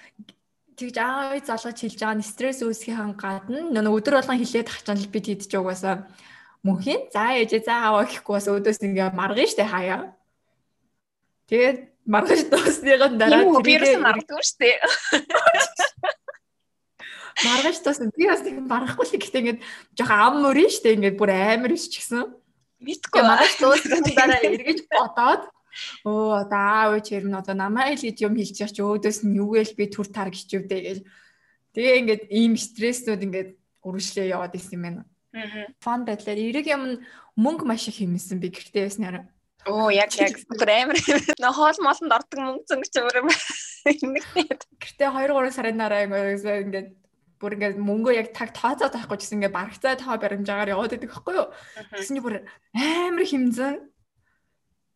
тэгж 0.77 0.97
аавь 0.97 1.45
залгаж 1.45 1.77
хэлж 1.77 1.99
байгаа 2.01 2.17
нь 2.17 2.25
стресс 2.25 2.65
үүсгэхийн 2.65 3.13
гадна 3.13 3.81
нөгөө 3.81 3.99
өдөр 4.01 4.15
болгон 4.17 4.41
хилээд 4.41 4.69
тахчаан 4.69 4.97
л 4.97 5.13
бид 5.13 5.25
хийдэж 5.29 5.51
угаасаа 5.53 6.09
мөнхийн 6.65 7.13
за 7.13 7.37
ээжээ 7.37 7.61
за 7.67 7.73
аваа 7.93 8.05
гэхгүй 8.09 8.33
бас 8.33 8.47
өдөөс 8.49 8.79
ингээ 8.81 9.13
маргана 9.13 9.51
штэ 9.51 9.65
хаяа. 9.69 10.15
Тэгээд 11.51 11.77
маргаж 12.09 12.41
дуусныхан 12.49 13.13
дараа 13.21 13.61
вирус 13.61 13.93
маргадаг 14.01 14.41
штэ. 14.41 14.79
Маргаж 17.41 17.77
дуусна 17.81 18.13
би 18.13 18.29
бас 18.29 18.45
нэг 18.45 18.61
маргахгүй 18.61 19.05
л 19.09 19.15
гэхдээ 19.17 19.41
ингээ 19.41 19.57
жоохон 19.97 20.21
ам 20.21 20.35
мөрөн 20.45 20.69
штэ 20.69 20.93
ингээ 20.93 21.17
бүр 21.17 21.31
амар 21.33 21.73
иш 21.73 21.89
ч 21.89 22.03
гэсэн. 22.03 22.29
Мэдгүй 22.83 23.21
маргаж 23.25 23.53
дуусна 23.57 23.97
дараа 24.17 24.41
эргэж 24.45 24.85
бодоод 24.91 25.49
Өө 26.05 26.45
одоо 26.45 26.61
аав 26.93 27.01
хэрэг 27.01 27.25
нь 27.29 27.39
одоо 27.41 27.55
намайг 27.57 27.97
л 27.97 28.05
гэж 28.05 28.17
юм 28.21 28.37
хэлж 28.37 28.57
чи 28.69 28.81
өөдөөс 28.81 29.25
нь 29.25 29.37
юу 29.41 29.57
гээл 29.57 29.73
би 29.73 29.85
түр 29.89 30.07
тар 30.13 30.29
гिचвдээ 30.29 30.81
гэж. 30.85 30.99
Тэгээ 31.73 31.99
ингээд 31.99 32.23
ийм 32.29 32.53
стresснүүд 32.53 33.25
ингээд 33.25 33.49
үргэлжлээ 33.81 34.33
яваад 34.37 34.53
исэн 34.53 34.77
юм 34.77 34.83
байна. 34.85 35.01
Аа. 35.33 35.65
Фон 35.81 36.05
байдлаар 36.05 36.37
эрэг 36.37 36.67
юм 36.69 37.01
мөнгө 37.33 37.65
маш 37.65 37.89
их 37.89 37.97
хэмнэсэн 37.97 38.37
би 38.37 38.53
гэртээ 38.53 38.85
байснараа. 38.85 39.25
Оо 39.65 39.89
яг 39.89 40.13
яг 40.21 40.37
бүр 40.45 40.69
амар 40.69 40.97
нөө 41.41 41.53
хоол 41.57 41.79
моолонд 41.81 42.13
ордог 42.13 42.37
мөнгө 42.37 42.69
зөнгөч 42.69 42.93
юм 42.93 43.17
байна. 43.17 43.33
Гэртээ 44.77 45.09
2 45.09 45.33
3 45.33 45.57
сарын 45.57 45.81
дараа 45.81 46.05
ингээд 46.05 46.89
бүр 47.43 47.55
ингээд 47.59 47.83
мөнгөө 47.83 48.13
яг 48.15 48.31
таг 48.31 48.55
тооцоод 48.55 48.95
байхгүй 48.95 49.17
гэсэн 49.19 49.37
ингээд 49.43 49.57
барагцаа 49.57 49.99
тоо 49.99 50.15
баримжаагаар 50.15 50.73
яваад 50.73 50.95
байдаг 50.95 51.11
байхгүй 51.11 51.35
юу. 51.35 51.47
Тэсний 51.91 52.23
бүр 52.23 52.47
амар 52.71 53.25
хэмзэн 53.27 53.75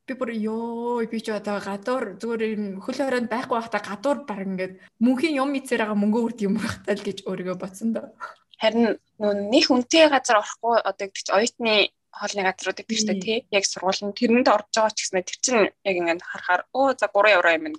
би 0.08 0.14
бүр 0.16 0.32
ёо 0.32 1.04
би 1.12 1.20
ч 1.20 1.36
одоо 1.36 1.60
гадуур 1.60 2.16
зүгээр 2.16 2.42
юм 2.56 2.64
хөл 2.80 2.96
хорионд 3.04 3.28
байхгүй 3.28 3.56
байхдаа 3.60 3.84
гадуур 3.84 4.24
баг 4.24 4.40
ингээд 4.48 4.74
мөнхийн 5.04 5.44
юм 5.44 5.52
мэдсээр 5.52 5.84
байгаа 5.84 6.00
мөнгө 6.00 6.20
үрд 6.24 6.40
юм 6.48 6.56
багтаа 6.56 6.96
л 6.96 7.04
гэж 7.04 7.28
өөрийгөө 7.28 7.58
бодсон 7.60 7.92
доо. 7.92 8.08
Харин 8.56 8.96
нөө 9.20 9.34
нэг 9.52 9.68
үнэтэй 9.68 10.08
газар 10.08 10.40
орохгүй 10.40 10.80
одоо 10.80 11.08
гэж 11.12 11.28
оюутны 11.36 11.92
хоолны 12.18 12.42
газрууд 12.48 12.80
гэдэг 12.82 12.98
чинь 12.98 13.22
тий 13.22 13.38
яг 13.54 13.66
сургуулийн 13.68 14.16
тэрэнд 14.18 14.48
орж 14.50 14.74
байгаа 14.74 14.96
ч 14.96 15.06
гэсэн 15.06 15.22
тэр 15.22 15.38
чинь 15.44 15.70
яг 15.86 15.96
ингээд 16.02 16.26
харахаар 16.26 16.62
оо 16.74 16.98
за 16.98 17.08
3 17.14 17.36
евро 17.38 17.50
юм 17.54 17.78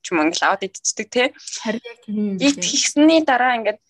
ч 0.00 0.06
юм 0.08 0.18
ингээд 0.24 0.44
аваад 0.46 0.64
идчихдэг 0.64 1.08
тий. 1.12 1.26
Харин 1.60 1.84
яг 1.84 1.98
тийм. 2.00 2.38
Ийд 2.40 2.58
хийсний 2.64 3.20
дараа 3.20 3.58
ингээд 3.60 3.80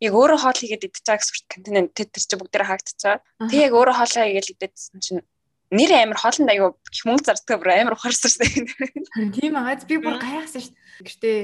яг 0.00 0.12
өөрөө 0.16 0.38
хоол 0.40 0.58
хийгээд 0.60 0.88
байгаа 0.88 1.20
гэсэн 1.20 1.46
континент 1.52 1.92
тэр 1.92 2.08
чинь 2.08 2.40
бүгдээр 2.40 2.64
хаагдчихаа. 2.66 3.20
Тэг 3.52 3.60
яг 3.68 3.72
өөрөө 3.76 3.96
хоолоо 4.00 4.24
хийгээд 4.24 4.64
идчихсэн 4.64 5.00
чинь 5.04 5.22
нэр 5.70 5.90
амар 5.94 6.18
хоолнд 6.18 6.50
аягүй 6.50 6.70
мөнгө 7.06 7.26
зардаг 7.28 7.60
бүр 7.60 7.70
амар 7.76 7.94
ухаарсан 7.94 8.30
шүү 8.32 8.42
дээ. 8.42 9.30
Тийм 9.36 9.54
аа 9.54 9.76
би 9.76 9.96
бүр 10.00 10.16
гайхсан 10.18 10.64
шүү 10.64 10.74
дээ. 10.74 11.04
Гэхдээ 11.04 11.38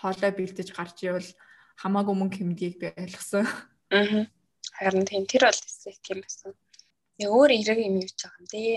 хоолой 0.00 0.32
бэлдэж 0.32 0.68
гарч 0.72 0.96
ивэл 1.04 1.30
хамаагүй 1.82 2.14
мөнгө 2.16 2.38
хэмдгийг 2.40 2.76
би 2.80 2.88
ойлгосон. 2.96 3.44
Аа. 3.92 4.24
Харин 4.78 5.04
тийм 5.04 5.28
тэр 5.28 5.50
бол 5.50 5.60
тийм 6.00 6.18
байсан. 6.24 6.56
Яг 7.20 7.30
өөр 7.36 7.50
эрэг 7.58 7.78
юм 7.84 8.00
юуж 8.00 8.16
байгаа 8.16 8.40
юм 8.40 8.46
дээ. 8.48 8.74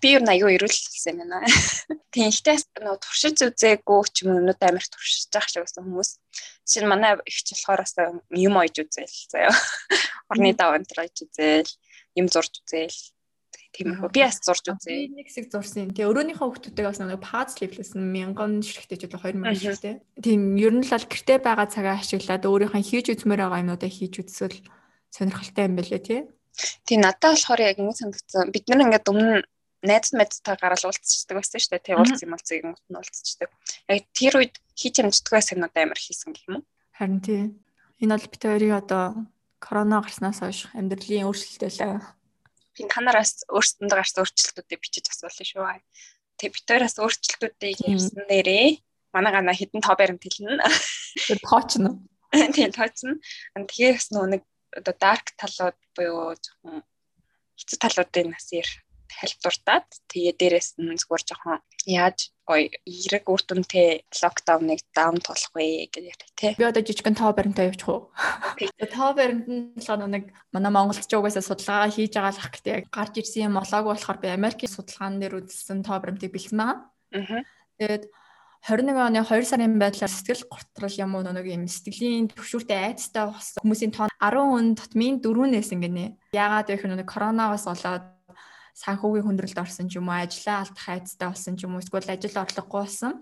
Би 0.00 0.14
юу 0.16 0.24
аягүй 0.24 0.56
ирүүлсэн 0.56 1.20
юм 1.20 1.32
байна. 1.32 1.42
Ихтэй 2.30 2.58
нөө 2.80 2.96
туршиж 3.02 3.42
үзээгүй 3.44 4.00
ч 4.12 4.24
юм 4.24 4.38
уу 4.38 4.54
амар 4.54 4.86
туршиж 4.86 5.28
байгаа 5.32 5.50
шиг 5.50 5.64
байсан 5.64 5.84
хүмүүс. 5.84 6.10
Жишээ 6.64 6.82
нь 6.84 6.90
манай 6.92 7.18
ихч 7.26 7.52
болохоор 7.52 7.82
бас 7.82 7.94
юм 8.30 8.54
ойж 8.56 8.76
үзээл 8.80 9.16
заяа. 9.32 9.52
Орны 10.30 10.54
даваа 10.54 10.78
энэ 10.78 10.88
төр 10.88 11.02
ойж 11.04 11.16
үзээл, 11.26 11.72
юм 12.16 12.26
зурж 12.30 12.62
үзээл 12.62 12.98
Тиймэрхүү. 13.72 14.12
Би 14.12 14.20
бас 14.20 14.36
зурж 14.44 14.68
үзье. 14.68 15.08
Би 15.08 15.16
нэг 15.16 15.26
хэсэг 15.32 15.48
зурсан. 15.48 15.96
Тэгээ 15.96 16.04
өрөөнийхөө 16.12 16.44
хүүхдүүдтэйг 16.44 16.86
бас 16.92 17.00
нэг 17.00 17.24
паз 17.24 17.56
левлсэн 17.56 18.04
мянган 18.04 18.60
ширхтэж 18.60 19.08
бол 19.08 19.24
2000 19.32 19.56
ширхтээ. 19.56 19.94
Тийм 20.20 20.40
ер 20.60 20.76
нь 20.76 20.84
л 20.84 20.92
гэрте 20.92 21.40
байгаа 21.40 21.72
цагаа 21.72 21.96
ашиглаад 21.96 22.44
өөрийнхөө 22.44 22.84
хийж 22.84 23.06
үзмээр 23.16 23.48
байгаа 23.48 23.64
юмнуудаа 23.64 23.88
хийж 23.88 24.14
үзсэл 24.20 24.60
сонирхолтой 25.08 25.64
юм 25.72 25.74
байлээ 25.80 26.02
тий. 26.04 26.20
Тийм 26.84 27.00
надад 27.00 27.32
болохоор 27.32 27.60
яг 27.64 27.80
ингэ 27.80 27.96
санагдсан. 27.96 28.52
Бид 28.52 28.68
нар 28.68 28.84
ингээд 28.84 29.08
өмнө 29.08 29.40
найз 29.82 30.14
мэдтэй 30.14 30.56
гараад 30.56 30.86
уулзчихдаг 30.86 31.36
байсан 31.38 31.58
шүү 31.60 31.72
дээ. 31.74 31.86
Тэг 31.86 31.96
уулзсан 31.98 32.24
юм 32.26 32.34
болцсон 32.34 32.58
юм 32.58 32.70
нь 32.74 32.96
уулзчихдаг. 32.96 33.50
Яг 33.90 34.06
тэр 34.14 34.34
үед 34.38 34.54
хийж 34.78 34.96
амждаг 35.02 35.32
байсан 35.34 35.54
юмнууд 35.58 35.76
амар 35.76 36.00
хийсэн 36.00 36.32
гэх 36.32 36.46
юм 36.48 36.56
уу? 36.62 36.64
Харин 36.96 37.20
тий. 37.20 37.42
Энэ 38.02 38.14
бол 38.14 38.30
бид 38.30 38.42
хоёрын 38.42 38.78
одоо 38.78 39.04
корона 39.62 40.02
гарснаас 40.02 40.42
хойш 40.42 40.70
амьдралын 40.74 41.26
өөрчлөлтөө 41.26 42.22
би 42.76 42.88
танараас 42.88 43.44
өөрсдөндөө 43.52 43.98
гарсан 44.00 44.24
өөрчлөлтүүдийг 44.24 44.80
бичиж 44.80 45.06
асуулаа 45.12 45.44
шүү. 45.44 45.64
Тэгээ 46.40 46.54
бид 46.56 46.68
хоёроос 46.68 46.96
өөрчлөлтүүдийг 47.04 47.78
ярьсан 47.84 48.24
нэрээ 48.28 48.80
манай 49.12 49.32
гана 49.32 49.52
хідэн 49.52 49.84
тоо 49.84 49.96
баримт 49.96 50.24
хэлнэ. 50.24 50.56
Тэр 51.28 51.40
тоочно. 51.44 52.00
Тийм 52.56 52.72
тоочно. 52.72 53.20
Тэгээ 53.52 53.92
бас 53.92 54.08
нэг 54.10 54.42
одоо 54.72 54.94
dark 54.96 55.36
талууд 55.36 55.76
буюу 55.92 56.32
жоохон 56.32 56.80
хэцүү 57.60 57.76
талуудыг 57.76 58.26
нас 58.32 58.48
яар 58.56 58.70
тайлбартаад 59.12 59.86
тэгээ 60.08 60.34
дээрэс 60.40 60.80
нь 60.80 60.96
зүгээр 60.96 61.24
жоохон 61.28 61.60
яаж 61.86 62.32
гоё 62.46 62.66
эрэг 62.86 63.24
үр 63.30 63.42
дүнтэй 63.42 64.02
локдауныг 64.10 64.80
даун 64.94 65.18
тулах 65.22 65.52
вэ 65.54 65.86
яриа 65.90 66.14
тий. 66.34 66.54
Би 66.58 66.64
одоо 66.66 66.82
жижигэн 66.82 67.14
тоо 67.14 67.32
баримтаа 67.32 67.70
явуучих 67.70 67.88
уу? 67.88 68.10
Тоо 68.90 69.10
баримт 69.14 69.46
нь 69.46 69.74
болохоор 69.78 70.10
нэг 70.10 70.24
манай 70.50 70.72
Монголд 70.74 71.06
ч 71.06 71.12
угаасаа 71.14 71.42
судалгаа 71.42 71.90
хийж 71.90 72.14
байгаа 72.14 72.34
л 72.34 72.42
ах 72.42 72.50
гэдэг 72.50 72.72
яг 72.72 72.86
гарч 72.90 73.14
ирсэн 73.18 73.46
юм 73.46 73.58
болоогүй 73.58 73.94
болохоор 73.94 74.18
би 74.18 74.28
Америкийн 74.30 74.74
судалгаан 74.74 75.22
дээр 75.22 75.38
үзсэн 75.42 75.86
тоо 75.86 75.98
баримтыг 76.02 76.34
бэлсэн 76.34 76.58
байгаа. 76.58 76.78
Аа. 77.14 77.42
Тэгээд 77.78 78.04
21 78.62 78.94
оны 78.94 79.26
2 79.26 79.42
сарын 79.42 79.74
байдлаар 79.74 80.06
сэтгэл 80.06 80.46
готрол 80.46 80.94
юм 81.02 81.18
уу 81.18 81.26
нэг 81.26 81.46
юм 81.50 81.66
сэтгэлийн 81.66 82.30
төвшүүртэй 82.30 82.94
айцтай 82.94 83.26
болсон 83.26 83.58
хүмүүсийн 83.58 83.90
тоон 83.90 84.10
10 84.22 84.38
хүн 84.38 84.66
тутмын 84.78 85.18
4-өөс 85.18 85.74
ингэнэ. 85.74 86.06
Яагаад 86.30 86.70
вэ 86.70 86.78
гэхээр 86.78 86.94
нэг 86.94 87.10
коронавигоос 87.10 87.66
болоод 87.66 88.06
санхүүгийн 88.72 89.26
хүндрэлд 89.28 89.58
орсон 89.60 89.86
ч 89.88 90.00
юм 90.00 90.08
уу, 90.08 90.16
ажлаа 90.16 90.64
алдах 90.64 90.86
айцтай 90.88 91.28
болсон 91.28 91.54
ч 91.56 91.68
юм 91.68 91.76
уу, 91.76 91.82
эсвэл 91.84 92.08
ажил 92.08 92.40
орлогогүй 92.40 92.80
болсон. 92.82 93.12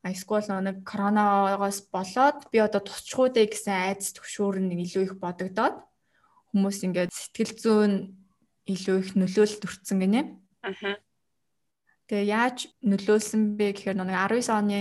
Эсвэл 0.00 0.48
нэг 0.64 0.80
коронавигоос 0.88 1.92
болоод 1.92 2.48
би 2.48 2.58
одоо 2.64 2.80
тусчгүй 2.80 3.28
дээ 3.36 3.52
гэсэн 3.52 3.76
айц 3.76 4.16
төвшүүр 4.16 4.56
нь 4.64 4.80
илүү 4.80 5.12
их 5.12 5.14
бодогдоод 5.20 5.76
хүмүүс 6.56 6.78
ингээд 6.88 7.12
сэтгэл 7.12 7.52
зүйн 7.60 7.92
илүү 8.64 8.96
их 8.96 9.10
нөлөөлөлт 9.12 9.66
өртсөн 9.68 9.98
гинэ. 10.00 10.22
Аа. 10.64 10.96
Тэгээ 12.08 12.32
яаж 12.32 12.58
нөлөөлсөн 12.80 13.60
бэ 13.60 13.76
гэхээр 13.76 14.00
нэг 14.00 14.08
19 14.08 14.50
оны 14.50 14.78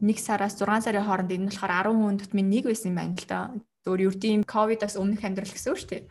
1 0.00 0.18
сараас 0.18 0.56
6 0.56 0.84
сарын 0.84 1.06
хооронд 1.06 1.30
энэ 1.30 1.48
болохоор 1.52 1.92
10 1.92 2.00
хүн 2.00 2.18
тутмын 2.18 2.48
нэг 2.50 2.64
байсан 2.66 2.90
юм 2.90 2.98
байна 2.98 3.14
л 3.14 3.28
да. 3.28 3.40
Зөвөр 3.84 4.00
ердийн 4.10 4.42
ковидоос 4.48 4.96
өмнөх 4.96 5.22
амьдрал 5.22 5.52
гэсэн 5.54 5.70
үг 5.70 5.80
шүү 5.80 5.90
дээ. 5.92 6.02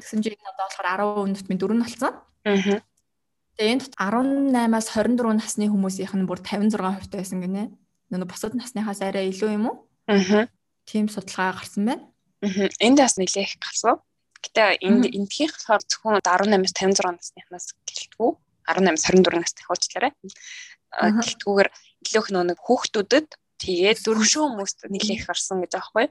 Тэгсэн 0.00 0.22
чинь 0.22 0.38
энэ 0.38 0.50
одоо 0.54 0.66
болохоор 0.70 0.86
10 1.02 1.18
хүн 1.18 1.34
тутмын 1.36 1.60
4 1.60 1.74
нь 1.76 1.82
болсон. 1.82 2.14
Аа. 2.44 2.82
Тэгээ 3.58 3.74
энэ 3.74 3.86
18-аас 3.98 4.88
24 4.94 5.34
насны 5.34 5.66
хүмүүсийнх 5.66 6.14
нь 6.14 6.28
бүр 6.28 6.38
56% 6.42 7.10
байсан 7.18 7.42
гинэ. 7.42 7.74
Нөгөө 8.12 8.28
бусад 8.30 8.54
насныхаас 8.54 9.02
арай 9.02 9.30
илүү 9.34 9.50
юм 9.58 9.64
уу? 9.70 9.76
Аа. 10.06 10.46
Тим 10.86 11.10
судалгаа 11.10 11.58
гарсан 11.58 11.82
байна. 11.86 12.04
Аа. 12.42 12.70
Энд 12.78 12.98
бас 13.02 13.18
нэлээх 13.18 13.58
гарсан. 13.58 13.98
Гэтэ 14.38 14.78
энд 14.86 15.10
эндхийн 15.10 15.50
болохоор 15.50 15.82
зөвхөн 15.90 16.22
18-аас 16.22 16.72
56 16.78 17.02
насныхнаас 17.02 17.66
гэлтгүү. 17.82 18.30
18-аас 18.70 19.04
24 19.10 19.42
насны 19.42 19.62
хуучлаарай. 19.66 20.12
Гэлтгүүгээр 20.94 21.70
илүү 22.06 22.22
их 22.22 22.28
нэг 22.30 22.58
хүүхдүүдэд 22.62 23.28
тэгээд 23.58 23.98
дөрвшөө 24.06 24.44
хүмүүст 24.46 24.78
нэлээх 24.86 25.26
гарсан 25.26 25.58
гэж 25.66 25.72
аахгүй. 25.74 26.06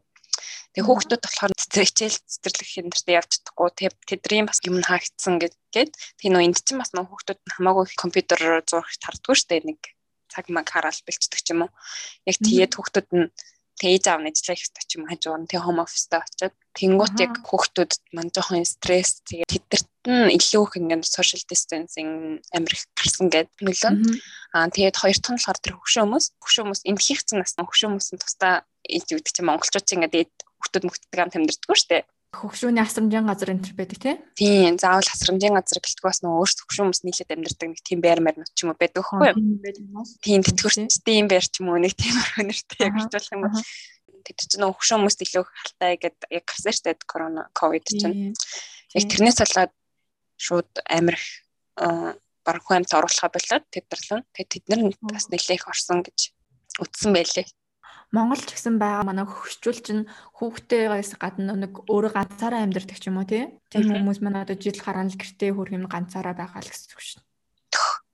Тэгээ 0.74 0.88
хүүхдүүд 0.88 1.22
болохоор 1.26 1.54
хичээл 1.58 2.18
цэцэрлэг 2.18 2.70
хэмнэртэй 2.70 3.16
явж 3.18 3.32
чадахгүй 3.42 3.70
тэдний 4.06 4.44
бас 4.46 4.60
юм 4.66 4.78
хаагдсан 4.86 5.36
гэдэг. 5.42 5.90
Тэгээ 6.20 6.32
нөө 6.34 6.46
энд 6.46 6.60
чинь 6.62 6.82
бас 6.82 6.92
нөө 6.94 7.06
хүүхдүүд 7.10 7.40
нь 7.42 7.54
хамаагүй 7.58 7.86
компьютер 7.98 8.40
зурх 8.70 8.92
тардгүй 9.02 9.36
штэ 9.36 9.66
нэг 9.66 9.80
цаг 10.30 10.46
маг 10.54 10.68
хараал 10.70 11.02
бэлчдэг 11.08 11.42
ч 11.42 11.48
юм 11.56 11.66
уу. 11.66 11.72
Яг 12.30 12.38
тэгээд 12.38 12.74
хүүхдүүд 12.78 13.10
нь 13.16 13.28
Тэгээ 13.78 13.96
ээж 13.98 14.06
аав 14.10 14.22
нь 14.26 14.30
ажиллах 14.34 14.58
хэрэгтэй 14.58 14.86
ч 14.90 14.92
юм 14.98 15.06
хажуугаар 15.06 15.42
нь 15.46 15.50
тэгээ 15.50 15.66
home 15.70 15.82
office-тай 15.86 16.20
очиод. 16.26 16.56
Тэнгуут 16.74 17.16
яг 17.22 17.34
хүүхдүүдэд 17.46 18.02
мань 18.18 18.34
жоохон 18.34 18.66
стресс 18.66 19.22
тэгээ 19.22 19.46
тэдэрт 19.46 19.90
нь 20.10 20.34
илүү 20.34 20.64
их 20.66 20.74
ингээд 20.82 21.06
social 21.06 21.42
distancing 21.46 22.42
амирх 22.58 22.90
гарсан 22.98 23.30
гэдэг 23.30 23.54
нөлөө. 23.62 23.94
Аа 24.58 24.74
тэгээд 24.74 24.98
хоёр 24.98 25.18
дахь 25.22 25.30
нь 25.30 25.38
болохоор 25.38 25.60
тэр 25.62 25.74
хөвшөө 25.78 26.04
хүмүүс. 26.10 26.26
Хөвшөө 26.42 26.64
хүмүүс 26.66 26.82
эмхийх 26.90 27.22
цэн 27.22 27.38
насны 27.38 27.62
хөвшөө 27.70 27.88
хүмүүс 27.94 28.10
нь 28.18 28.22
тусдаа 28.22 28.54
ээж 28.90 29.08
үүд 29.14 29.28
чинь 29.30 29.46
монголчууд 29.46 29.86
чинь 29.86 30.02
ингээд 30.02 30.34
хүүхдүүд 30.58 30.84
мөхтдөг 30.90 31.20
ам 31.22 31.32
тэмдэрдэггүй 31.34 31.78
шүү 31.78 31.90
дээ. 31.94 32.04
Хөгшүүний 32.36 32.84
асрамжийн 32.84 33.24
газар 33.24 33.56
энэ 33.56 33.64
төр 33.64 33.76
байдаг 33.80 34.00
тий? 34.04 34.16
Тийм, 34.36 34.76
заавал 34.76 35.08
асрамжийн 35.08 35.56
газар 35.56 35.80
гэлтгүй 35.80 36.08
бас 36.12 36.20
нөгөө 36.20 36.40
өөрсдөө 36.44 36.64
хөгшүүн 36.68 36.86
хүмүүс 36.92 37.02
нийлээд 37.08 37.34
амьдардаг 37.34 37.68
нэг 37.72 37.82
тийм 37.88 38.00
байр 38.04 38.20
маар 38.20 38.36
ч 38.52 38.60
юм 38.68 38.76
уу 38.76 38.78
байдаг 38.78 39.00
юу? 39.00 40.04
Тийм, 40.20 40.44
тэтгэврчдийн 40.44 41.28
байр 41.32 41.46
ч 41.48 41.64
юм 41.64 41.72
уу 41.72 41.80
нэг 41.80 41.96
тийм 41.96 42.16
өнөртэй 42.44 42.84
яг 42.84 42.96
орчуулах 43.00 43.32
юм 43.32 43.42
бол 43.48 43.64
тэд 44.28 44.38
чинь 44.44 44.60
нөгөө 44.60 44.76
хөгшүүн 44.76 45.00
хүмүүст 45.08 45.24
илүү 45.24 45.44
халтай 45.48 45.94
гэдэг 46.04 46.30
яг 46.36 46.46
гарсан 46.52 46.84
дээ 46.84 47.08
корона 47.08 47.42
ковид 47.56 47.88
чинь. 47.88 48.36
Яг 48.92 49.06
тэрнээс 49.08 49.40
болоод 49.40 49.74
шууд 50.36 50.72
амирх 50.84 51.24
баг 52.44 52.64
хүмт 52.64 52.92
оруулахаа 52.92 53.32
болоод 53.32 53.66
тэдэрлэн 53.72 54.24
тэгээд 54.36 54.52
тэд 54.52 54.66
нар 54.68 54.82
бас 55.16 55.28
нэлээх 55.32 55.68
орсон 55.72 56.04
гэж 56.04 56.36
утсан 56.84 57.12
байлээ. 57.16 57.48
Монгол 58.16 58.40
ч 58.40 58.56
гэсэн 58.56 58.80
байгаа 58.80 59.04
манай 59.04 59.28
хөгшчүүл 59.28 59.82
чинь 59.84 60.04
хүүхдтэйгээс 60.40 61.20
гадна 61.20 61.60
нэг 61.60 61.84
өөрөө 61.92 62.12
ганцаараа 62.16 62.64
амьдардаг 62.64 62.98
ч 63.00 63.12
юм 63.12 63.20
уу 63.20 63.28
тийм 63.28 63.60
хүмүүс 63.68 64.24
манай 64.24 64.48
одоо 64.48 64.56
жил 64.56 64.80
хараан 64.80 65.12
л 65.12 65.20
гэртээ 65.20 65.52
хөрх 65.52 65.76
юм 65.76 65.92
ганцаараа 65.92 66.32
байгаа 66.32 66.64
л 66.64 66.72
гэсэн 66.72 66.96
үг 66.96 67.04
шин. 67.04 67.22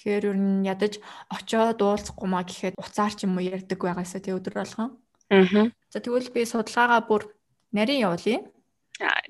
Тэгэхээр 0.01 0.25
ер 0.33 0.37
нь 0.41 0.65
ядаж 0.65 0.97
очоод 1.29 1.77
уулзахгүй 1.77 2.27
маа 2.27 2.41
гэхэд 2.41 2.75
уцаар 2.81 3.13
ч 3.13 3.29
юм 3.29 3.37
уу 3.37 3.45
ярьдаг 3.45 3.77
байгаасаа 3.77 4.21
тий 4.21 4.33
өдөр 4.33 4.53
болгон. 4.57 4.97
Аа. 5.29 5.69
За 5.93 6.01
тэгвэл 6.01 6.33
би 6.33 6.41
судалгаагаа 6.41 7.01
бүр 7.05 7.29
нарийн 7.69 8.09
явуулъя. 8.09 8.41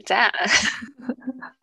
За. 0.08 0.32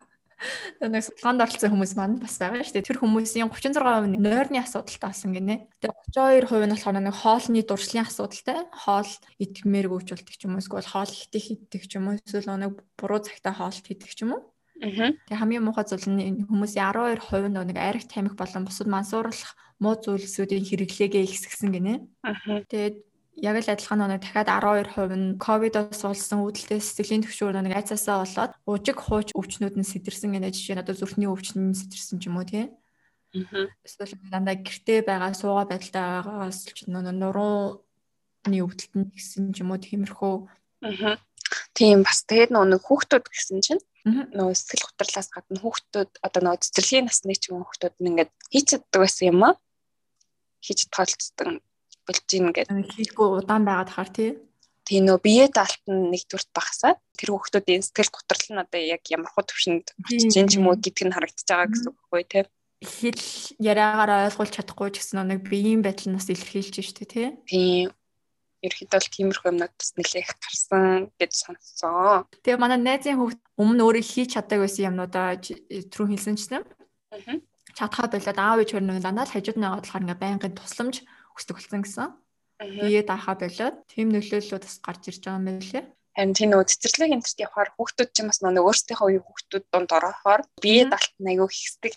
Нэг 0.81 1.03
судалгаанд 1.05 1.43
оролцсон 1.45 1.71
хүмүүс 1.71 1.93
маань 1.97 2.17
бас 2.17 2.35
байгаа 2.41 2.65
шүү 2.65 2.75
дээ. 2.81 2.87
Тэр 2.89 2.99
хүмүүсийн 3.01 3.49
36% 3.49 4.17
нь 4.17 4.21
нойрны 4.21 4.57
асуудалтай 4.61 5.09
болсон 5.09 5.31
гинэ. 5.37 5.69
Тэгээ 5.81 6.47
32% 6.47 6.65
нь 6.65 6.73
болохоор 6.73 6.97
нэг 6.97 7.15
хоолны 7.15 7.61
дуршлын 7.61 8.05
асуудалтай. 8.05 8.59
Хоол 8.73 9.11
идмээрг 9.37 9.91
өвчлөлтөг 9.93 10.35
ч 10.35 10.49
юм 10.49 10.57
уу 10.57 10.63
эсвэл 10.65 10.89
хоол 10.89 11.11
ихтэй 11.13 11.41
хийдэг 11.41 11.83
ч 11.85 11.91
юм 12.01 12.09
уу 12.09 12.17
эсвэл 12.17 12.49
нэг 12.57 12.81
буруу 12.97 13.21
цагтаа 13.21 13.53
хоолт 13.53 13.85
хийдэг 13.85 14.09
ч 14.09 14.25
юм 14.25 14.39
уу. 14.39 14.41
Тэгээ 14.81 15.37
хамгийн 15.37 15.61
муухай 15.61 15.85
зүйл 15.85 16.09
нь 16.09 16.41
хүмүүсийн 16.49 16.89
12% 16.89 17.53
нь 17.53 17.57
нэг 17.69 17.77
ариг 17.77 18.09
тамхи 18.09 18.33
болон 18.33 18.65
бусад 18.65 18.89
мансууруулах 18.89 19.53
муу 19.77 19.93
зүйлсүүдийн 20.01 20.65
хэрэглээгээ 20.65 21.21
ихсгсэн 21.29 21.69
гинэ. 21.69 22.01
Тэгээд 22.65 22.97
яг 23.41 23.57
л 23.57 23.73
адилхан 23.73 24.05
нэг 24.05 24.21
дахиад 24.21 24.49
12% 24.53 25.17
нь 25.17 25.37
ковидос 25.41 25.97
болсон 26.05 26.45
үүдэлтэй 26.45 26.77
сэтгэлийн 26.77 27.25
төвшөр 27.25 27.57
нэг 27.57 27.73
айцаасаа 27.73 28.21
болоод 28.21 28.53
уужиг 28.69 28.97
хууч 29.01 29.33
өвчнүүд 29.33 29.75
нь 29.81 29.89
сэтэрсэн 29.89 30.29
гэнэ 30.37 30.53
жишээ 30.53 30.77
нь 30.77 30.83
одоо 30.85 30.93
зүрхний 30.93 31.25
өвчин 31.25 31.73
сэтэрсэн 31.73 32.21
ч 32.21 32.29
юм 32.29 32.37
уу 32.37 32.45
тий. 32.45 32.69
Аа. 33.33 33.65
Эсвэл 33.81 34.13
дандаа 34.29 34.61
гэртээ 34.61 35.01
байгаа 35.09 35.33
суугаа 35.33 35.65
байдалтай 35.65 36.03
байгаагаас 36.21 36.59
ч 36.69 36.85
нурууны 36.85 38.57
өвдөлт 38.61 38.93
нь 38.93 39.09
гэсэн 39.09 39.57
ч 39.57 39.65
юм 39.65 39.73
уу 39.73 39.81
тиймэрхүү. 39.81 40.35
Аа. 40.85 41.17
Тийм 41.73 42.05
бас 42.05 42.21
тэгээд 42.29 42.53
нэг 42.53 42.81
хүүхдүүд 42.85 43.25
гэсэн 43.25 43.59
чинь 43.65 43.81
нөгөө 44.05 44.53
сэтгэл 44.53 44.85
готрлаас 44.85 45.29
гадна 45.33 45.59
хүүхдүүд 45.61 46.11
одоо 46.25 46.41
нөгөө 46.45 46.61
цэцэрлэгийн 46.61 47.05
насны 47.09 47.33
ч 47.37 47.49
юм 47.49 47.65
хүүхдүүд 47.65 47.95
нь 48.01 48.09
ингээд 48.09 48.31
хийчихдэг 48.53 48.99
байсан 49.01 49.25
юм 49.33 49.41
аа. 49.49 49.53
хийж 50.61 50.79
тоолцдог 50.93 51.61
болж 52.11 52.27
ийн 52.35 52.51
гэдэг. 52.51 52.91
Хийхгүй 52.91 53.27
удаан 53.39 53.63
байгаад 53.63 53.91
хахаар 53.95 54.11
тий. 54.11 54.31
Тийм 54.83 55.07
нөө 55.07 55.23
бие 55.23 55.47
даалт 55.47 55.83
нь 55.87 56.11
нэгдүгürt 56.11 56.51
багсаа 56.51 56.99
тэр 57.15 57.31
хүүхдүүдийн 57.31 57.85
сэтгэл 57.85 58.11
готрол 58.11 58.47
нь 58.51 58.61
одоо 58.61 58.81
яг 58.83 59.03
ямар 59.07 59.31
хуу 59.31 59.47
төвшөнд 59.47 59.95
очиж 60.03 60.35
ин 60.35 60.49
ч 60.51 60.59
юм 60.59 60.67
уу 60.67 60.75
гэдг 60.75 61.07
нь 61.07 61.15
харагдаж 61.15 61.47
байгаа 61.47 61.69
гэсэн 61.71 61.87
үг 61.87 61.97
байхгүй 62.01 62.23
тий. 62.27 62.43
Хэл 62.81 63.23
яриагаараа 63.61 64.27
ойлгуулж 64.27 64.53
чадахгүй 64.57 64.89
ч 64.91 64.95
гэсэн 64.99 65.23
нэг 65.31 65.47
биеийн 65.47 65.85
байдал 65.85 66.11
нас 66.11 66.27
илэрхийлж 66.27 66.75
штэ 66.81 67.05
тий. 67.07 67.27
Тийм 67.47 67.93
ерөөхдөө 68.65 68.99
бол 68.99 69.13
тиймэрхүү 69.15 69.49
юмнууд 69.49 69.73
бас 69.73 69.91
нэлээх 69.97 70.29
гарсан 70.37 71.09
гэж 71.17 71.31
сонссон. 71.33 72.29
Тэгээ 72.45 72.61
манай 72.61 72.77
найзын 72.77 73.17
хүүхд 73.17 73.39
өмнө 73.57 73.81
өөрөө 73.85 74.05
хийж 74.05 74.29
чаддаг 74.37 74.59
байсан 74.61 74.93
юмнуудаа 74.93 75.39
түрүү 75.41 76.07
хэлсэнчсэн. 76.13 76.61
Аа. 76.61 77.41
Чадхаа 77.73 78.05
болоод 78.11 78.37
аав 78.37 78.59
ээж 78.61 78.69
хоёр 78.75 78.85
нэг 78.85 79.01
дандаа 79.01 79.25
л 79.25 79.33
хажууд 79.33 79.57
нь 79.57 79.65
байгаа 79.65 79.81
болохоор 79.81 80.03
ингээ 80.05 80.21
байнгын 80.21 80.53
тусламж 80.53 80.95
хүсдэг 81.35 81.55
болсон 81.57 81.81
гэсэн. 81.83 82.09
Бие 82.61 83.01
даахаа 83.01 83.35
болоод 83.39 83.75
тийм 83.89 84.07
нөлөөллүүд 84.13 84.63
бас 84.65 84.77
гарч 84.85 85.03
ирж 85.09 85.21
байгаа 85.25 85.39
юм 85.41 85.47
байлээ. 85.49 85.85
Харин 86.11 86.35
тийм 86.35 86.49
нөө 86.51 86.67
цэцэрлэг 86.67 87.15
энтерт 87.15 87.39
явахаар 87.39 87.71
хүүхдүүд 87.71 88.09
ч 88.11 88.17
бас 88.27 88.39
нөгөө 88.43 88.67
өөрсдийнхөө 88.67 89.07
үеийн 89.07 89.25
хүүхдүүд 89.25 89.65
донд 89.71 89.89
орохоор 89.95 90.41
бие 90.59 90.83
даалт 90.83 91.15
нь 91.23 91.31
айгүй 91.31 91.47
хэсдэг 91.47 91.93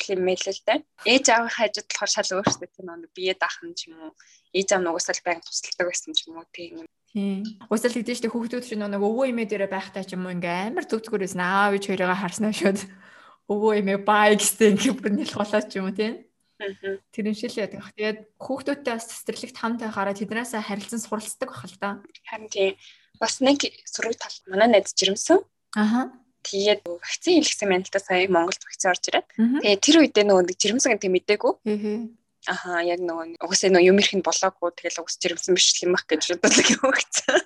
дээ. 0.65 0.79
Ээж 1.03 1.25
аавын 1.35 1.51
хажууд 1.51 1.89
болохоор 1.91 2.13
шал 2.15 2.31
өөрсдөө 2.39 2.69
тийм 2.71 2.87
нөгөө 2.87 3.11
бие 3.11 3.35
даах 3.35 3.59
нь 3.67 3.75
ч 3.75 3.91
юм 3.91 3.99
уу 4.07 4.13
ээж 4.55 4.69
аав 4.71 4.83
нугасаал 4.87 5.23
байнг 5.27 5.43
тусалдаг 5.43 5.87
байсан 5.91 6.15
ч 6.15 6.31
юм 6.31 6.39
уу 6.39 6.47
тийм 6.55 6.87
Тийм. 7.15 7.47
Уусаал 7.71 7.95
хэдэж 7.95 8.19
штэ 8.19 8.31
хүүхдүүд 8.31 8.67
чинь 8.67 8.83
нэг 8.83 8.99
өвөө 8.99 9.31
эмээ 9.31 9.47
дээрээ 9.47 9.71
байхтай 9.71 10.03
ч 10.03 10.19
юм 10.19 10.27
уу 10.27 10.35
ингээ 10.35 10.75
амар 10.75 10.83
зүг 10.83 10.99
зүгээрээс 11.07 11.39
аав 11.39 11.79
ээж 11.79 11.85
хоёроо 11.95 12.11
харснаа 12.11 12.51
шууд 12.51 12.79
өвөө 13.55 13.73
эмээ 13.79 13.99
бай 14.03 14.35
гэсэн 14.35 14.75
ингээ 14.75 14.95
бүр 14.99 15.13
нэлх 15.15 15.39
болоод 15.39 15.67
ч 15.71 15.79
юм 15.79 15.87
уу 15.87 15.95
тийм. 15.95 16.27
Тэр 16.59 17.25
юм 17.29 17.35
шиг 17.35 17.51
л 17.51 17.67
яадаг. 17.67 17.83
Тэгээд 17.99 18.19
хүүхдүүдтэй 18.39 18.95
бас 18.95 19.07
цэцэрлэгт 19.11 19.59
хамт 19.59 19.81
байхаараа 19.83 20.15
тэднээсээ 20.15 20.63
харилцан 20.63 21.01
суралцдаг 21.03 21.51
байх 21.51 21.67
л 21.67 21.79
да. 21.83 21.91
Харин 22.31 22.49
тийм. 22.49 22.75
Бас 23.19 23.43
нэг 23.43 23.59
сургууль 23.87 24.19
тал 24.19 24.35
манай 24.47 24.69
найз 24.71 24.95
жирэмсэн. 24.95 25.43
Аха. 25.75 26.15
Тэгээд 26.47 26.87
вакцин 26.87 27.43
хийлгсэн 27.43 27.69
байна 27.69 27.83
л 27.83 27.91
да 27.91 27.99
сая 27.99 28.29
Монголд 28.31 28.63
вакцин 28.63 28.91
орж 28.93 29.05
ирээд. 29.11 29.27
Тэгээд 29.35 29.83
тэр 29.83 29.97
үедээ 30.05 30.25
нөгөө 30.31 30.55
жирэмсэн 30.55 30.93
гэдэг 30.95 31.11
мэдээгүй. 31.11 31.53
Аха 32.45 32.85
яг 32.85 33.01
нөгөө 33.01 33.41
угсаа 33.41 33.73
нөгөө 33.73 33.89
юм 33.89 33.99
ихэн 34.05 34.21
болоогүй 34.21 34.69
тэгэл 34.77 35.01
угс 35.01 35.17
жирэмсэн 35.17 35.57
биш 35.57 35.81
юм 35.81 35.97
ах 35.97 36.05
гэж 36.05 36.37
бодлоо 36.45 36.69
юм 36.77 36.85
өгцөө. 36.93 37.41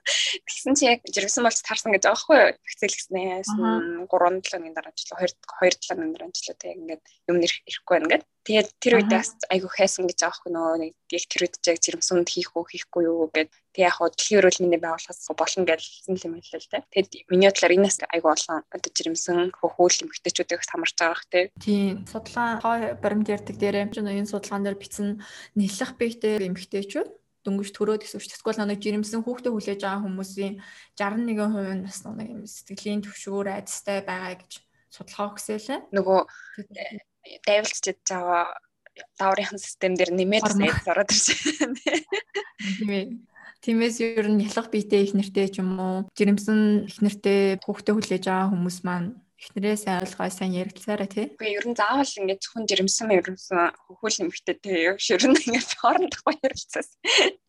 Тэгсэн 0.58 0.74
чи 0.74 0.90
яг 0.90 1.06
жирэмсэн 1.06 1.46
болж 1.46 1.62
таарсан 1.62 1.94
гэж 1.94 2.02
байгаа 2.02 2.18
байхгүй 2.18 2.34
юу? 2.34 2.50
Вакцинлгснээс 2.66 3.50
3 3.54 4.10
7 4.10 4.42
өдрийн 4.42 4.74
дараа 4.74 4.90
ч 4.90 5.06
2 5.06 5.30
2 5.62 5.70
7 5.86 6.02
өдрийн 6.02 6.34
дараа 6.34 6.58
тэг 6.58 6.74
ингээд 6.74 7.02
юм 7.30 7.38
ирэхгүй 7.38 7.94
байна 7.94 8.10
гэдэг. 8.10 8.26
Тэгээд 8.42 8.68
тэр 8.82 8.94
үед 8.98 9.06
бас 9.06 9.30
айгүй 9.54 9.70
хайсан 9.70 10.10
гэж 10.10 10.18
байгаа 10.18 10.34
хгүй 10.34 10.50
нөгөө 10.50 10.76
нэг 10.82 10.92
тэр 11.30 11.42
үед 11.46 11.54
яг 11.62 11.78
жирэмсэнд 11.78 12.26
хийх 12.26 12.50
үү 12.58 12.64
хийхгүй 12.74 13.02
юу 13.06 13.30
гэд 13.30 13.54
тэг 13.54 13.82
яг 13.86 13.94
хоо 14.02 14.10
дэлхийн 14.10 14.38
эрүүл 14.42 14.60
мэндийн 14.66 14.82
байгууллагаас 14.82 15.30
болно 15.38 15.62
гэсэн 15.78 16.26
юм 16.26 16.34
хэлээ 16.42 16.58
л 16.58 16.70
дээ. 16.74 16.82
Тэгэд 16.90 17.12
миний 17.30 17.48
бодлоор 17.54 17.76
энэс 17.78 17.96
айгүй 18.08 18.30
олон 18.34 18.58
одоо 18.66 18.90
жирэмсэн 18.98 19.38
хөхүүл 19.54 20.02
эмгтээчүүдээс 20.10 20.70
хамарч 20.74 20.96
байгаа 20.98 21.18
х 21.22 21.30
тий. 21.30 21.44
Тийм. 21.62 22.02
Судлаа 22.10 22.58
хой 22.58 22.80
баримт 22.98 23.30
ярддаг 23.30 23.56
дээрээ 23.62 23.84
энэ 24.10 24.26
судалгаан 24.32 24.64
дээр 24.66 24.80
бичсэн 24.80 25.22
нэлэх 25.54 25.92
биетэй 26.00 26.42
эмгтээчүүд 26.48 27.08
дөнгөж 27.48 27.72
төрөөд 27.72 28.04
эсвэл 28.04 28.28
эсвэл 28.28 28.68
нэг 28.68 28.78
жирэмсэн 28.84 29.24
хүүхдээ 29.24 29.52
хүлээж 29.56 29.80
байгаа 29.80 30.04
хүмүүсийн 30.04 30.54
61% 31.00 31.80
нь 31.80 31.84
бас 31.88 31.98
нэг 32.04 32.28
юм 32.28 32.44
сэтгэлийн 32.44 33.00
төвшгөр 33.00 33.48
айдастай 33.48 34.04
байгаа 34.04 34.37
гэж 34.37 34.52
судалгаа 34.92 35.32
өгсөөлээ. 35.32 35.80
Нөгөө 35.96 36.20
дайвалж 37.48 37.76
чад 37.80 37.98
жаа 38.04 38.52
дааврын 39.18 39.58
систем 39.58 39.94
дээр 39.96 40.12
нэмээд 40.12 40.44
сайд 40.52 40.84
ороод 40.87 41.11
ирсэн. 41.12 41.72
Тийм 42.78 42.90
ээ. 42.92 43.06
Тиймээс 43.58 43.98
ер 44.00 44.26
нь 44.30 44.46
ялах 44.46 44.70
биетэй 44.70 45.02
их 45.02 45.14
нэртэй 45.18 45.50
ч 45.50 45.58
юм 45.58 45.74
уу 45.82 45.96
жирэмсэн 46.14 46.87
их 46.87 46.98
нэртэй 47.02 47.58
хүүхдээ 47.66 47.94
хүлээж 47.94 48.24
байгаа 48.30 48.54
хүмүүс 48.54 48.78
маань 48.87 49.18
эхнэрээ 49.38 49.77
сайн 49.79 50.03
ойлгоо 50.03 50.29
сайн 50.35 50.53
ярилцаарай 50.59 51.09
тий. 51.09 51.27
Үгүй 51.31 51.55
ер 51.55 51.66
нь 51.70 51.79
заавал 51.79 52.11
ингээд 52.11 52.42
зөвхөн 52.42 52.66
жирэмсэн 52.66 53.07
жирэмсэн 53.09 53.59
хөхүүл 53.87 54.18
нэмэгтэй 54.18 54.57
тий. 54.59 54.79
Яг 54.90 54.98
нь 55.31 55.38
ингээд 55.46 55.72
хоорондоо 55.79 56.31
ярилцаас. 56.42 56.90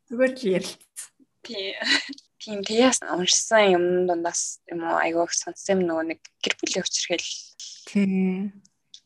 Зүгээр 0.08 0.34
л 0.38 0.46
ярилцсан. 0.62 1.12
Тий. 1.42 1.74
Тийм 2.40 2.60
тэгээс 2.64 3.04
уншсан 3.04 3.64
юм 3.74 3.86
дундаас 4.08 4.62
юм 4.70 4.86
уу 4.86 5.02
айгуух 5.02 5.34
сонссон 5.34 5.84
нөгөө 5.84 6.06
нэг 6.14 6.20
гэр 6.40 6.56
бүлийн 6.62 6.86
хүчрхэл. 6.86 7.30
Тийм 7.90 8.54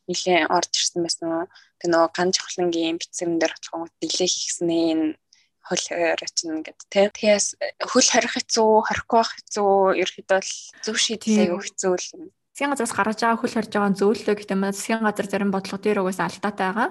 нилээн 0.06 0.52
орж 0.52 0.72
ирсэн 0.76 1.02
байсан. 1.02 1.48
Тэг 1.80 1.88
нөгөө 1.90 2.10
ганж 2.12 2.34
хөлнгийн 2.38 3.00
бицэм 3.00 3.40
дээр 3.40 3.56
очихгоо 3.56 3.88
нилээх 4.00 4.34
ихснээ 4.44 4.84
энэ 4.92 5.08
хөл 5.64 5.84
хоригч 5.88 6.38
нэгэд 6.44 6.80
тий. 6.92 7.06
Тэгээс 7.08 7.46
хөл 7.88 8.08
хорих 8.12 8.34
хэцүү, 8.36 8.72
хорихгүй 8.84 9.18
байх 9.18 9.32
хэцүү, 9.32 9.72
ерөөхдөө 10.04 10.40
зөв 10.84 10.96
шийдлээ 11.00 11.48
өгөх 11.56 11.66
хэцүү 11.72 11.94
л 11.96 12.08
юм. 12.20 12.24
Засгийн 12.54 12.70
газраас 12.70 12.94
гаргаж 12.94 13.18
байгаа 13.18 13.40
хөл 13.42 13.50
хорж 13.50 13.70
байгаа 13.74 13.98
зөвлөлөө 13.98 14.34
гэхдээ 14.38 14.54
манай 14.54 14.70
засгийн 14.70 15.02
газар 15.02 15.26
зарим 15.26 15.50
бодлого 15.50 15.82
дээр 15.82 16.06
угаасаа 16.06 16.30
алдаатай 16.30 16.66
байгаа. 16.70 16.90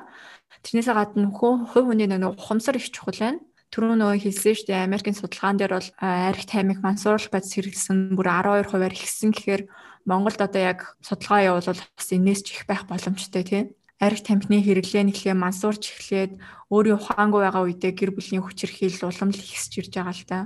Тэрнээсээ 0.59 0.91
гадна 0.91 1.31
хувь 1.31 1.87
хүний 1.87 2.07
нөгөө 2.11 2.35
ухамсар 2.35 2.75
их 2.75 2.91
чухал 2.91 3.15
байна. 3.15 3.39
Түрүү 3.71 3.95
нөгөө 3.95 4.19
хэлсэн 4.27 4.59
шүү 4.59 4.67
дээ 4.67 4.83
Америкийн 4.83 5.15
судалгаан 5.15 5.55
дээр 5.55 5.73
бол 5.79 5.89
арх 6.03 6.43
таймыг 6.51 6.83
мансууруулах 6.83 7.31
байц 7.31 7.47
хэрэглэсэн 7.55 8.11
бүр 8.11 8.27
12 8.27 8.75
хувиар 8.75 8.91
ихсэн 8.91 9.31
гэхээр 9.31 9.63
Монголд 10.03 10.39
одоо 10.43 10.61
яг 10.67 10.79
судалгаа 10.99 11.47
явуулвал 11.47 11.79
бас 11.79 12.09
энэс 12.11 12.43
ч 12.43 12.59
их 12.59 12.67
байх 12.67 12.83
боломжтой 12.83 13.43
тийм. 13.47 13.71
Арх 14.03 14.19
тамхины 14.19 14.59
хэрэглээ 14.59 15.15
нэхлээ 15.15 15.31
мансуурч 15.31 15.95
эхлээд 15.95 16.43
өөрийн 16.75 16.99
ухаангүй 16.99 17.39
байгаа 17.39 17.63
үедээ 17.63 17.95
гэр 17.95 18.11
бүлийн 18.11 18.43
хүчирхийлэл 18.43 19.07
уламжлал 19.07 19.47
ихсэж 19.47 19.73
ирж 19.79 19.95
байгаа 19.95 20.11
л 20.11 20.27
та. 20.27 20.37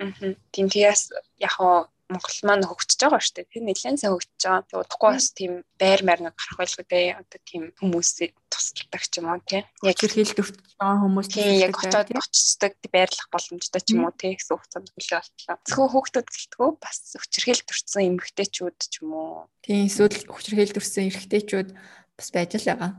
Аа. 0.00 0.32
Тийм 0.48 0.66
тийээс 0.72 1.12
яг 1.44 1.60
Монгол 2.06 2.38
маань 2.46 2.66
хөгжиж 2.70 3.00
байгаа 3.02 3.18
шүү 3.18 3.34
дээ. 3.34 3.50
Тэр 3.50 3.64
нэлээд 3.66 3.98
сайн 3.98 4.14
хөгжиж 4.14 4.42
байгаа. 4.46 4.62
Тэг 4.70 4.78
удахгүй 4.78 5.10
бас 5.10 5.28
тийм 5.34 5.52
байр 5.74 6.00
маяг 6.06 6.22
гарах 6.22 6.58
байлгүй 6.58 6.86
дээ. 6.86 7.18
Одоо 7.18 7.40
тийм 7.42 7.62
хүмүүсээ 7.82 8.28
тусалдаг 8.46 9.02
ч 9.02 9.12
юм 9.18 9.26
уу 9.26 9.42
тий. 9.42 9.62
Яг 9.82 9.98
хэрхэл 9.98 10.38
төвч 10.38 10.54
байгаа 10.78 11.02
хүмүүс 11.02 11.28
тийм 11.34 11.50
яг 11.66 11.74
очоод 11.74 12.08
очицдаг 12.14 12.72
байрлах 12.94 13.28
боломжтой 13.34 13.82
ч 13.82 13.88
юм 13.90 14.06
уу 14.06 14.14
тий 14.14 14.38
гэсэн 14.38 14.54
хугацаанд 14.54 14.88
хүлээ 14.94 15.18
болтлоо. 15.18 15.56
Зөвхөн 15.66 15.90
хүүхдүүд 15.90 16.28
гэлтгөө 16.30 16.70
бас 16.78 16.98
хүчрхэл 17.18 17.62
төрсэн 17.66 18.02
эмэгтэйчүүд 18.06 18.78
ч 18.86 18.94
юм 19.02 19.10
уу. 19.10 19.50
Тийм 19.66 19.90
эсвэл 19.90 20.30
хүчрхэл 20.30 20.74
төрсэн 20.78 21.10
эрэгтэйчүүд 21.10 21.68
бас 21.74 22.28
байж 22.30 22.50
л 22.54 22.70
байгаа. 22.70 22.92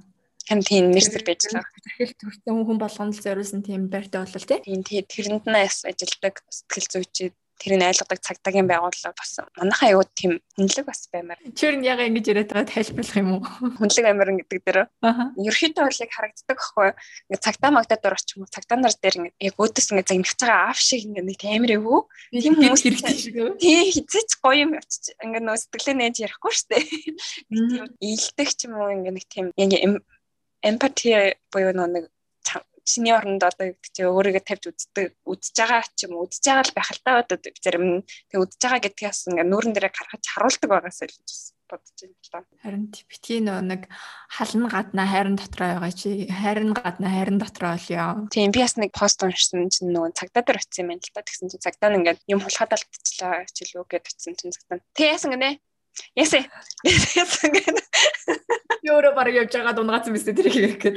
Хэн 0.47 0.61
тийм 0.63 0.85
мэрсэр 0.91 1.23
байж 1.27 1.41
байгаа. 1.47 1.63
Хүчрхэл 1.63 2.15
төрсэн 2.19 2.55
хүн 2.67 2.79
болгонд 2.79 3.15
зориулсан 3.19 3.61
тийм 3.63 3.87
байртай 3.91 4.23
болол 4.23 4.47
тий. 4.47 4.59
Тийм 4.63 4.81
тий 4.83 4.99
тэрэнд 5.03 5.43
нь 5.47 5.59
ажилдаг 5.59 6.43
сэтгэл 6.47 6.87
зүйчид 6.91 7.35
тэрийг 7.57 7.83
айлгадаг 7.83 8.19
цагдаагийн 8.21 8.69
байгууллага 8.69 9.13
бас 9.17 9.31
манайхаа 9.57 9.89
аюу 9.91 10.05
тийм 10.13 10.39
хүнлэг 10.55 10.85
бас 10.85 11.09
баймаар. 11.11 11.41
Тэр 11.57 11.77
нь 11.77 11.85
яг 11.85 11.99
ингэж 12.01 12.25
яриад 12.31 12.49
байгаа 12.53 12.69
тайлбарлах 12.69 13.17
юм 13.17 13.29
уу? 13.37 13.41
Хүнлэг 13.81 14.05
амирын 14.05 14.39
гэдэг 14.41 14.61
дээр. 14.63 14.79
Ерхийдөө 15.37 15.83
бол 15.85 16.01
яг 16.05 16.11
харагддаг 16.13 16.57
байхгүй. 16.57 16.89
Ингээ 17.27 17.45
цагдаа 17.45 17.71
магдаад 17.73 18.03
орч 18.07 18.27
юм 18.37 18.45
уу? 18.45 18.53
Цагдаа 18.53 18.77
нар 18.77 18.95
дээр 18.95 19.15
ингээ 19.17 19.49
яг 19.49 19.55
өөдөөс 19.57 19.87
ингээ 19.91 20.07
загнах 20.07 20.35
байгаа 20.37 20.59
аав 20.69 20.79
шиг 20.79 21.01
ингээ 21.05 21.25
нэг 21.25 21.41
амар 21.45 21.71
эвгүй. 21.77 22.01
Тийм 22.37 22.53
хүмүүс 22.57 22.83
хэрэгтэй 22.85 23.15
шиг. 23.17 23.37
Тийм 23.57 23.79
хизээч 23.89 24.31
гоё 24.41 24.57
юм 24.63 24.71
очиж 24.77 25.03
ингээ 25.21 25.41
нөө 25.41 25.57
сэтгэлээ 25.57 25.95
нээж 25.97 26.15
ярихгүй 26.25 26.53
штэ. 26.53 26.77
Тийм 27.49 27.85
ийдэг 28.01 28.49
ч 28.53 28.59
юм 28.69 28.77
уу 28.77 28.93
ингээ 28.93 29.13
нэг 29.17 29.25
тийм 29.25 29.45
яг 29.57 30.01
эмпати 30.61 31.37
буюу 31.51 31.73
нэг 31.73 32.09
чиний 32.87 33.13
оронд 33.13 33.43
одоо 33.43 33.75
чи 33.93 34.01
өөрийгөө 34.07 34.43
тавьж 34.47 34.63
үздэг 34.71 35.05
үзэж 35.27 35.55
байгаа 35.59 35.83
ч 35.91 36.07
юм 36.07 36.23
үзэж 36.23 36.43
байгаа 36.47 36.65
л 36.65 36.77
байх 36.77 36.89
л 36.95 37.03
та 37.03 37.11
одоо 37.21 37.37
зарим 37.59 37.83
нь 37.83 38.05
тэг 38.31 38.39
үзэж 38.39 38.61
байгаа 38.63 38.81
гэдгээс 38.87 39.19
ингээ 39.29 39.47
нүүрэн 39.51 39.73
дээрээ 39.75 39.93
гаргаж 39.93 40.23
харуулдаг 40.23 40.69
байгаас 40.71 40.99
л 41.03 41.11
гэж 41.11 41.29
бодож 41.67 41.99
байна 41.99 42.15
л 42.15 42.31
да. 42.31 42.39
Харин 42.63 42.85
битгий 42.87 43.39
нөө 43.43 43.59
нэг 43.67 43.81
хална 44.31 44.67
гадна 44.71 45.03
хайрын 45.03 45.35
дотроо 45.35 45.67
байгаа 45.75 45.91
чи 45.91 46.09
хайрын 46.31 46.71
гадна 46.71 47.07
хайрын 47.11 47.39
дотроо 47.43 47.75
болёо. 47.75 48.31
Тийм 48.31 48.51
би 48.55 48.63
бас 48.63 48.79
нэг 48.79 48.91
пост 48.95 49.19
уншсан 49.19 49.67
чинь 49.67 49.91
нөгөө 49.91 50.15
цагдаа 50.15 50.43
дээр 50.47 50.63
очсон 50.63 50.81
юм 50.87 50.89
байна 50.95 51.03
л 51.03 51.11
да. 51.11 51.27
Тэгсэн 51.27 51.51
чинь 51.51 51.63
цагдаа 51.63 51.89
нь 51.91 51.97
ингээд 51.99 52.19
юм 52.31 52.39
хулхаад 52.39 52.71
алдчихлаа 52.71 53.43
илүү 53.43 53.83
гэд 53.83 54.05
очсон 54.07 54.33
чинь 54.39 54.55
цагдаа. 54.55 54.79
Тэг 54.95 55.11
яасан 55.11 55.35
гэнэ? 55.35 55.59
Ясэ. 56.15 56.39
Яасан 57.19 57.51
гэнэ? 57.51 57.81
Ёро 58.87 59.11
баг 59.11 59.27
явж 59.33 59.51
байгаа 59.51 59.75
дунгацсан 59.75 60.13
биз 60.15 60.23
дээ 60.23 60.37
тэр 60.37 60.47
их 60.47 60.77
гэдэг. 60.79 60.95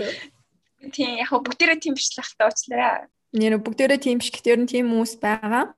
Тийм 0.88 1.20
яг 1.20 1.30
бүгдээрээ 1.30 1.78
тийм 1.84 1.94
биш 1.94 2.08
л 2.16 2.24
ахтай 2.24 2.48
уучлаарай. 2.48 3.12
Нэр 3.36 3.60
бүгдээрээ 3.60 4.00
тийм 4.00 4.16
биш 4.18 4.32
гэхдээ 4.32 4.64
тийм 4.64 4.88
хүмүүс 4.88 5.20
байгаа. 5.20 5.76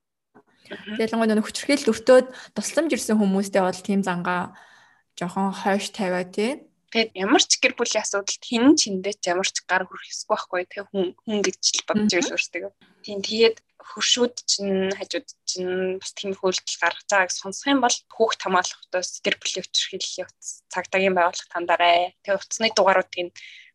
Ялангуяа 1.02 1.36
нөх 1.36 1.50
хүчрхийлэл 1.50 1.90
өртөөд 1.90 2.26
тусламж 2.54 2.90
ирсэн 2.94 3.18
хүмүүстэй 3.18 3.62
бол 3.66 3.82
тийм 3.82 4.00
зангаа 4.06 4.54
жоохон 5.18 5.50
хойш 5.52 5.90
тавиа 5.90 6.24
тий. 6.24 6.64
Тэгээд 6.92 7.10
ямар 7.16 7.42
ч 7.42 7.56
гэр 7.56 7.74
бүлийн 7.76 8.04
асуудалд 8.04 8.44
хин 8.44 8.76
чиндээ 8.76 9.16
ч 9.16 9.24
ямар 9.32 9.48
ч 9.48 9.64
гар 9.64 9.84
хүрэх 9.88 10.12
ёсгүй 10.12 10.28
байхгүй 10.36 10.62
тэг 10.68 10.84
хүн 10.92 11.16
хүн 11.24 11.38
гэж 11.40 11.60
л 11.80 11.86
бодож 11.88 12.12
байл 12.12 12.32
өөртөө. 12.36 12.70
Тийм 13.04 13.18
тэгээд 13.24 13.56
хөршүүд 13.80 14.34
чинь 14.46 14.92
хажууд 14.92 15.28
чинь 15.48 15.98
бас 15.98 16.12
тийм 16.12 16.32
хөлтөл 16.36 16.80
гаргаж 16.80 17.08
байгааг 17.08 17.32
сонсох 17.32 17.66
юм 17.72 17.80
бол 17.80 17.96
хүүхд 18.12 18.40
хамгаалалтаас 18.44 19.10
гэр 19.24 19.36
бүлийн 19.40 19.64
хүчрхийллийн 19.64 20.28
цагдаагийн 20.72 21.16
байгууллага 21.16 21.52
тандараа. 21.52 22.12
Тэгээд 22.22 22.38
утасны 22.44 22.68
дугааруудыг 22.76 23.32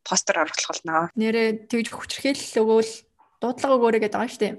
постэр 0.08 0.48
оруулах 0.48 0.68
болно. 0.72 1.12
Нэрээ 1.20 1.68
тэгж 1.68 1.92
хүчрхийлэл 1.92 2.64
өгвөл 2.64 2.94
дуудлага 3.44 3.76
өгөөрэй 3.76 4.02
гэдэг 4.08 4.16
байгаа 4.16 4.32
шүү 4.32 4.44
дээ. 4.48 4.56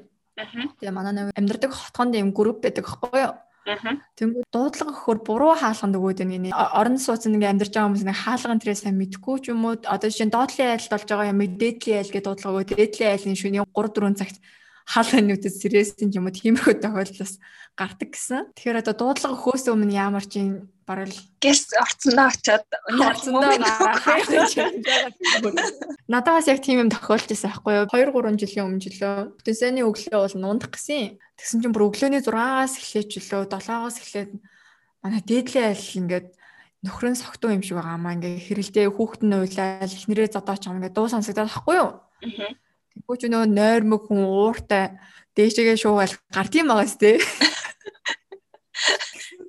Тэгээ 0.79 0.93
манай 0.93 1.13
нэг 1.17 1.33
амьдардаг 1.35 1.73
хотгонд 1.73 2.15
юм 2.21 2.31
групп 2.37 2.61
байдаг 2.63 2.85
байхгүй 2.85 3.25
юу? 3.25 3.35
Тэнгүү 3.69 4.49
дуудлага 4.49 4.93
өгөхөр 4.93 5.19
буруу 5.27 5.53
хаалганд 5.59 5.99
өгөөд 5.99 6.21
байна. 6.25 6.53
Орон 6.73 6.97
сууцнд 6.97 7.37
ингээ 7.37 7.53
амьдарч 7.53 7.73
байгаа 7.75 7.89
хүмүүс 7.93 8.05
ингээ 8.07 8.23
хаалган 8.25 8.61
тэрээ 8.63 8.79
сайн 8.81 8.97
мэдгүй 8.97 9.37
ч 9.45 9.53
юм 9.53 9.65
уу 9.67 9.77
одоо 9.77 10.09
жишээ 10.09 10.29
нь 10.29 10.33
доотлын 10.33 10.73
айлд 10.73 10.89
болж 10.89 11.05
байгаа 11.05 11.33
юм 11.33 11.43
дээдлийн 11.45 12.01
айл 12.01 12.13
гэдэг 12.13 12.25
дуудлага 12.25 12.53
өгөөд 12.55 12.71
дээдлийн 12.73 13.13
айлын 13.13 13.37
шөнийн 13.37 13.67
3 13.69 13.93
4 13.93 14.21
цагт 14.21 14.37
хаалганы 14.89 15.27
нүдэд 15.37 15.55
сэрээсэн 15.61 16.09
юм 16.17 16.25
уу 16.25 16.33
тиймэрхүү 16.33 16.75
тохиолдол 16.81 17.21
бас 17.21 17.35
гардаг 17.77 18.09
гэсэн. 18.09 18.41
Тэгэхээр 18.57 18.81
одоо 18.81 18.95
дуудлага 18.97 19.35
өгөхөөс 19.37 19.65
өмнө 19.69 19.93
ямар 19.93 20.25
ч 20.25 20.41
юм 20.41 20.73
барал 20.89 21.13
гэс 21.45 21.77
орцондоо 21.77 22.33
очиод 22.33 22.65
орцондоо 22.89 23.53
надаас 26.09 26.49
яг 26.49 26.65
тийм 26.65 26.89
юм 26.89 26.91
тохиолж 26.91 27.29
байсан 27.29 27.53
байхгүй 27.53 27.85
юу 27.85 27.93
2 27.93 28.17
3 28.17 28.41
жилийн 28.41 28.67
өмнө 28.67 28.85
жилөө 28.89 29.45
төсөөний 29.45 29.85
өглөө 29.85 30.21
бол 30.25 30.37
нундах 30.41 30.73
гэсэн. 30.73 31.21
Тэгсэн 31.37 31.61
чинь 31.61 31.77
бүр 31.77 31.93
өглөөний 31.93 32.25
6-аас 32.25 32.81
эхлээд 32.81 33.13
жилөө 33.13 33.45
7-оос 33.53 34.01
эхлээд 34.01 34.31
манай 35.05 35.23
дээдлийн 35.23 35.69
айл 35.69 36.01
ингээд 36.01 36.27
нөхрөн 36.83 37.15
согтуу 37.19 37.51
юм 37.53 37.63
шиг 37.63 37.77
байгаа 37.77 38.01
маа 38.01 38.17
ингээ 38.17 38.41
хэрэлдээ 38.49 38.89
хүүхэд 38.89 39.23
нь 39.29 39.37
уйлаад 39.37 39.93
эхнэрээ 39.93 40.33
зодооч 40.33 40.65
юм 40.65 40.81
ингээ 40.81 40.97
дуу 40.97 41.13
сонсогдоод 41.13 41.53
байхгүй 41.53 41.77
юу. 41.77 42.01
Тэгвэл 42.23 43.21
ч 43.21 43.23
нөө 43.29 43.45
нойрмог 43.51 44.09
хүн 44.09 44.25
ууртай 44.25 44.97
дээшээгээ 45.37 45.77
шуугаал 45.79 46.15
гардыг 46.35 46.65
байгаас 46.67 46.97
тээ. 46.99 47.19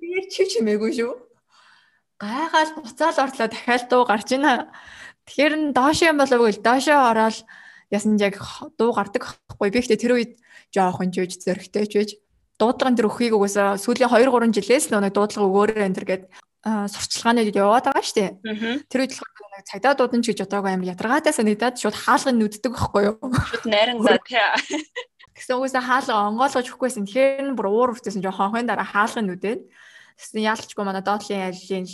Би 0.01 0.25
чи 0.33 0.43
чи 0.49 0.59
мэггүй 0.65 0.91
шүү. 0.97 1.13
Гайгаал 2.19 2.71
буцаал 2.75 3.15
орлоо 3.15 3.47
дахиад 3.47 3.87
дуу 3.87 4.03
гарч 4.03 4.35
ийна. 4.35 4.67
Тэгэхээр 5.23 5.53
н 5.55 5.63
доош 5.71 6.03
юм 6.03 6.19
болов 6.19 6.39
уу 6.43 6.51
доошоо 6.51 7.15
ороод 7.15 7.47
ясан 7.87 8.19
яг 8.19 8.35
дуу 8.75 8.91
гардаг 8.91 9.23
байхгүй. 9.23 9.71
Би 9.71 9.79
ихтэй 9.79 9.95
тэр 9.95 10.19
үед 10.19 10.31
жоохон 10.75 11.15
жиж 11.15 11.39
зөрөгтэй 11.39 11.87
жиж 11.87 12.19
дуудлагын 12.59 12.99
тэр 12.99 13.07
өхийг 13.07 13.33
угаасаа 13.39 13.79
сүүлийн 13.79 14.11
2 14.11 14.27
3 14.35 14.51
жилээс 14.51 14.91
нэг 14.91 15.15
дуудлага 15.15 15.47
өгөөрэй 15.47 15.87
энэ 15.87 15.95
төр 15.95 16.07
гээд 16.11 16.23
сурчлагааны 16.67 17.47
яваад 17.55 17.87
байгаа 17.87 18.03
шүү 18.03 18.17
дээ. 18.19 18.31
Тэр 18.91 18.99
үед 19.07 19.15
болохоор 19.15 19.51
нэг 19.55 19.63
цагдаа 19.63 19.93
дуудан 19.95 20.19
ч 20.19 20.35
гэж 20.35 20.43
бодоагүй 20.43 20.71
амар 20.75 20.91
ядаргаатай 20.91 21.31
санагдаад 21.31 21.79
шууд 21.79 21.95
хаалгыг 21.95 22.35
нүддэг 22.35 22.71
байхгүй 22.75 23.03
юу? 23.07 23.15
Шууд 23.31 23.63
найран 23.63 24.03
за 24.03 24.19
тий. 24.27 24.43
Гэсэн 25.39 25.55
үгүйсээ 25.55 25.87
хаалга 25.87 26.27
онгоолгож 26.27 26.67
өгөхгүйсэн. 26.67 27.07
Тэгэхээр 27.07 27.47
нь 27.47 27.55
бүр 27.55 27.71
уур 27.71 27.95
үртэйсэн 27.95 28.19
жоо 28.19 28.35
хонхын 28.35 28.67
дараа 28.67 28.83
хаалгыг 28.83 29.23
нүдээд. 29.23 29.61
Тэгсэн 30.19 30.43
яалчгүй 30.43 30.83
манай 30.83 30.99
доотлын 30.99 31.47
айлын 31.47 31.87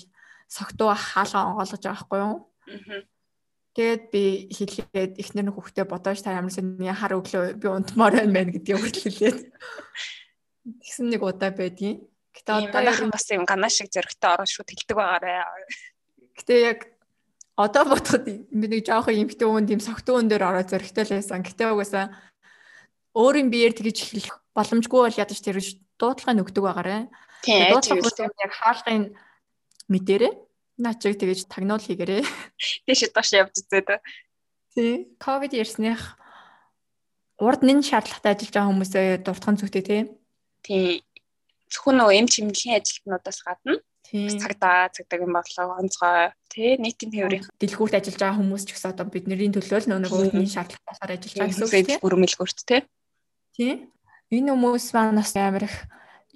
согтуу 0.47 0.93
хаалга 0.93 1.49
онгоолгож 1.49 1.83
байгаа 1.83 1.95
байхгүй 1.95 2.19
юу? 2.21 2.35
Тэгээд 3.75 4.03
би 4.07 4.23
хэлээд 4.55 5.13
эхнэр 5.19 5.51
нь 5.51 5.55
хүүхдээ 5.55 5.85
бодооч 5.85 6.23
та 6.23 6.31
ямар 6.31 6.53
сони 6.53 6.87
хар 6.95 7.19
өглөө 7.19 7.59
би 7.59 7.67
унтмаар 7.67 8.23
байна 8.23 8.55
гэдгийг 8.55 8.79
хүртэлээд. 8.79 9.39
Тэгсэн 10.79 11.11
нэг 11.11 11.21
удаа 11.21 11.51
байдгийн. 11.51 12.07
Гэтэ 12.31 12.71
одоо 12.71 13.11
бас 13.11 13.27
юм 13.35 13.43
ганаа 13.43 13.67
шиг 13.67 13.91
зөрөгтэй 13.91 14.31
орон 14.31 14.47
шууд 14.47 14.71
хэлдэг 14.71 14.95
байгаарэ. 14.95 15.43
Гэтэ 16.39 16.53
яг 16.63 16.79
одоо 17.59 17.83
бодоход 17.83 18.23
би 18.27 18.65
нэг 18.71 18.87
жоохон 18.87 19.27
эмхтэй 19.27 19.47
хүн 19.47 19.67
тийм 19.67 19.83
согтун 19.83 20.23
хүн 20.23 20.29
дээр 20.31 20.47
ороод 20.47 20.71
зөрөгтэй 20.71 21.03
л 21.03 21.15
байсан. 21.19 21.43
Гэтэ 21.43 21.71
угаасаа 21.71 22.15
өөрийн 23.15 23.51
биеэр 23.51 23.75
тэгж 23.75 23.99
хэлэх 24.11 24.39
боломжгүй 24.55 25.01
бол 25.03 25.19
ядаж 25.19 25.39
тэр 25.39 25.59
дуудлагыг 25.99 26.35
нөгдөг 26.35 26.63
байгаарэ. 26.63 27.07
Дуудлага 27.43 28.35
яг 28.39 28.51
хаалгын 28.55 29.03
мэдээрээ 29.91 30.33
наачиг 30.81 31.15
тэгэж 31.19 31.47
тагнуул 31.47 31.83
хийгээрээ. 31.83 32.23
Тийш 32.85 33.01
доош 33.15 33.29
явж 33.31 33.55
үзээд. 33.63 34.03
Тий. 34.75 35.07
Ковид 35.19 35.55
ярьсных 35.55 36.19
урд 37.39 37.63
нэн 37.63 37.79
шаардлагатай 37.83 38.35
ажиллаж 38.35 38.53
байгаа 38.55 38.71
хүмүүсээ 38.71 39.07
дуртхан 39.23 39.55
зүгтэй 39.55 39.83
тий. 39.83 40.01
Тий. 40.65 40.87
Зөвхөн 41.71 41.95
нөгөө 41.99 42.15
эм 42.19 42.27
чимэглэлийн 42.27 42.79
ажилтнуудаас 42.79 43.39
гадна 43.43 43.79
цагдаа 44.05 44.89
цагдаагийн 44.93 45.33
бодлого 45.33 45.81
онцгой 45.81 46.31
тий 46.53 46.77
нийтийн 46.77 47.11
тээврийн 47.11 47.43
дэлгүүрт 47.57 47.97
ажиллаж 47.97 48.21
байгаа 48.21 48.39
хүмүүс 48.39 48.63
ч 48.65 48.69
гэсэн 48.77 48.93
одоо 48.93 49.05
бидний 49.09 49.49
төлөө 49.49 49.79
л 49.81 49.89
нөгөө 49.89 50.29
өөрийн 50.29 50.53
шаардлагатаар 50.53 51.15
ажиллаж 51.17 51.35
байгаа 51.35 51.49
гэсэн 51.49 51.65
үг 51.65 51.73
тийм 51.89 52.03
бүрмэлгүүрт 52.05 52.59
тий 52.69 52.81
тий 53.57 53.73
энэ 54.29 54.51
хүмүүс 54.53 54.85
маань 54.93 55.17
бас 55.17 55.33
амар 55.33 55.65
их 55.65 55.75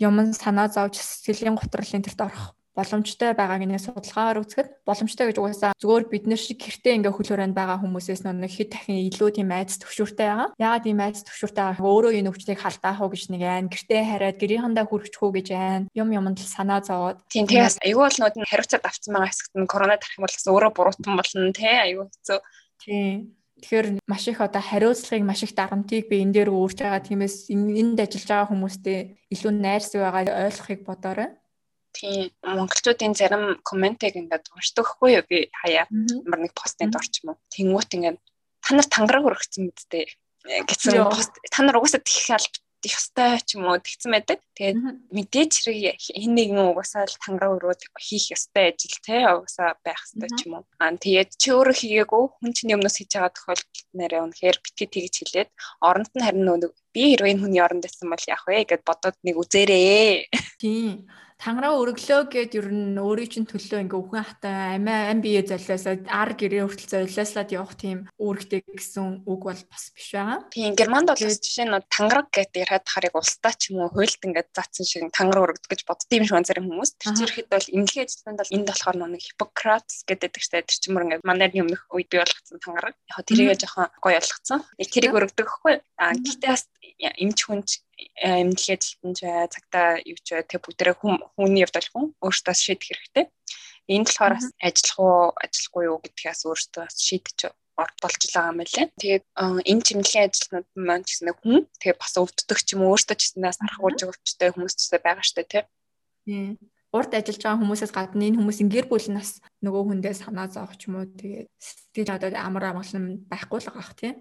юм 0.02 0.16
санаа 0.34 0.68
зовж 0.74 0.98
сэтгэлийн 0.98 1.56
готролын 1.56 2.04
тэрт 2.04 2.22
орох 2.26 2.58
боломжтой 2.78 3.34
байгааг 3.34 3.64
нэ 3.66 3.78
судалгаагаар 3.82 4.42
үзэхэд 4.46 4.70
боломжтой 4.86 5.26
гэж 5.30 5.38
угаасаа 5.42 5.74
зөвөр 5.82 6.06
бид 6.10 6.26
нар 6.30 6.40
шиг 6.40 6.62
гэртээ 6.62 6.98
ингээ 7.02 7.14
хөлөөрөнд 7.16 7.56
байгаа 7.58 7.82
хүмүүсээс 7.82 8.24
нэг 8.30 8.52
хэд 8.52 8.70
дахин 8.72 9.04
илүү 9.10 9.30
тийм 9.36 9.50
айц 9.52 9.82
төвшөртэй 9.82 10.28
байгаа. 10.30 10.50
Яагаад 10.62 10.86
тийм 10.86 11.00
айц 11.02 11.18
төвшөртэй 11.26 11.64
байгаа 11.66 11.90
өөрөө 11.90 12.12
энэ 12.20 12.30
өвчнийг 12.30 12.60
халдаах 12.62 13.00
уу 13.02 13.10
гэж 13.10 13.24
нэг 13.34 13.42
айн 13.44 13.68
гэртээ 13.68 14.02
хараад 14.06 14.38
гэрийнхандаа 14.38 14.86
хүрчихүү 14.88 15.30
гэж 15.34 15.48
айн 15.58 15.84
юм 15.98 16.10
юмд 16.14 16.40
л 16.40 16.48
санаа 16.48 16.80
зовоод. 16.86 17.20
Тийм 17.34 17.50
тэгээс 17.50 17.82
аюул 17.84 18.06
бол 18.06 18.20
нүүд 18.22 18.36
хариуцаад 18.48 18.86
авцсан 18.86 19.12
байгаа 19.18 19.30
хэсэгт 19.34 19.54
нь 19.58 19.70
корона 19.70 19.98
тарих 19.98 20.18
юм 20.18 20.24
бол 20.24 20.36
өөрөө 20.38 20.72
буруутан 20.78 21.14
болно 21.18 21.52
те 21.52 21.72
аюул 21.90 22.10
хэцүү. 22.14 22.40
Тийм. 22.86 23.40
Тэгэхээр 23.60 24.00
маш 24.08 24.24
их 24.28 24.40
одоо 24.40 24.64
хариуцлагыг 24.64 25.26
маш 25.28 25.44
их 25.44 25.52
дарамтыг 25.52 26.08
би 26.08 26.24
энэ 26.24 26.32
дээр 26.32 26.50
өөрч 26.56 26.80
байгаа. 26.80 27.04
Тиймээс 27.04 27.52
энд 27.52 28.00
ажиллаж 28.00 28.28
байгаа 28.32 28.50
хүмүүстэй 28.56 28.98
илүү 29.36 29.52
найрс 29.52 29.92
байгаа 30.00 30.48
ойлгохыг 30.48 30.88
бодоорой. 30.88 31.36
Тийм 32.00 32.32
монголчуудын 32.48 33.14
зарим 33.20 33.60
комментиг 33.68 34.16
ингээд 34.16 34.56
уншдаг 34.56 34.88
хгүй 34.88 35.20
юу? 35.20 35.26
Би 35.28 35.52
хаяа 35.52 35.84
ямар 35.92 36.40
нэг 36.48 36.56
постын 36.56 36.96
дор 36.96 37.04
ч 37.04 37.20
юм 37.28 37.36
уу. 37.36 37.42
Тэнгуут 37.52 37.92
ингээд 37.92 38.20
та 38.64 38.72
нар 38.72 38.88
тангараг 38.88 39.28
өргөцсөн 39.28 39.68
мэдтэй 39.68 40.08
гэсэн 40.64 41.04
пост 41.12 41.36
та 41.52 41.60
нар 41.64 41.76
угаасаа 41.76 42.00
тэх 42.00 42.32
албатай 42.32 42.64
их 42.88 42.96
хэвээр 42.96 43.44
ч 43.44 43.50
юм 43.60 43.68
уу 43.68 43.84
тэгсэн 43.84 44.12
байдаг. 44.16 44.40
Тэгээд 44.56 44.80
мэдээч 45.12 45.54
хэрэг 45.60 46.00
хин 46.00 46.34
нэгэн 46.40 46.72
угаасаа 46.72 47.04
л 47.04 47.20
тангараа 47.20 47.60
өрөөд 47.60 47.82
хийх 48.00 48.32
ёстой 48.32 48.72
ажил 48.72 48.96
те 49.04 49.28
угаасаа 49.28 49.76
байх 49.84 50.00
ёстой 50.08 50.30
ч 50.40 50.48
юм 50.48 50.64
уу. 50.64 50.66
Аа 50.80 50.96
тэгээд 50.96 51.36
чи 51.36 51.52
өөрөө 51.52 51.76
хийгээгүй? 51.76 52.24
Хүн 52.40 52.52
чинь 52.56 52.80
өмнөөс 52.80 52.96
хийж 52.96 53.12
байгаа 53.12 53.36
тохиолдолд 53.36 53.88
нэрээ 54.00 54.24
үнэхээр 54.24 54.58
битгий 54.64 54.88
тэгж 54.88 55.16
хэлээд 55.20 55.50
оронд 55.84 56.12
нь 56.16 56.24
харин 56.24 56.48
би 56.96 57.04
хэрвээ 57.12 57.32
энэ 57.36 57.44
хүний 57.44 57.60
оронд 57.60 57.84
байсан 57.84 58.08
бол 58.08 58.24
яах 58.32 58.48
вэ? 58.48 58.64
гэд 58.64 58.88
бодоод 58.88 59.18
нэг 59.28 59.36
үзээрээ. 59.36 60.32
Тийм 60.64 61.04
тангараа 61.40 61.80
өргөлөө 61.80 62.22
гэд 62.36 62.52
ер 62.60 62.68
нь 62.68 63.00
өөрийн 63.00 63.32
чинь 63.32 63.48
төлөө 63.48 63.88
ингээ 63.88 63.96
үхэн 63.96 64.28
хатаа 64.28 64.76
амиа 64.76 65.16
ам 65.16 65.24
бие 65.24 65.40
золиосоо 65.40 65.96
ар 66.12 66.32
гэрээ 66.36 66.68
хүртэл 66.68 67.08
золиослоод 67.08 67.50
явах 67.56 67.80
тийм 67.80 68.12
үүрэгтэй 68.20 68.68
гэсэн 68.68 69.24
үг 69.24 69.42
бол 69.48 69.62
бас 69.72 69.84
биш 69.96 70.12
байгаа. 70.20 70.44
Тийм 70.52 70.76
германд 70.76 71.08
бол 71.08 71.16
жишээ 71.16 71.64
нь 71.64 71.80
тангараг 71.88 72.28
гэд 72.36 72.52
яриад 72.60 72.84
харыг 72.84 73.16
улстай 73.16 73.56
ч 73.56 73.72
юм 73.72 73.88
уу 73.88 73.96
хуйлт 73.96 74.20
ингээ 74.20 74.52
заасан 74.52 74.84
шиг 74.84 75.08
тангараа 75.16 75.48
өргөд 75.48 75.64
гэж 75.72 75.82
бодд 75.88 76.12
юм 76.12 76.28
шиг 76.28 76.36
анзаар 76.44 76.60
хүмүүс. 76.60 76.92
Тэр 77.00 77.32
ихэд 77.32 77.48
бол 77.48 77.68
имлэгийн 77.72 78.04
ажилтнанд 78.04 78.40
бол 78.44 78.56
энд 78.60 78.68
болохоор 78.68 78.98
нэг 79.00 79.24
Хиппократс 79.24 80.04
гэдэг 80.12 80.44
штэ 80.44 80.68
тэр 80.68 80.76
чинь 80.76 80.92
мөр 80.92 81.08
ингээ 81.08 81.24
манайд 81.24 81.56
өмнөх 81.56 81.88
үед 81.96 82.12
бий 82.12 82.20
болгоцсон 82.20 82.60
тангараг. 82.60 83.00
Яг 83.16 83.24
тэрийгээ 83.24 83.58
жоохон 83.64 83.88
гоё 84.04 84.20
болгоцсон. 84.20 84.60
Тэрийг 84.76 85.16
өргөдөг 85.16 85.48
хгүй. 85.48 85.80
А 85.96 86.12
гэхдээ 86.20 86.52
бас 86.52 86.68
эмч 87.00 87.40
хүнч 87.48 87.70
эмнэлгийн 88.20 88.80
ажилтнч 88.80 89.20
бай, 89.24 89.48
цагтаа 89.54 89.88
юу 90.04 90.20
ч 90.24 90.28
бай 90.34 90.44
тэг 90.48 90.62
бүгдээ 90.64 90.96
хүний 91.00 91.64
хувьд 91.64 91.78
бол 91.78 91.92
хүн 91.94 92.06
өөртөө 92.24 92.56
шийдэх 92.56 92.88
хэрэгтэй. 92.90 93.26
Энд 93.90 94.08
болохоор 94.08 94.34
бас 94.38 94.48
ажиллах 94.62 95.00
уу, 95.00 95.34
ажиллахгүй 95.44 95.84
юу 95.90 95.98
гэдгээс 96.04 96.42
өөртөө 96.46 96.84
бас 96.86 96.98
шийдэж 97.00 97.40
орд 97.80 97.98
болж 98.04 98.22
байгаа 98.22 98.52
юм 98.52 98.60
байна. 98.60 98.92
Тэгээд 99.00 99.26
энэ 99.72 99.86
чимнэлийн 99.88 100.28
ажилтнууд 100.28 100.68
маань 100.76 101.06
ч 101.08 101.10
гэсэн 101.16 101.34
хүн 101.40 101.58
тэгээд 101.80 102.00
бас 102.00 102.14
өвддөг 102.20 102.60
ч 102.60 102.68
юм 102.76 102.82
уу 102.84 102.94
өөртөө 102.94 103.16
ч 103.18 103.22
гэснээс 103.24 103.60
архагуулж 103.64 104.00
өвчтэй 104.04 104.50
хүмүүс 104.52 104.74
ч 104.76 104.80
гэсэн 104.84 105.00
байгаа 105.04 105.26
штэ 105.26 105.44
тий. 105.48 105.64
Урд 106.90 107.12
ажиллаж 107.14 107.42
байгаа 107.42 107.62
хүмүүсээс 107.62 107.94
гадна 107.96 108.28
энэ 108.28 108.38
хүмүүсийн 108.42 108.70
гэр 108.74 108.86
бүл 108.90 109.08
нас 109.14 109.40
нөгөө 109.64 109.84
хүндээ 109.88 110.14
санаа 110.18 110.48
зовх 110.52 110.76
ч 110.76 110.90
юм 110.90 111.00
уу 111.00 111.08
тэгээд 111.08 111.48
сэтгэл 111.62 112.16
одоо 112.18 112.30
амар 112.36 112.64
амгалан 112.74 113.06
байхгүй 113.32 113.60
л 113.62 113.68
байгаа 113.70 113.82
бах 113.82 113.94
тий. 113.96 114.12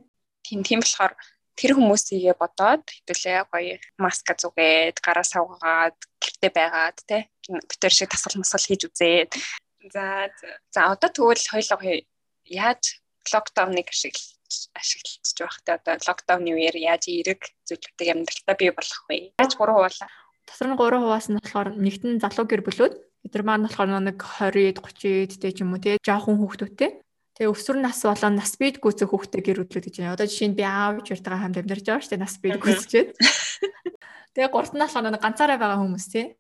Тийм 0.45 0.61
тийм 0.63 0.81
болохоор 0.85 1.13
тэр 1.59 1.75
хүмүүсийгээ 1.75 2.39
бодоод 2.39 2.87
хэдүүлээ 2.87 3.51
гоё 3.51 3.75
маска 3.99 4.39
зүгээд 4.39 5.03
гараа 5.03 5.27
савгаад 5.27 5.99
гэртээ 6.23 6.53
байгаад 6.55 6.99
те 7.03 7.27
битэр 7.51 7.91
шиг 7.91 8.15
тасгал 8.15 8.39
масгал 8.39 8.63
хийж 8.63 8.87
үзээд. 8.87 9.35
За 9.91 10.31
за 10.71 10.81
одоо 10.95 11.11
тэгвэл 11.11 11.51
хоёлоо 11.51 11.79
яаж 12.47 12.83
локдауныг 13.27 13.91
ашиглаж 13.91 14.39
ашиглаж 14.79 15.35
байх 15.35 15.59
те? 15.67 15.75
Одоо 15.75 15.95
локдауны 15.99 16.51
үеэр 16.55 16.77
яаж 16.79 17.11
эерэг 17.11 17.51
зүйлүүдийг 17.67 18.09
амьдралтаа 18.15 18.55
бий 18.55 18.71
болгох 18.71 19.05
вэ? 19.11 19.35
Яаж 19.43 19.53
3 19.59 19.75
хуваалаа? 19.75 20.11
Тасрын 20.47 20.79
3 20.79 21.03
хуваас 21.03 21.27
нь 21.27 21.37
болохоор 21.43 21.69
нэгтэн 21.75 22.23
залуу 22.23 22.47
гэр 22.47 22.63
бүлүүд. 22.63 22.95
Эдгээр 23.27 23.45
маань 23.45 23.67
болохоор 23.67 23.91
нэг 23.99 24.19
20 24.23 24.79
30 24.79 25.43
дэд 25.43 25.55
ч 25.59 25.67
юм 25.67 25.75
уу 25.75 25.83
те 25.83 25.99
жоохон 26.07 26.39
хүүхдүүдтэй 26.39 27.03
Тэгээ 27.39 27.55
өсвөр 27.55 27.79
нас 27.79 28.03
болоо 28.03 28.31
нас 28.35 28.59
бид 28.59 28.83
гүйцэх 28.83 29.15
хүүхдээ 29.15 29.43
гэр 29.47 29.59
бүлүүд 29.63 29.87
гэж 29.87 29.95
байна. 30.03 30.19
Одоо 30.19 30.27
жишээ 30.27 30.51
нь 30.51 30.59
би 30.59 30.67
аав 30.67 31.07
чиртэйгээ 31.07 31.39
хамт 31.39 31.59
амьдарч 31.63 31.85
байгаа 31.87 32.03
шүү 32.03 32.13
дээ. 32.19 32.25
Нас 32.27 32.35
бид 32.43 32.59
гүйцчихэд. 32.59 33.09
Тэгээ 34.35 34.51
гурт 34.51 34.75
нас 34.75 34.91
нэг 34.99 35.23
ганцаараа 35.23 35.55
байгаа 35.55 35.79
хүмүүс 35.79 36.07
тий. 36.11 36.35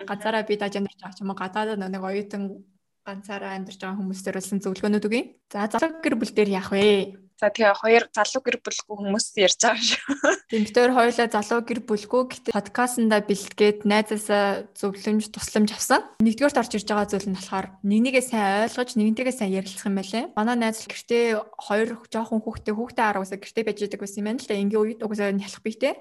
Ганцаараа 0.00 0.48
би 0.48 0.56
даж 0.56 0.80
амьдарч 0.80 0.96
байгаа 0.96 1.12
ч 1.12 1.20
юм 1.20 1.28
уу 1.28 1.36
гадаадад 1.36 1.76
нэг 1.76 2.00
оюутан 2.00 2.64
ганцаараа 3.04 3.52
амьдарч 3.60 3.84
байгаа 3.84 4.00
хүмүүстэр 4.00 4.36
болсон 4.40 4.64
зөвлөгөөнүүд 4.64 5.04
үгүй. 5.12 5.22
За 5.52 5.68
залуу 5.68 6.00
гэр 6.00 6.16
бүл 6.16 6.32
дээр 6.32 6.50
яах 6.56 6.72
вэ? 6.72 7.20
За 7.40 7.48
тэгээ 7.48 7.72
хоёр 7.72 8.04
залуу 8.12 8.42
гэр 8.44 8.60
бүлгүй 8.60 8.96
хүмүүс 9.00 9.32
ярьж 9.40 9.64
байгаа 9.64 9.80
шүү. 9.80 10.12
Тийм 10.52 10.62
битээр 10.68 10.92
хоёулаа 10.92 11.28
залуу 11.32 11.64
гэр 11.64 11.80
бүлгүй 11.88 12.22
гэтээ 12.28 12.52
подкастнда 12.52 13.24
бэлтгээд 13.24 13.88
найзаасаа 13.88 14.68
зөвлөмж 14.76 15.32
тусламж 15.32 15.72
авсан. 15.72 16.04
Нэгдүгээрт 16.20 16.60
орж 16.60 16.72
ирж 16.76 16.84
байгаа 16.84 17.08
зүйл 17.08 17.32
нь 17.32 17.38
болохоор 17.40 17.80
нэгнийгээ 17.80 18.24
сайн 18.28 18.68
ойлгож 18.68 18.92
нэгнтэйгээ 18.92 19.32
сайн 19.40 19.56
ярилцах 19.56 19.88
юм 19.88 19.96
байлээ. 19.96 20.24
Манай 20.36 20.56
найз 20.60 20.84
гэртээ 20.84 21.24
хоёр 21.56 21.88
жоохон 22.12 22.44
хүүхдээ 22.44 22.74
хүүхдээ 22.76 23.06
аравсаа 23.08 23.40
гэртээ 23.40 23.64
байж 23.64 23.78
идэг 23.88 24.00
байсан 24.04 24.20
юм 24.20 24.26
байна 24.28 24.40
л 24.44 24.48
да. 24.52 24.60
Ингийн 24.60 24.82
үед 24.84 25.00
угсаа 25.00 25.32
нялах 25.32 25.64
бийтэй. 25.64 25.96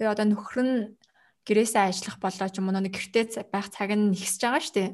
Тэгээ 0.00 0.08
одоо 0.08 0.24
нөхөр 0.24 0.60
нь 0.64 0.76
гэрээсээ 1.44 1.84
ажиллах 1.84 2.16
болоо 2.16 2.48
ч 2.48 2.64
юм 2.64 2.72
уу 2.72 2.80
нэг 2.80 2.96
гэртээ 2.96 3.44
байх 3.52 3.68
цаг 3.68 3.92
нь 3.92 4.08
нэгсэж 4.08 4.40
байгаа 4.40 4.64
шүү 4.64 4.72
дээ. 4.80 4.88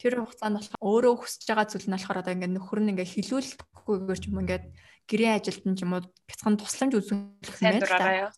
Тэр 0.00 0.14
хугацаанд 0.24 0.56
болохоор 0.56 0.80
өөрөө 0.80 1.14
хүсэж 1.20 1.42
байгаа 1.48 1.66
зүйл 1.68 1.88
нь 1.88 1.94
болохоор 1.96 2.20
одоо 2.20 2.32
ингээд 2.34 2.54
нөхөр 2.56 2.80
нь 2.80 2.90
ингээд 2.92 3.12
хилүүлэхгүйгээр 3.14 4.20
ч 4.20 4.24
юм 4.30 4.40
ингээд 4.42 4.64
гэрээ 5.10 5.32
ажилтан 5.36 5.74
ч 5.74 5.80
юм 5.82 5.92
уу 5.98 6.02
бяцхан 6.28 6.54
тусламж 6.56 6.92
үзүүлэх 6.96 7.58
юм 7.60 7.82
байна. 7.82 8.30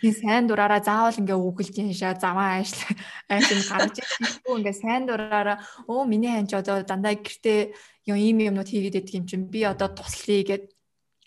Тийм 0.00 0.14
сайн 0.16 0.48
дураараа. 0.48 0.80
Заавал 0.80 1.20
ингээ 1.20 1.36
үгэлж 1.36 1.76
яашаа 1.76 2.16
заваа 2.16 2.64
ажил 2.64 2.80
ажил 3.28 3.60
гаргаж 3.68 3.96
ирэхгүй 4.00 4.54
ингээ 4.64 4.76
сайн 4.80 5.04
дураараа. 5.04 5.60
Өө 5.84 6.08
миний 6.08 6.32
ханч 6.32 6.56
одоо 6.56 6.80
дандаа 6.88 7.20
гэртээ 7.20 7.76
юм 8.08 8.16
ийм 8.16 8.38
юмнууд 8.48 8.72
хийгээд 8.72 8.96
байдаг 8.96 9.14
юм 9.20 9.26
чинь 9.28 9.52
би 9.52 9.60
одоо 9.68 9.92
туслая 9.92 10.40
гэд. 10.40 10.64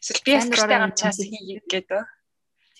Эсвэл 0.01 0.25
би 0.25 0.31
ястартай 0.33 0.79
гамчаас 0.81 1.21
хийе 1.21 1.61
гэдэг. 1.69 2.01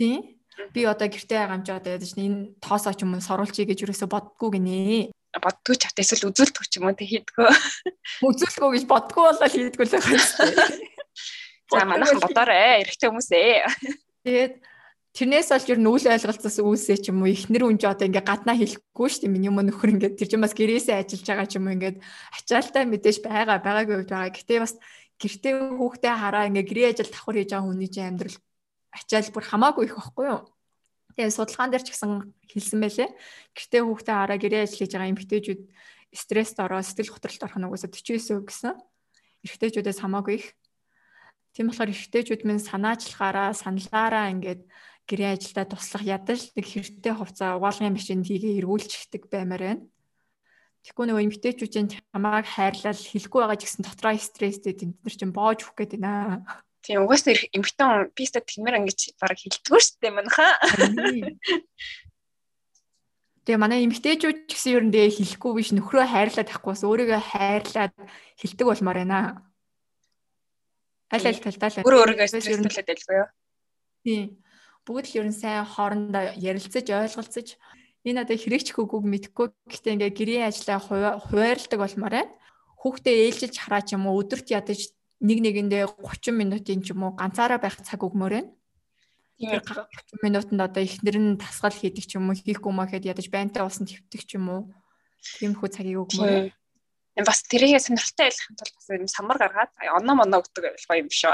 Тийм. 0.01 0.41
Би 0.73 0.81
одоо 0.89 1.07
гэртээ 1.13 1.45
гамчаад 1.45 1.85
байдаг 1.85 2.09
чинь 2.09 2.25
энэ 2.25 2.39
тоосоо 2.57 2.97
ч 2.97 3.05
юм 3.05 3.13
уу 3.13 3.21
соруулчих 3.21 3.69
гэж 3.69 3.85
юусоо 3.85 4.09
боддгоо 4.09 4.49
гинэ 4.49 5.13
боддгоо 5.41 5.75
ч 5.77 5.89
хат 5.89 5.97
эсвэл 5.97 6.29
үзүүлдэг 6.29 6.65
ч 6.69 6.77
юм 6.77 6.89
уу 6.89 6.97
тэг 6.97 7.09
хийдгөө. 7.09 7.49
Үзүүлэхгүй 8.27 8.69
гэж 8.77 8.85
боддгоо 8.85 9.23
болоо 9.33 9.49
хийдгүү 9.49 9.85
л 9.85 9.93
байгаа 9.93 10.13
юм 10.13 10.21
дээ. 10.21 10.93
За 11.73 11.85
манайхан 11.89 12.21
бодоорой 12.21 12.85
эрэгтэй 12.85 13.09
хүмүүс 13.09 13.29
ээ. 13.33 13.65
Тэгээд 14.23 14.53
тэрнээс 15.17 15.49
олж 15.53 15.67
ер 15.73 15.79
нь 15.81 15.89
үйл 15.89 16.05
ойлголцоос 16.05 16.57
үүсээ 16.61 16.97
ч 17.01 17.05
юм 17.09 17.25
уу 17.25 17.33
ихнэр 17.33 17.65
үнж 17.65 17.81
одоо 17.85 18.05
ингээ 18.05 18.25
гаднаа 18.25 18.57
хэлэхгүй 18.57 19.07
шүү 19.09 19.21
дээ 19.25 19.33
миний 19.33 19.49
юм 19.49 19.57
нөхөр 19.57 19.93
ингээ 19.97 20.17
тэр 20.17 20.29
чинь 20.29 20.43
бас 20.45 20.53
гэрээсээ 20.53 21.01
ажиллаж 21.01 21.25
байгаа 21.25 21.49
ч 21.49 21.53
юм 21.57 21.65
уу 21.69 21.75
ингээ 21.77 21.93
ачаалтай 22.37 22.83
мэдээж 22.85 23.17
байгаа 23.25 23.57
байгаагүй 23.61 23.95
үед 24.05 24.09
байгаа. 24.13 24.33
Гэтэ 24.33 24.61
бас 24.61 24.73
гэртээ 25.17 25.53
хүүхдээ 25.77 26.13
хараа 26.13 26.49
ингээ 26.49 26.65
гэрээ 26.69 26.89
ажил 26.93 27.09
давхар 27.13 27.37
хийж 27.41 27.49
байгаа 27.53 27.65
хүний 27.69 27.89
чинь 27.89 28.09
амьдрал 28.09 28.37
ачаал 28.93 29.29
бүр 29.33 29.45
хамаагүй 29.49 29.83
их 29.89 29.95
байхгүй 29.97 30.25
юу? 30.29 30.41
Тэгээ 31.13 31.29
судалгаан 31.29 31.69
дээр 31.69 31.83
ч 31.85 31.89
гэсэн 31.93 32.11
хэлсэн 32.49 32.79
байлээ. 32.81 33.09
Гэртээ 33.53 33.81
хүүхдээ 33.85 34.15
хараа 34.17 34.37
гэрээ 34.41 34.61
ажил 34.65 34.79
хийж 34.81 34.91
байгаа 34.93 35.11
эмэгтэйчүүд 35.13 35.61
стресст 36.13 36.57
ороо 36.57 36.81
сэтгэл 36.81 37.13
готролд 37.13 37.45
орох 37.45 37.57
нь 37.57 37.67
угаасаа 37.69 37.89
49% 37.89 38.49
гэсэн. 38.49 38.73
Эрэгтэйчүүдээс 39.45 39.99
хамаагүй 40.01 40.35
их. 40.41 40.47
Тийм 41.53 41.69
болохоор 41.69 41.93
эрэгтэйчүүд 41.93 42.41
минь 42.49 42.61
санаачлахаараа 42.61 43.53
саналаараа 43.53 44.33
ингээд 44.33 44.61
гэрээ 45.05 45.37
ажилдаа 45.37 45.65
туслах 45.69 46.01
ядаж 46.01 46.55
нэг 46.55 46.65
хэрэгтэй 46.65 47.13
хувцас 47.13 47.59
угаалгын 47.59 47.93
машинд 47.93 48.25
хийгээ 48.25 48.57
эргүүлчихдэг 48.63 49.29
баймаар 49.29 49.63
байна. 49.63 49.83
Тэгэхгүй 50.83 51.05
нөгөө 51.07 51.25
эмэгтэйчүүдийн 51.27 51.87
чамааг 51.91 52.45
хайрлал 52.47 52.97
хэлэхгүй 52.97 53.39
байгаа 53.39 53.59
ч 53.59 53.63
гэсэн 53.67 53.83
дотроо 53.85 54.15
стресстэй 54.19 54.73
тэнд 54.75 54.95
нар 54.99 55.15
чинь 55.15 55.35
боож 55.35 55.59
өгөх 55.63 55.77
гээд 55.79 55.93
байна. 55.99 56.43
Тийм 56.83 57.07
угаасаа 57.07 57.33
эмэгтэн 57.55 58.11
би 58.11 58.21
өстө 58.27 58.43
тиймэр 58.43 58.83
ингэж 58.83 59.15
бараг 59.15 59.39
хэлдэггүй 59.39 59.79
шүү 59.79 59.97
дээ 60.03 60.13
манайхаа. 60.13 60.51
Тэгээ 63.47 63.59
манай 63.59 63.87
эмэгтэйчүүд 63.87 64.37
ч 64.47 64.51
гэсэн 64.51 64.71
ер 64.75 64.83
нь 64.87 64.91
тэгээ 64.91 65.15
хэлэхгүй 65.15 65.51
биш 65.55 65.71
нөхрөө 65.71 66.05
хайрлаад 66.11 66.47
тахгүйс 66.51 66.83
өөрийгөө 66.83 67.21
хайрлаад 67.23 67.95
хэлдэг 68.39 68.67
болмоор 68.67 68.99
байна 68.99 69.19
аль 71.13 71.27
аль 71.29 71.39
талдаа 71.43 71.69
л 71.69 71.85
өөр 71.85 71.97
өөрийгөө 72.01 72.27
стресстэй 72.27 72.83
байлгүй 72.87 73.17
юу? 73.21 73.29
Тийм. 74.03 74.25
Бүгд 74.83 75.05
л 75.13 75.17
ер 75.21 75.27
нь 75.29 75.35
сайн 75.35 75.67
хоорондоо 75.67 76.33
ярилцаж 76.41 76.87
ойлголцож 76.89 77.47
энэ 78.03 78.21
одоо 78.25 78.37
хэрэгч 78.39 78.73
хөгөөг 78.73 79.05
мэдхгүй 79.05 79.47
гэхдээ 79.69 79.93
ингээ 79.93 80.11
гэрээ 80.17 80.41
ажлаа 80.49 80.79
хуваарлдаг 80.81 81.79
болмоор 81.79 82.13
байна. 82.17 82.33
Хүүхдээ 82.81 83.15
ээлжиж 83.29 83.53
хараа 83.61 83.85
ч 83.85 83.95
юм 83.95 84.09
уу 84.09 84.19
өдөрт 84.25 84.49
ядаж 84.51 84.91
нэг 85.23 85.37
нэгэндээ 85.39 85.83
30 85.87 86.35
минутын 86.35 86.83
ч 86.83 86.91
юм 86.91 87.07
уу 87.07 87.15
ганцаараа 87.15 87.57
байх 87.57 87.79
цаг 87.79 88.03
өгмөр 88.03 88.33
байна. 88.35 88.51
Тэр 89.39 89.63
30 89.63 90.19
минутанд 90.23 90.61
одоо 90.61 90.83
ихнэр 90.83 91.17
нь 91.17 91.39
тасгал 91.39 91.73
хийдэг 91.73 92.05
ч 92.05 92.19
юм 92.19 92.29
уу 92.29 92.37
хийхгүй 92.37 92.71
маа 92.75 92.85
гэхэд 92.91 93.09
ядаж 93.15 93.27
байнтай 93.31 93.63
уусан 93.63 93.87
твтэг 93.87 94.21
ч 94.27 94.35
юм 94.35 94.51
уу 94.51 94.61
тиймэрхүү 95.39 95.69
цагийг 95.71 96.03
өгмөр 96.03 96.51
бас 97.21 97.45
тэрийгээ 97.45 97.77
сонирхолтой 97.77 98.25
байлгах 98.25 98.49
юм 98.49 98.57
бол 98.57 98.71
бас 98.73 98.87
юм 98.89 99.07
самар 99.07 99.37
гаргаад 99.37 99.71
оноо 100.01 100.15
моноо 100.17 100.41
өгдөг 100.41 100.63
байлгаа 100.65 100.97
юм 100.97 101.09
шүү. 101.13 101.33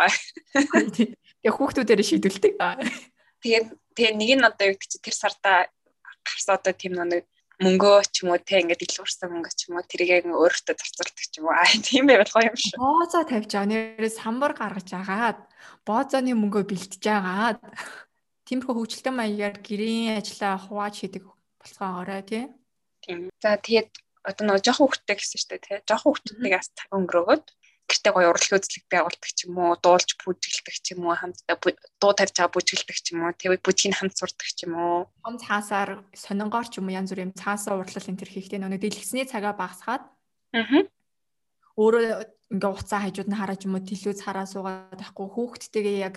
Тэгээ 1.40 1.56
хүүхдүүдээр 1.56 2.02
шийдвэлдэг. 2.04 2.54
Тэгээд 3.44 3.68
тэгээ 3.96 4.14
нэг 4.20 4.30
нь 4.36 4.44
одоо 4.44 4.66
юу 4.68 4.76
гэж 4.76 5.00
тэр 5.00 5.16
сарда 5.16 5.72
гарсан 6.20 6.60
одоо 6.60 6.74
тийм 6.76 7.00
нэг 7.00 7.24
мөнгөө 7.60 7.97
ч 8.07 8.24
юм 8.24 8.32
уу 8.32 8.39
те 8.39 8.64
ингээд 8.64 8.88
илүүрсэн 8.88 9.30
мөнгө 9.36 9.51
ч 9.51 9.68
юм 9.68 9.76
уу 9.76 9.84
тэрийг 9.84 10.26
өөртөө 10.32 10.76
зарцуулдаг 10.80 11.18
ч 11.20 11.36
юм 11.43 11.51
уу 11.51 11.55
аа 11.55 11.68
тийм 11.84 12.07
байвал 12.07 12.32
гоё 12.32 12.47
юм 12.47 12.55
шүү. 12.55 12.80
Боозоо 12.80 13.24
тавьж 13.28 13.51
байгаа 13.51 13.68
нэрээ 13.68 14.14
самбар 14.16 14.53
гаргаж 14.55 14.89
агаад 14.95 15.39
боозооны 15.84 16.32
мөнгөө 16.39 16.64
бэлтэж 16.72 17.03
агаад 17.12 17.60
тиймэрхүү 18.47 18.76
хөгжилтэй 18.80 19.14
маягаар 19.14 19.57
гэрийн 19.60 20.18
ажлаа 20.24 20.55
хувааж 20.55 20.95
хийдэг 21.03 21.24
болцоогоорой 21.60 22.24
тий. 22.24 22.43
Тийм. 23.03 23.28
За 23.43 23.60
тэгээд 23.60 23.91
одоо 24.24 24.43
нөгөө 24.47 24.64
жоохон 24.64 24.88
хүүхдтэй 24.88 25.16
гэсэн 25.20 25.38
шүү 25.39 25.49
дээ 25.51 25.64
тий. 25.68 25.78
Жоохон 25.84 26.10
хүүхдүүдийг 26.16 26.55
бас 26.55 26.70
цаг 26.72 26.89
өнгөрөөгөөд 26.95 27.45
гэртээ 27.90 28.14
гоё 28.14 28.30
урлагийн 28.30 28.62
үзлэг 28.62 28.86
байгуулдаг 28.94 29.32
ч 29.34 29.40
юм 29.50 29.58
уу, 29.58 29.74
дуулж 29.82 30.10
бүжиглдэг 30.22 30.76
ч 30.78 30.88
юм 30.94 31.10
уу, 31.10 31.18
хамтдаа 31.18 31.58
дуу 31.98 32.14
тавьж 32.14 32.34
байгаа 32.38 32.54
бүжиглдэг 32.54 32.98
ч 33.02 33.18
юм 33.18 33.26
уу, 33.26 33.34
тэгээ 33.34 33.66
бүжгийг 33.66 33.98
хамт 33.98 34.14
сурдаг 34.14 34.50
ч 34.54 34.70
юм 34.70 34.78
уу. 34.78 35.10
Том 35.26 35.36
цаасаар 35.42 36.06
сонингоор 36.14 36.70
ч 36.70 36.78
юм 36.78 36.88
уу 36.88 36.98
янз 36.98 37.10
бүрийн 37.10 37.34
цаасаа 37.34 37.82
урлал 37.82 38.10
энэ 38.10 38.22
төр 38.22 38.30
хийхдээ 38.30 38.62
нөгөө 38.62 38.80
дэлгэсний 38.86 39.26
цагаа 39.26 39.58
багасгаад 39.58 40.06
Аа. 40.54 40.82
Өөрөө 41.78 42.26
ингээ 42.50 42.72
уцаа 42.74 43.00
хажууд 43.06 43.30
нь 43.30 43.38
хараад 43.38 43.62
юм 43.64 43.78
уу 43.78 43.86
телевиз 43.86 44.22
хараа 44.26 44.50
суугаад 44.50 44.98
байхгүй 44.98 45.28
хүүхдтэйгээ 45.30 45.98
яг 46.02 46.16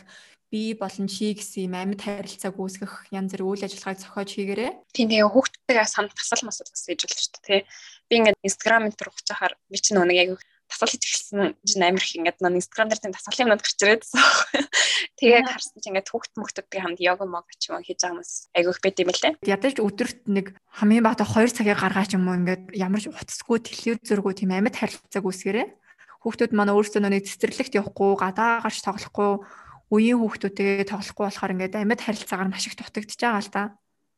би 0.48 0.72
болон 0.72 1.06
чи 1.06 1.36
гэсэн 1.36 1.68
юм 1.68 1.74
амьд 1.76 2.00
харилцааг 2.00 2.56
үүсгэх 2.56 3.12
янз 3.12 3.36
бүр 3.36 3.44
үйл 3.52 3.64
ажиллагааг 3.68 4.00
зохиож 4.00 4.30
хийгээрээ. 4.32 4.72
Тийм 4.96 5.08
тэгээ 5.12 5.28
хүүхдтэйгээ 5.28 5.86
самт 5.86 6.16
тасал 6.16 6.42
масал 6.48 6.72
бас 6.72 6.84
хийж 6.88 7.00
болно 7.04 7.20
шүү 7.20 7.32
дээ 7.36 7.44
тий. 7.46 7.60
Би 8.08 8.14
ингээд 8.18 8.40
инстаграм 8.48 8.84
энэ 8.88 8.96
төр 8.96 9.08
ухаж 9.12 9.28
хахаар 9.28 9.54
би 9.68 9.78
ч 9.78 9.86
нэг 9.92 10.16
яг 10.16 10.30
тасал 10.72 10.88
хийж 10.88 11.04
эхэлсэн 11.04 11.52
чинь 11.60 11.84
амар 11.84 12.00
их 12.00 12.16
ингээд 12.16 12.40
нэг 12.40 12.56
инстаграм 12.56 12.88
дээр 12.88 13.02
тийм 13.04 13.12
тасал 13.12 13.40
юмнууд 13.44 13.60
гарч 13.60 13.78
ирээдсэн. 13.84 14.20
Тэгээ 15.20 15.44
харсан 15.44 15.76
чинь 15.76 15.90
ингээд 15.92 16.08
хүүхд 16.08 16.32
мөхтөдтэй 16.40 16.80
хамт 16.80 17.00
йога 17.04 17.28
мог 17.28 17.46
ч 17.60 17.68
юм 17.68 17.76
уу 17.76 17.84
хийж 17.84 18.00
байгаа 18.00 18.16
хүмүүс 18.16 18.32
айгүйх 18.56 18.80
байт 18.80 18.98
юм 19.04 19.10
лээ. 19.12 19.32
Ядаж 19.44 19.76
өдөрт 19.76 20.20
нэг 20.32 20.46
хамгийн 20.72 21.04
багтаа 21.04 21.28
2 21.28 21.52
цагийг 21.52 21.76
гаргаач 21.76 22.16
юм 22.16 22.24
уу 22.26 22.40
ингээд 22.40 22.64
ямар 22.72 23.00
ч 23.04 23.12
утасгүй 23.12 23.60
телевизэргүй 23.60 24.32
тийм 24.32 24.56
амьд 24.56 24.80
харилцааг 24.80 25.24
үүсгээрээ. 25.28 25.68
Хүүхдүүд 26.24 26.52
маань 26.56 26.72
өөрсдөө 26.72 27.02
нэг 27.02 27.26
цэцэрлэгт 27.26 27.76
явахгүй, 27.76 28.14
гадаа 28.14 28.62
гарч 28.62 28.78
тоглохгүй, 28.86 29.42
үеийн 29.90 30.22
хүүхдүүдтэйгээ 30.22 30.86
тоглохгүй 30.86 31.24
болохоор 31.26 31.54
ингээд 31.58 31.82
амьд 31.82 32.00
харилцаагаар 32.00 32.48
маш 32.48 32.70
их 32.70 32.78
дутагдж 32.78 33.18
байгаа 33.18 33.42
л 33.42 33.50
та. 33.50 33.62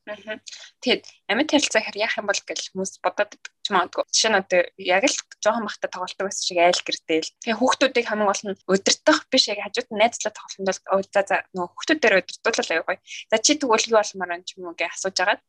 Тэгээд 0.04 1.04
амьд 1.32 1.48
харилцаа 1.48 1.80
хэр 1.80 1.96
яах 1.96 2.20
юм 2.20 2.28
бол 2.28 2.36
гэж 2.36 2.60
хүмүүс 2.76 3.00
бодоод 3.00 3.32
ч 3.64 3.66
магадгүй. 3.72 4.04
Жишээ 4.12 4.30
нь 4.36 4.40
одоо 4.44 4.60
яг 4.76 5.04
л 5.08 5.16
жоохон 5.40 5.64
бахта 5.64 5.88
тоглолдог 5.88 6.28
байсан 6.28 6.44
шиг 6.44 6.60
айл 6.60 6.84
гэрдээл. 6.84 7.32
Тэгээ 7.40 7.56
хүүхдүүдийг 7.56 8.06
хамгийн 8.08 8.28
гол 8.28 8.44
нь 8.52 8.58
удирдах 8.68 9.24
биш 9.32 9.48
яг 9.48 9.64
хажууд 9.64 9.88
нь 9.88 10.00
найзлаа 10.04 10.32
тоглохын 10.36 10.66
тулд 10.68 11.08
за 11.08 11.20
за 11.24 11.36
нөгөө 11.56 11.72
хүүхдүүд 11.72 12.00
дээр 12.04 12.20
удирдуулал 12.20 12.72
аяа 12.76 12.84
гоё. 12.84 13.00
За 13.32 13.36
чи 13.40 13.52
тэгвэл 13.56 13.88
юу 13.88 13.96
болмаар 13.96 14.36
юм 14.36 14.44
ч 14.44 14.50
юм 14.60 14.68
уу 14.68 14.76
гэж 14.76 14.92
асууж 14.92 15.18
агаад. 15.24 15.40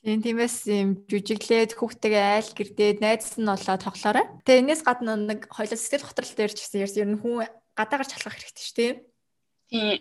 Тийм 0.00 0.20
тиймээс 0.24 0.56
юм 0.70 0.90
жүжиглээд 1.10 1.76
хүүхдтэйгээ 1.76 2.24
айл 2.38 2.50
гэрдээд 2.56 2.98
найз 3.04 3.36
нь 3.36 3.44
болоо 3.44 3.76
тоглоорой. 3.76 4.26
Тэгээ 4.46 4.62
энэс 4.64 4.80
гадна 4.86 5.18
нэг 5.18 5.50
хоёлоо 5.50 5.76
сэтгэл 5.76 6.08
готрол 6.08 6.32
дээр 6.38 6.52
ч 6.56 6.64
гэсэн 6.64 7.04
ер 7.04 7.10
нь 7.10 7.20
хүн 7.20 7.44
гадаа 7.76 8.00
гарч 8.00 8.16
халах 8.16 8.38
хэрэгтэй 8.38 8.64
шүү 8.64 8.76
дээ. 8.80 8.92
Тийм. 9.68 9.98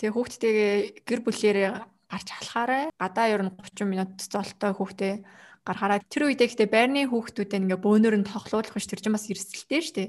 Тэгээ 0.00 0.14
хүүхдтэйгээ 0.16 0.72
гэр 1.04 1.20
бүлээрээ 1.20 1.68
гарч 2.12 2.28
халахаарай. 2.28 2.84
Гадаа 3.00 3.26
ер 3.32 3.42
нь 3.48 3.56
30 3.56 3.88
минут 3.88 4.12
золтой 4.20 4.76
хүүхдээ 4.76 5.14
гарахаараа 5.64 6.04
тэр 6.12 6.28
үедээ 6.28 6.48
ихтэй 6.52 6.68
байрны 6.68 7.08
хүүхдүүдэд 7.08 7.64
ингээ 7.64 7.80
бөөнөр 7.80 8.14
нь 8.20 8.28
тоглуулах 8.28 8.74
биш 8.76 8.86
тэр 8.90 9.00
чинь 9.00 9.16
бас 9.16 9.30
эрсдэлтэй 9.30 9.80
шүү 9.80 9.96
дээ. 9.96 10.08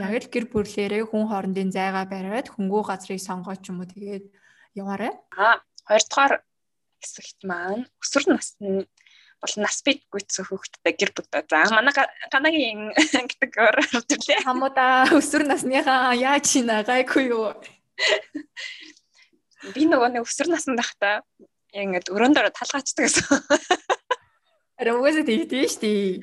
Яг 0.00 0.12
л 0.24 0.32
гэр 0.32 0.46
бүлээрээ 0.48 1.04
хүн 1.10 1.28
хоорондын 1.28 1.74
зайгаа 1.74 2.06
бариад 2.08 2.48
хөнгөө 2.54 2.82
газрыг 2.88 3.20
сонгоо 3.20 3.58
ч 3.58 3.68
юм 3.68 3.82
уу 3.82 3.90
тэгээд 3.90 4.24
яваарай. 4.78 5.12
Аа 5.36 5.60
хоёрдугаар 5.90 6.34
хэсэгт 7.02 7.40
маань 7.42 7.84
өсвөр 7.98 8.24
насны 8.30 8.86
бол 9.42 9.54
нас 9.58 9.82
бит 9.82 10.06
гүйцэх 10.06 10.54
хүүхдтэй 10.54 10.94
гэр 10.94 11.10
бүл. 11.18 11.26
За 11.50 11.66
манай 11.74 11.94
ганагийн 12.30 12.94
гэдэг 12.94 13.52
орд 13.58 14.06
үлээ. 14.06 14.46
Хамуудаа 14.46 15.10
өсвөр 15.18 15.50
насныхаа 15.50 16.14
яаж 16.14 16.46
чинь 16.46 16.70
гайгүй 16.70 17.34
юу? 17.34 17.50
би 19.70 19.86
нөгөө 19.86 20.10
нэг 20.18 20.26
өсвөр 20.26 20.50
наснд 20.50 20.78
байхдаа 20.78 21.22
ингээд 21.72 22.10
өрөөнд 22.10 22.38
ороо 22.42 22.52
талгаачдаг 22.52 23.06
гэсэн. 23.06 23.26
Араа 24.80 24.98
угаасаа 24.98 25.24
тэгдэж 25.24 25.70
штий. 25.70 26.18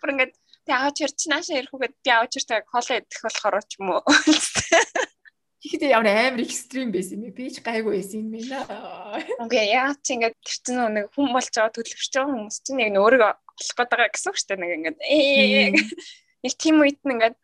Бүр 0.00 0.12
ингээд 0.16 0.32
тэг 0.64 0.74
аав 0.74 0.92
чир 0.96 1.12
чи 1.12 1.28
нааша 1.28 1.60
ирэхүүгээд 1.60 1.94
би 2.00 2.10
аав 2.10 2.26
чиртэй 2.32 2.64
хоолоо 2.64 2.96
идэх 2.96 3.20
болохоор 3.22 3.64
ч 3.68 3.72
юм 3.78 3.92
уу. 3.92 4.02
Тэгэхдээ 5.58 5.90
ямар 5.90 6.08
амар 6.14 6.46
экстрим 6.46 6.94
байсан 6.94 7.18
юм 7.18 7.34
бэ? 7.34 7.36
Би 7.36 7.50
ч 7.50 7.58
гайгүй 7.60 7.98
байсан 7.98 8.24
юм 8.24 8.28
байна. 8.30 8.62
Окей, 9.42 9.66
яа 9.74 9.90
чи 10.00 10.14
ингээд 10.14 10.36
тэр 10.38 10.58
чинь 10.62 10.78
нэг 10.94 11.10
хүн 11.12 11.34
болж 11.34 11.50
байгаа 11.50 11.74
төлөвшөж 11.74 12.12
байгаа 12.14 12.30
хүмүүс 12.30 12.58
чинь 12.62 12.78
яг 12.78 12.94
өөрийгөө 12.94 13.32
олох 13.34 13.74
гээд 13.74 13.90
байгаа 13.90 14.10
гэсэн 14.14 14.30
үг 14.30 14.38
шүү 14.38 14.48
дээ. 14.54 14.62
Нэг 14.62 14.72
ингээд 14.78 14.98
ээ 15.02 15.68
нэг 16.46 16.52
тийм 16.54 16.76
үед 16.78 17.00
нь 17.02 17.12
ингээд 17.18 17.36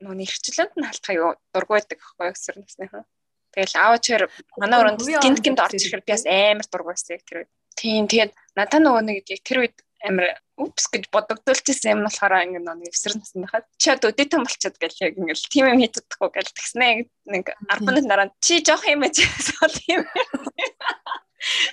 нөгөө 0.00 0.16
нэрчлэнд 0.16 0.72
нь 0.80 0.86
халтхаа 0.88 1.14
юу 1.14 1.30
дургу 1.52 1.72
байдаг 1.76 1.98
байхгүй 2.00 2.24
юу 2.24 2.32
өсвөр 2.32 2.56
насныхан. 2.56 3.04
Тэгэл 3.52 3.76
аавч 3.76 4.04
хэр 4.08 4.24
манай 4.56 4.78
өрөөнд 4.80 5.00
гинт 5.22 5.40
гинт 5.44 5.60
орж 5.60 5.76
ирэхээр 5.76 6.04
би 6.04 6.12
бас 6.12 6.24
амар 6.24 6.66
дургуйсан 6.66 7.14
яг 7.16 7.22
тэр 7.28 7.38
үед. 7.44 7.50
Тийм 7.76 8.04
тэгээд 8.08 8.32
надад 8.56 8.82
нөгөө 8.82 9.02
нэг 9.04 9.16
яг 9.28 9.42
тэр 9.44 9.58
үед 9.64 9.76
амар 10.02 10.26
упс 10.58 10.88
гэж 10.90 11.08
бодогдуулчихсан 11.14 11.94
юм 11.94 12.04
болохоор 12.06 12.34
ингэ 12.42 12.60
нэг 12.60 12.90
эвсэр 12.90 13.16
насны 13.16 13.46
хаад 13.48 13.66
чи 13.78 13.90
одоо 13.90 14.10
өдөөтөн 14.12 14.44
болчиход 14.44 14.76
гэл 14.78 15.02
яг 15.06 15.14
ингээл 15.18 15.50
тийм 15.52 15.66
юм 15.70 15.80
хийж 15.80 15.94
чадахгүй 15.98 16.30
гэл 16.32 16.56
тэгснэ. 16.56 16.88
Нэг 17.30 17.44
10 17.70 17.86
минут 17.86 18.06
дараа 18.10 18.28
чи 18.42 18.60
жоох 18.60 18.84
юм 18.86 19.02
байж 19.06 19.22
бол 19.60 19.76
юм 19.94 20.02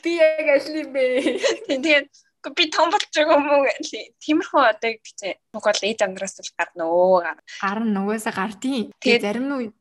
би 0.03 0.11
яг 0.17 0.47
ашиг 0.55 0.75
юм 0.84 0.89
бэ? 0.93 1.03
Тийм 1.67 1.82
тэгээд 1.84 2.07
би 2.55 2.69
том 2.71 2.89
болчих 2.93 3.27
юм 3.27 3.49
уу 3.49 3.67
тиймэрхүү 4.23 4.61
одоо 4.63 4.91
гэж 4.95 5.19
Монгол 5.53 5.82
ээж 5.84 5.99
амдраас 6.05 6.39
л 6.39 6.53
гарна 6.55 6.86
өө 6.88 7.19
гарна. 7.25 7.43
Нөгөөсө 7.84 8.32
гардیں۔ 8.32 8.93
Тэгээд 9.03 9.25
зарим 9.25 9.45
нь 9.49 9.73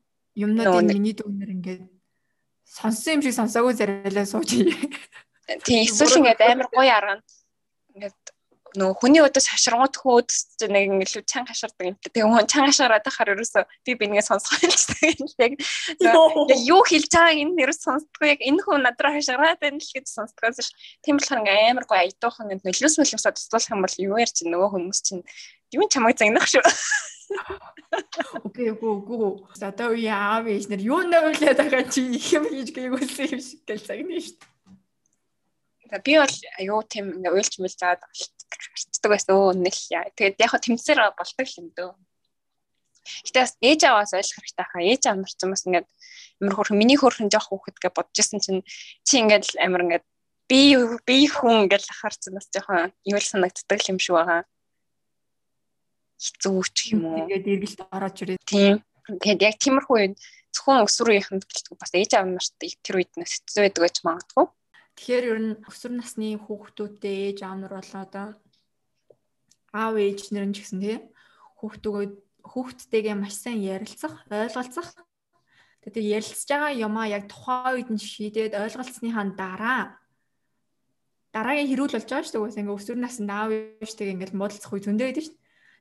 юмнуудын 0.45 0.87
миний 0.89 1.15
дүүнэр 1.19 1.53
ингээд 1.55 1.83
сонссон 2.63 3.19
юм 3.19 3.21
шиг 3.25 3.35
сонсоогүй 3.35 3.73
зарайлаа 3.75 4.25
сууж. 4.25 4.49
Тийм 5.65 5.81
эсвэл 5.85 6.19
ингээд 6.19 6.41
амар 6.45 6.67
гоё 6.73 6.91
арга 6.93 7.15
ингээд 7.95 8.17
нөгөө 8.77 8.97
хүний 9.01 9.21
өдөөс 9.25 9.47
хаширгууд 9.49 9.95
хөөд 9.97 10.29
нэг 10.69 10.93
илүү 11.01 11.23
чанга 11.25 11.53
хаширдаг 11.53 11.85
юм. 11.89 11.95
Тэгээ 12.05 12.25
хүн 12.29 12.45
чанга 12.45 12.69
хашираад 12.69 13.05
байхаар 13.05 13.33
ерөөсөө 13.33 13.63
би 13.85 13.91
бингээ 13.97 14.25
сонсох 14.25 14.61
юм 14.61 14.73
л 15.25 15.33
яг 15.45 15.53
юу 16.69 16.81
хэлж 16.85 17.09
байгааг 17.09 17.41
энэ 17.41 17.61
ерөөс 17.65 17.81
сонсдгоо 17.81 18.27
яг 18.29 18.41
энэ 18.45 18.61
хүн 18.61 18.85
надраа 18.85 19.17
хашираад 19.17 19.57
байна 19.57 19.81
л 19.81 19.89
гэж 19.89 20.05
сонсдгоос 20.05 20.61
ш. 20.61 20.69
Тийм 21.01 21.17
болохоор 21.17 21.41
ингээ 21.41 21.71
амар 21.73 21.85
гоё 21.89 22.01
аядуухан 22.05 22.53
ингээ 22.53 22.69
нөлөөс 22.69 22.95
мөлөөсөө 23.01 23.33
туслах 23.33 23.73
юм 23.73 23.81
бол 23.81 23.95
юу 23.97 24.21
чи 24.21 24.43
нөгөө 24.45 24.69
хүмүүс 24.69 24.99
чинь 25.01 25.25
юу 25.73 25.89
чамайг 25.89 26.21
загнах 26.21 26.45
шүү. 26.45 26.61
Окей, 28.47 28.71
үгүй 28.73 28.91
үгүй. 28.99 29.31
Одоо 29.61 29.93
яав 29.93 30.49
ийш 30.49 30.65
нэр 30.69 30.81
юу 30.81 31.01
нөөлээд 31.05 31.59
байгаа 31.61 31.83
чи 31.85 32.01
их 32.17 32.27
юм 32.33 32.45
хийж 32.49 32.73
гээгүүлсэн 32.73 33.27
юм 33.37 33.41
шиг 33.41 33.61
гэл 33.69 33.85
загнаа 33.85 34.21
шүү 34.21 34.37
дээ. 34.39 34.57
За 35.89 35.97
би 36.05 36.13
бол 36.17 36.35
аюу 36.61 36.81
тийм 36.85 37.05
ингээ 37.17 37.33
уйлж 37.33 37.53
мэл 37.61 37.77
заад 37.77 38.01
гарчдаг 38.01 39.09
байсан 39.09 39.33
өө 39.37 39.53
нэл 39.61 39.81
яа. 39.93 40.09
Тэгээд 40.17 40.41
яг 40.41 40.49
хөө 40.53 40.61
тэмцээр 40.65 40.99
болдог 41.17 41.49
юм 41.57 41.67
дөө. 41.77 41.91
Гэтэ 43.25 43.39
бас 43.41 43.53
ээж 43.61 43.81
аваас 43.85 44.13
ойлгох 44.13 44.37
хэрэгтэй 44.41 44.67
хаа. 44.69 44.81
Ээж 44.85 45.03
аав 45.09 45.17
нар 45.17 45.29
ч 45.33 45.41
юм 45.41 45.51
бас 45.53 45.65
ингээд 45.65 45.87
амар 46.41 46.55
хөрх 46.57 46.71
миний 46.77 46.97
хөрхэн 46.99 47.29
жоох 47.33 47.49
хүүхэд 47.49 47.77
гэж 47.81 47.93
бодож 47.93 48.17
исэн 48.21 48.39
чинь 48.41 48.61
чи 49.05 49.13
ингээд 49.21 49.57
амар 49.61 49.85
ингээд 49.85 50.05
би 50.49 50.61
би 51.05 51.17
хүн 51.29 51.69
гэж 51.69 51.83
харцсан 51.89 52.37
бас 52.37 52.47
жоохон 52.53 52.93
юу 53.05 53.17
л 53.17 53.31
санагддаг 53.31 53.81
юм 53.89 53.97
шиг 54.01 54.17
байгаа 54.17 54.45
хэцүү 56.19 56.59
ч 56.75 56.77
юм 56.93 57.07
уу. 57.07 57.23
Тэгээд 57.31 57.47
эргэлт 57.47 57.79
ороод 57.95 58.17
ирээ. 58.19 58.37
Тийм. 58.43 58.83
Тэгээд 59.07 59.41
яг 59.47 59.55
тиймэрхүү 59.57 59.95
үед 59.95 60.15
зөвхөн 60.53 60.83
өсвөрийнхэнд 60.85 61.43
гэлтгүй 61.47 61.77
бас 61.79 61.91
ээж 61.95 62.11
аав 62.19 62.27
нарт 62.27 62.53
тэр 62.59 62.95
үед 62.99 63.11
нь 63.15 63.25
хэцүү 63.25 63.61
байдаг 63.63 63.83
гэж 63.87 63.95
магадгүй. 64.03 64.45
Тэгэхээр 64.99 65.25
ер 65.31 65.39
нь 65.39 65.51
өсвөр 65.63 65.93
насны 65.95 66.27
хүүхдүүдтэй 66.35 67.15
ээж 67.31 67.39
аав 67.47 67.57
нар 67.63 67.73
болоо 67.79 68.01
одоо 68.03 68.27
аав 69.71 69.95
ээж 69.95 70.35
нар 70.35 70.45
нь 70.49 70.55
ч 70.55 70.67
гэсэн 70.67 70.79
тийм 70.83 71.01
хүүхдүүгөө 71.63 72.05
хүүхдтэйгээ 72.43 73.15
маш 73.15 73.35
сайн 73.39 73.63
ярилцах, 73.63 74.15
ойлголцох. 74.27 74.89
Тэгээд 75.87 76.11
ярилцж 76.19 76.49
байгаа 76.51 76.71
юмаа 76.75 77.07
яг 77.07 77.31
тухайн 77.31 77.79
үед 77.79 77.89
нь 77.93 78.01
шийдээд 78.01 78.59
ойлголцсныхаа 78.59 79.25
дараа 79.39 79.81
дараагийн 81.31 81.69
хэрүүл 81.71 81.95
болж 81.95 82.07
байгаа 82.09 82.25
шүү 82.27 82.51
дээ. 82.51 82.59
Ингээ 82.59 82.77
өсвөр 82.77 82.99
наснд 82.99 83.29
аав 83.31 83.49
ээжтэйгээ 83.55 84.15
ингээл 84.17 84.39
муудалцах 84.39 84.73
үе 84.75 84.83
зөндөө 84.83 85.07
байдаг 85.07 85.23
шүү 85.23 85.38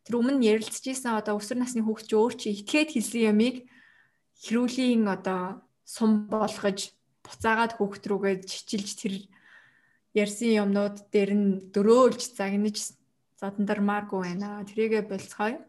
тэр 0.09 0.25
өмнө 0.25 0.41
ярилцж 0.41 0.89
исэн 0.89 1.21
одоо 1.21 1.37
өсвөр 1.37 1.61
насны 1.61 1.85
хүүхд 1.85 2.09
чи 2.09 2.17
өөр 2.17 2.35
чи 2.41 2.49
итгээд 2.57 2.97
хэлсэн 2.97 3.29
ямиг 3.29 3.69
хэрүүлийн 4.41 5.05
одоо 5.05 5.61
сум 5.85 6.25
болгож 6.33 6.97
буцаагаад 7.21 7.77
хүүхд 7.77 8.03
рүүгээ 8.09 8.35
чичилж 8.49 8.89
тэр 8.97 9.15
ярьсан 10.17 10.49
юмнууд 10.65 11.13
дээр 11.13 11.31
нь 11.37 11.49
дөрөөлж 11.77 12.33
загнаж 12.41 12.97
задандармааргүй 13.37 14.21
байна. 14.25 14.65
Тэрийгэ 14.65 15.05
болцгоё. 15.05 15.61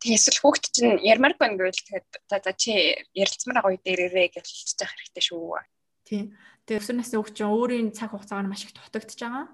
Тэг 0.00 0.10
эсвэл 0.16 0.40
хүүхд 0.40 0.64
чинь 0.72 0.96
ярмаар 1.04 1.36
байна 1.36 1.60
гэвэл 1.60 1.76
тэгэхэд 1.76 2.08
за 2.24 2.36
за 2.40 2.52
чи 2.56 2.72
ярилцмаар 3.12 3.68
үе 3.68 3.78
дээрээ 3.84 4.32
гэж 4.32 4.46
хэлчих 4.48 4.88
хэрэгтэй 4.88 5.24
шүү. 5.28 5.60
Тийм. 6.08 6.24
Тэгээ 6.64 6.80
өсвөр 6.80 6.96
насны 6.96 7.20
хүүхд 7.20 7.36
чинь 7.36 7.52
өөрийн 7.52 7.88
цаг 7.92 8.16
хугацаагаар 8.16 8.48
маш 8.48 8.64
их 8.64 8.72
дутагдж 8.72 9.18
байгаа. 9.20 9.44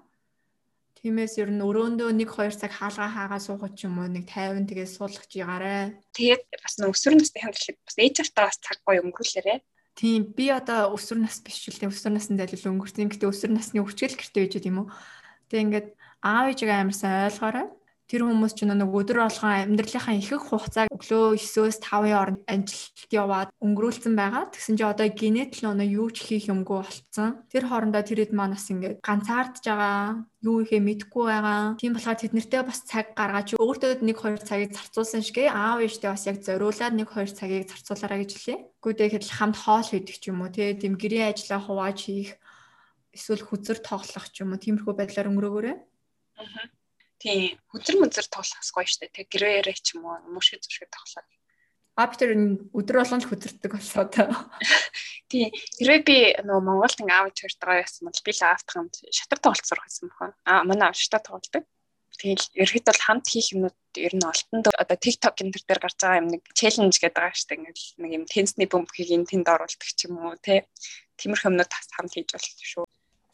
Тиймээс 1.05 1.37
ер 1.37 1.53
нь 1.53 1.61
өрөөндөө 1.61 2.17
1 2.17 2.25
2 2.33 2.57
цаг 2.65 2.73
хаалгаа 2.73 3.09
хаагаа 3.13 3.37
суугаад 3.37 3.77
ч 3.77 3.85
юм 3.85 4.01
уу 4.01 4.09
нэг 4.09 4.25
50 4.25 4.65
тэгээд 4.65 4.89
суулгах 4.89 5.29
жигараа. 5.29 5.93
Тэгээд 6.17 6.41
бас 6.49 6.81
өсвөр 6.81 7.13
насны 7.21 7.45
хандлага 7.45 7.77
бас 7.85 7.97
ээж 8.01 8.15
автаас 8.25 8.57
цаг 8.57 8.81
гоё 8.81 9.05
өнгөрүүлээрэ. 9.05 9.61
Тийм 9.93 10.33
би 10.33 10.49
одоо 10.49 10.97
өсвөр 10.97 11.21
нас 11.21 11.45
биш 11.45 11.69
л 11.69 11.77
тийм 11.77 11.93
өсвөр 11.93 12.17
насны 12.17 12.41
залил 12.41 12.73
өнгөрсөн. 12.73 13.13
Гэтэ 13.13 13.29
өсвөр 13.29 13.53
насны 13.53 13.85
өвчгөл 13.85 14.17
гэртэй 14.17 14.49
байж 14.49 14.53
тийм 14.57 14.81
үү. 14.81 14.87
Тэгээ 15.53 15.65
ингээд 15.69 15.87
аав 16.25 16.45
ээжигээ 16.49 16.81
амарсан 16.81 17.29
ойлгоорой. 17.29 17.67
Тэр 18.05 18.21
хүмүүс 18.21 18.53
ч 18.53 18.69
нэг 18.69 18.85
өдөр 18.85 19.25
болгон 19.25 19.65
амьдралынхаа 19.65 20.13
ихэнх 20.13 20.45
хугацааг 20.45 20.93
өглөө 20.93 21.41
9-өөс 21.41 21.77
5-ын 21.81 22.13
хооронд 22.13 22.41
ажилд 22.45 23.09
яваад 23.09 23.49
өнгөрүүлсэн 23.65 24.13
байгаа. 24.13 24.53
Тэгсэн 24.53 24.77
чинь 24.77 24.91
одоо 24.93 25.07
генет 25.09 25.57
л 25.57 25.73
өнөө 25.73 25.89
юу 25.89 26.13
ч 26.13 26.21
хийх 26.21 26.45
юмгүй 26.53 26.85
болцсон. 26.85 27.41
Тэр 27.49 27.65
хоорондоо 27.65 28.05
тэр 28.05 28.29
хэд 28.29 28.33
маань 28.37 28.53
бас 28.53 28.69
ингээд 28.69 29.01
ганцаардж 29.01 29.65
байгаа, 29.65 30.21
юу 30.45 30.61
ихэ 30.61 30.77
мэдэхгүй 30.85 31.25
байгаа. 31.33 31.81
Тийм 31.81 31.97
болохоор 31.97 32.19
тэд 32.21 32.33
нартэй 32.37 32.61
бас 32.61 32.79
цаг 32.85 33.17
гаргаж 33.17 33.57
өөртөө 33.57 33.91
нэг 34.05 34.17
хоёр 34.21 34.37
цагийг 34.37 34.77
зарцуулсан 34.77 35.25
шигээ 35.25 35.49
аав 35.49 35.81
ээжтэй 35.81 36.09
бас 36.13 36.29
яг 36.29 36.37
зориулаад 36.45 36.93
нэг 36.93 37.09
хоёр 37.09 37.31
цагийг 37.33 37.65
зарцуулаарай 37.73 38.21
гэж 38.21 38.31
хэлээ. 38.37 38.59
Гүдээ 38.85 39.09
хэд 39.17 39.25
хамт 39.33 39.57
хоол 39.57 39.81
хийдэг 39.81 40.17
ч 40.21 40.29
юм 40.29 40.45
уу 40.45 40.53
те 40.53 40.77
тийм 40.77 40.93
гэрээ 40.93 41.33
ажлаа 41.33 41.57
хувааж 41.57 41.97
хийх 42.05 42.37
эсвэл 43.17 43.41
хүзэр 43.41 43.81
тоглох 43.81 44.29
ч 44.29 44.45
юм 44.45 44.53
уу 44.53 44.61
тиймэрхүү 44.61 44.93
байдлаар 44.93 45.29
өнгөрөөгөөрэй. 45.33 45.75
Аа 46.37 46.84
Тийм 47.19 47.55
хүзэр 47.71 47.95
мүзэр 48.01 48.27
тоглохс 48.27 48.69
гоё 48.75 48.87
штэ. 48.87 49.11
Тэг 49.11 49.31
гэрээрээ 49.31 49.75
ч 49.79 49.95
юм 49.95 50.05
уу 50.05 50.19
мушиг 50.35 50.59
зүшиг 50.59 50.91
тоглоо. 50.91 51.23
А 51.95 52.11
би 52.11 52.15
тэр 52.19 52.35
өдөр 52.75 52.99
болгон 52.99 53.23
ч 53.23 53.25
хүзэрдэг 53.31 53.71
болсоо 53.71 54.05
та. 54.11 54.27
Тийм. 55.31 55.47
Хэрвээ 55.79 56.01
би 56.03 56.17
нөгөө 56.43 56.63
Монголд 56.67 56.99
ингээ 56.99 57.15
аав 57.15 57.31
чирт 57.31 57.55
байгаа 57.63 57.87
байсан 57.87 58.03
бол 58.11 58.19
би 58.19 58.31
л 58.35 58.43
аавтах 58.43 58.75
хамт 58.75 58.95
шатар 59.15 59.39
тоглолт 59.39 59.63
сурах 59.63 59.87
гэсэн 59.87 60.11
бохоо. 60.11 60.35
А 60.43 60.67
манай 60.67 60.91
аав 60.91 60.99
шатар 60.99 61.23
тоглолдог. 61.23 61.63
Тэгэл 62.19 62.47
ерхэд 62.51 62.87
бол 62.87 62.99
хамт 62.99 63.25
хийх 63.31 63.47
юмнууд 63.55 63.79
ер 63.95 64.13
нь 64.15 64.27
олтон 64.27 64.59
одоо 64.63 64.97
TikTok 64.99 65.35
энэ 65.39 65.51
төр 65.55 65.63
дээр 65.67 65.81
гарч 65.83 65.97
байгаа 65.99 66.19
юм 66.19 66.29
нэг 66.31 66.43
челленж 66.51 66.95
гэдэг 66.99 67.15
байгаа 67.15 67.35
штэ 67.35 67.55
ингээл 67.59 67.87
нэг 68.03 68.11
юм 68.11 68.23
тенсний 68.27 68.67
бөмбөгийг 68.71 69.15
энэ 69.15 69.29
тэнд 69.31 69.47
оруулдаг 69.51 69.87
ч 69.87 70.07
юм 70.07 70.19
уу 70.19 70.35
тий. 70.39 70.63
Тиймэрхүү 71.19 71.47
юмнууд 71.51 71.71
хамт 71.71 72.11
хийж 72.15 72.29
болно 72.31 72.63
шүү. 72.71 72.83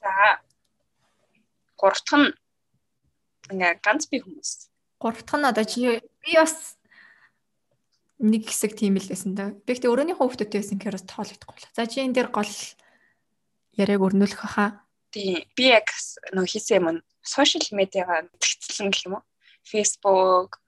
За 0.02 0.42
гурав 1.78 2.02
дахь 2.02 2.18
нь 2.18 2.30
ингээ 3.52 3.84
ганц 3.84 4.08
би 4.08 4.24
хүмүүс. 4.24 4.52
Гурав 5.00 5.22
дахь 5.22 5.40
нь 5.40 5.50
одоо 5.52 5.66
чи 5.68 6.02
би 6.24 6.32
бас 6.36 6.80
нэг 8.22 8.46
хэсэг 8.48 8.78
тийм 8.78 8.96
л 8.98 9.10
байсан 9.10 9.34
да. 9.36 9.52
Би 9.66 9.74
гэхдээ 9.74 9.92
өөрөөнийхөө 9.92 10.26
хүүхдүүдтэй 10.26 10.60
байсан 10.62 10.78
гэхээр 10.78 10.98
бас 10.98 11.06
тоологдохгүй 11.10 11.58
л. 11.58 11.74
За 11.76 11.86
чи 11.90 12.06
энэ 12.06 12.16
дээр 12.16 12.30
гол 12.30 12.54
яриаг 13.76 14.02
өрнүүлэх 14.06 14.42
хаа. 14.46 14.86
Тийм. 15.10 15.42
Би 15.58 15.74
яг 15.74 15.90
нөө 16.32 16.46
хийсэн 16.46 16.78
юм 16.80 16.88
сошиал 17.26 17.66
медиагаа 17.74 18.30
тэгцэлэн 18.38 18.90
гэх 18.94 19.06
юм 19.10 19.16
уу? 19.18 19.24
Facebook 19.66 20.62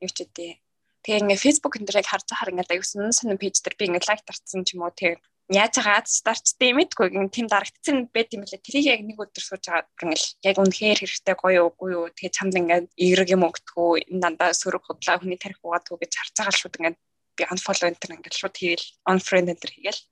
ч 0.00 0.18
үгүй. 0.24 0.58
Тэгээ 1.04 1.22
ингээ 1.24 1.44
Facebook 1.44 1.74
энэ 1.76 1.88
дэрийг 1.88 2.08
харж 2.08 2.26
хахаар 2.28 2.52
ингээ 2.54 2.76
аюусан 2.76 3.12
сонин 3.12 3.40
пэйж 3.40 3.60
дээр 3.60 3.76
би 3.78 3.84
ингээ 3.88 4.08
лайк 4.08 4.22
тарцсан 4.24 4.64
ч 4.64 4.74
юм 4.76 4.84
уу 4.84 4.92
тэгээ 4.92 5.18
яаж 5.50 5.74
байгаа 5.82 6.06
старчтай 6.06 6.70
мэдгүй 6.78 7.10
гин 7.10 7.26
тийм 7.26 7.50
дарагдсан 7.50 8.06
байт 8.14 8.30
юм 8.38 8.46
лээ. 8.46 8.62
Тэрийг 8.62 8.86
яг 8.86 9.02
нэг 9.02 9.18
өдөр 9.18 9.42
сууж 9.42 9.66
байгаа 9.66 9.90
ингээл 9.98 10.26
яг 10.46 10.56
үнэхээр 10.62 10.98
хэрэгтэй 11.02 11.34
гоё 11.34 11.60
уугүй 11.66 11.90
юу. 11.90 12.06
Тэгээ 12.14 12.36
чамд 12.38 12.54
ингээд 12.54 12.86
эерэг 12.94 13.28
юм 13.34 13.42
өгдөггүй 13.50 14.06
энэ 14.14 14.22
дандаа 14.22 14.54
сөрөг 14.54 14.86
худлаа 14.86 15.18
хүний 15.18 15.38
тарих 15.42 15.58
угаад 15.66 15.90
үг 15.90 16.06
гэж 16.06 16.12
харж 16.14 16.34
байгаа 16.38 16.54
шууд 16.54 16.78
ингээд 16.78 16.98
би 17.34 17.42
unfollow 17.50 17.88
enter 17.90 18.10
ингээд 18.14 18.38
шууд 18.38 18.54
хийгээл 18.54 18.86
unfriend 19.10 19.48
enter 19.50 19.70
хийгээл. 19.74 20.02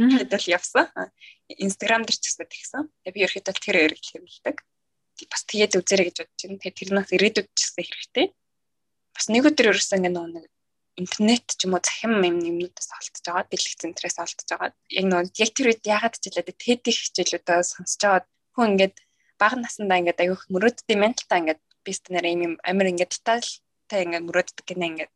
Хэдэл 0.00 0.52
явсан. 0.56 0.88
Instagram 1.60 2.08
дээр 2.08 2.16
ч 2.16 2.24
гэсэн 2.32 2.48
тэгсэн. 2.48 2.84
Тэгээ 3.04 3.12
би 3.12 3.20
ерөөхдөө 3.28 3.54
тэр 3.60 3.76
эргэл 3.92 4.08
хэрэглэдэг. 4.24 4.56
Бас 5.28 5.42
тэгээд 5.44 5.76
үзэрэй 5.76 6.06
гэж 6.08 6.16
бодож 6.24 6.40
байна. 6.40 6.60
Тэгээ 6.64 6.78
тэрнээс 6.80 7.10
ирээдүйд 7.12 7.48
ч 7.52 7.60
гэсэн 7.60 7.84
хэрэгтэй. 7.84 8.26
Бас 9.12 9.26
нэг 9.28 9.44
өдөр 9.52 9.68
ерөөсөн 9.76 10.00
ингээд 10.08 10.32
нэг 10.32 10.46
интернет 10.96 11.46
ч 11.46 11.66
юм 11.66 11.74
уу 11.76 11.82
захим 11.84 12.18
юм 12.24 12.38
юмнуудаас 12.40 12.90
олдож 12.96 13.22
байгаа, 13.26 13.44
дэлгэх 13.46 13.76
центрээс 13.78 14.16
олдож 14.18 14.48
байгаа. 14.50 14.70
Яг 14.90 15.04
нөгөө 15.06 15.30
яг 15.38 15.50
тэр 15.54 15.66
үед 15.70 15.82
яагаад 15.86 16.16
ч 16.18 16.24
хэлээд 16.26 16.58
TED 16.58 16.84
хичээлүүдээ 16.88 17.60
сонсож 17.62 18.00
байгаа 18.02 18.26
хүн 18.54 18.68
ингээд 18.74 18.96
бага 19.40 19.56
насндаа 19.56 20.00
ингээд 20.00 20.22
аюух 20.24 20.42
мөрөөддөг 20.52 20.96
менталтаа 20.98 21.38
ингээд 21.40 21.62
бист 21.86 22.04
нэр 22.12 22.26
юм 22.26 22.54
амир 22.66 22.86
ингээд 22.92 23.14
детальтай 23.14 24.00
ингээд 24.04 24.26
мөрөөддөг 24.28 24.66
гинэ 24.66 24.86
ингээд. 24.90 25.12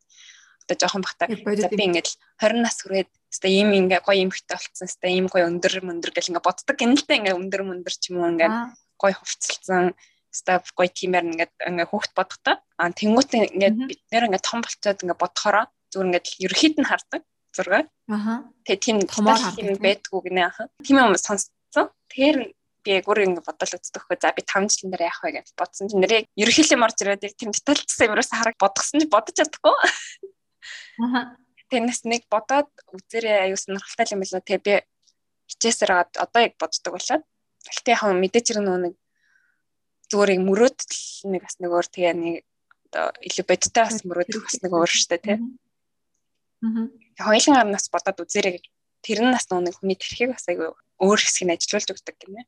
Одоо 0.65 0.75
жоохон 0.81 1.03
бахта 1.05 1.29
за 1.29 1.69
би 1.69 1.83
ингээд 1.85 2.09
20 2.41 2.65
нас 2.65 2.77
хүрээд 2.81 3.09
өстой 3.29 3.51
ийм 3.53 3.69
ингээ 3.75 4.01
гоё 4.01 4.23
эмхтэй 4.25 4.57
болцсон 4.57 4.87
өстой 4.89 5.11
ийм 5.13 5.27
гоё 5.29 5.45
өндөр 5.45 5.73
мөндөр 5.85 6.11
гэл 6.15 6.31
ингээ 6.33 6.47
боддог 6.47 6.75
гэнэ 6.79 6.95
л 6.97 7.05
дээ 7.05 7.19
ингээ 7.21 7.37
өндөр 7.37 7.61
мөндөр 7.69 7.93
ч 7.93 8.03
юм 8.09 8.23
уу 8.23 8.31
ингээ 8.33 8.49
гоё 8.97 9.13
хувцалсан 9.13 9.93
өстой 10.35 10.59
гоё 10.75 10.91
тиймэр 10.91 11.23
ингээ 11.31 11.49
ингээ 11.71 11.87
хүүхд 11.87 12.11
бодохтой 12.11 12.55
а 12.59 12.91
тэнгуут 12.91 13.31
ингээ 13.31 13.71
бид 13.87 14.01
нэр 14.11 14.27
ингээ 14.27 14.43
том 14.43 14.59
болцоод 14.59 14.99
ингээ 14.99 15.21
бодохороо 15.23 15.65
зүгээр 15.95 16.07
ингээд 16.11 16.27
ерөөхдөө 16.43 16.81
нь 16.83 16.89
хардаг 16.91 17.21
зураг. 17.55 17.87
Аха. 18.11 18.43
Тэгээ 18.67 18.83
тийм 18.83 18.97
томоор 19.07 19.39
хардаг 19.39 19.79
байдгүй 19.79 20.19
гинэ 20.27 20.43
аха. 20.51 20.67
Тийм 20.83 20.99
юм 20.99 21.15
сонсцсон. 21.15 21.87
Тэгэхээр 22.11 22.51
би 22.83 22.91
яг 22.99 23.07
өөр 23.07 23.19
ингэ 23.31 23.41
бодол 23.47 23.71
үздэг 23.79 24.03
хөө 24.03 24.17
за 24.19 24.35
би 24.35 24.43
5 24.43 24.69
жилийн 24.69 24.91
дараа 24.91 25.09
яах 25.09 25.21
вэ 25.23 25.31
гэж 25.39 25.47
бодсон 25.57 25.87
чинь 25.89 26.03
нэрээ 26.03 26.27
ерөнхийдөө 26.37 26.77
марж 26.77 26.97
ирээд 27.01 27.23
тийм 27.39 27.49
детальчсан 27.55 28.05
юмраас 28.11 28.29
хараг 28.29 28.55
бодгосон 28.59 29.01
чи 29.01 29.07
бодож 29.07 29.35
чадахгүй. 29.39 29.75
Аха. 31.01 31.39
Тэрнээс 31.71 32.05
нэг 32.05 32.29
бодоод 32.29 32.69
үзэрээ 32.93 33.49
аюу 33.49 33.57
сонирхолтой 33.57 34.05
юм 34.13 34.21
байна. 34.21 34.45
Тэгээ 34.45 34.61
би 34.67 34.73
хичээсээр 35.49 35.91
одоо 36.13 36.39
яг 36.45 36.53
боддог 36.61 36.93
болоод. 36.93 37.23
Гэхдээ 37.65 37.95
яг 37.97 38.03
мэдээч 38.05 38.45
хэрэг 38.53 38.65
нэг 38.69 38.93
зүгээр 40.11 40.33
яг 40.37 40.41
мөрөөдөл 40.45 41.01
нэг 41.33 41.41
бас 41.45 41.55
нэг 41.59 41.71
өөр 41.73 41.87
тэгээ 41.89 42.13
нэг 42.13 42.35
одоо 42.95 43.11
илүү 43.25 43.45
бодиттой 43.49 43.83
бас 43.85 43.99
мөрөөдөх 44.05 44.43
бас 44.45 44.57
нэг 44.61 44.71
өөр 44.71 44.91
штэ 44.91 45.17
тий. 45.19 45.37
Аа. 46.63 46.87
Хоёулын 47.19 47.59
амнаас 47.59 47.91
бодоод 47.91 48.23
үзээрэй 48.23 48.53
гэж 48.55 48.65
тэр 49.03 49.19
нь 49.25 49.33
бас 49.35 49.45
нэг 49.51 49.75
хүний 49.75 49.97
тархийг 49.97 50.31
бас 50.31 50.45
айгүй 50.47 50.71
өөр 50.71 51.19
хэсгийг 51.19 51.57
ажиллуулж 51.57 51.89
өгдөг 51.91 52.15
гинэ. 52.21 52.43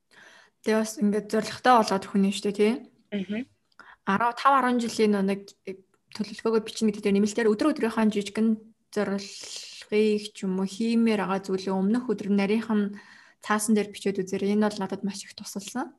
Тэгээ 0.64 0.80
бас 0.80 0.94
ингээд 1.02 1.28
зоригтой 1.34 1.74
болоод 1.82 2.06
хүний 2.08 2.34
штэ 2.34 2.52
тий. 2.56 2.72
Аа. 3.12 3.44
15 4.08 4.80
10 4.80 4.84
жилийн 4.88 5.20
нэг 5.28 5.52
төлөвлөгөөгөө 6.16 6.64
бичнэ 6.64 6.96
гэдэг 6.96 7.12
нэмэлтээр 7.12 7.52
өдөр 7.52 7.72
өдрийнхөө 7.76 8.08
жижигэн 8.08 8.48
зорилгыг 8.96 10.24
ч 10.32 10.38
юм 10.48 10.64
уу 10.64 10.68
хиймээр 10.68 11.28
байгаа 11.28 11.44
зүйлээ 11.44 11.76
өмнөх 11.76 12.08
өдөр 12.08 12.32
нарийнхан 12.32 12.96
цаасан 13.44 13.76
дээр 13.76 13.92
бичээд 13.92 14.24
үзээрэй. 14.24 14.56
Энэ 14.56 14.72
бол 14.72 14.80
надад 14.80 15.04
маш 15.04 15.28
их 15.28 15.36
тусалсан 15.36 15.92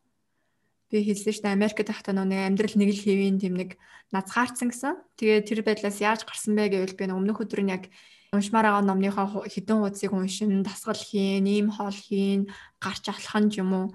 би 0.89 1.05
хэлсэн 1.05 1.33
шүү 1.33 1.45
дээ 1.45 1.57
Америкт 1.57 1.87
тахта 1.87 2.13
нэг 2.13 2.41
амьдрал 2.49 2.77
нэг 2.81 2.91
л 2.97 3.05
хэвийн 3.05 3.37
тийм 3.39 3.55
нэг 3.61 3.77
назгаарцсан 4.13 4.73
гэсэн. 4.73 4.97
Тэгээ 5.21 5.41
тэр 5.45 5.61
байдлаас 5.65 6.01
яаж 6.01 6.25
гарсан 6.25 6.57
бэ 6.57 6.73
гэвэл 6.73 6.97
би 6.97 7.05
өмнөх 7.13 7.45
өдөр 7.45 7.61
нь 7.65 7.73
яг 7.77 7.85
уншмаар 8.33 8.69
байгаа 8.69 8.85
номныхоо 8.85 9.45
хідэн 9.49 9.85
хуудсыг 9.85 10.13
уншин, 10.13 10.65
дасгал 10.65 10.97
хийн, 10.97 11.45
ийм 11.49 11.69
хоол 11.73 11.97
хийн, 11.97 12.49
гарч 12.81 13.09
алхах 13.09 13.41
юм 13.57 13.73
уу 13.73 13.87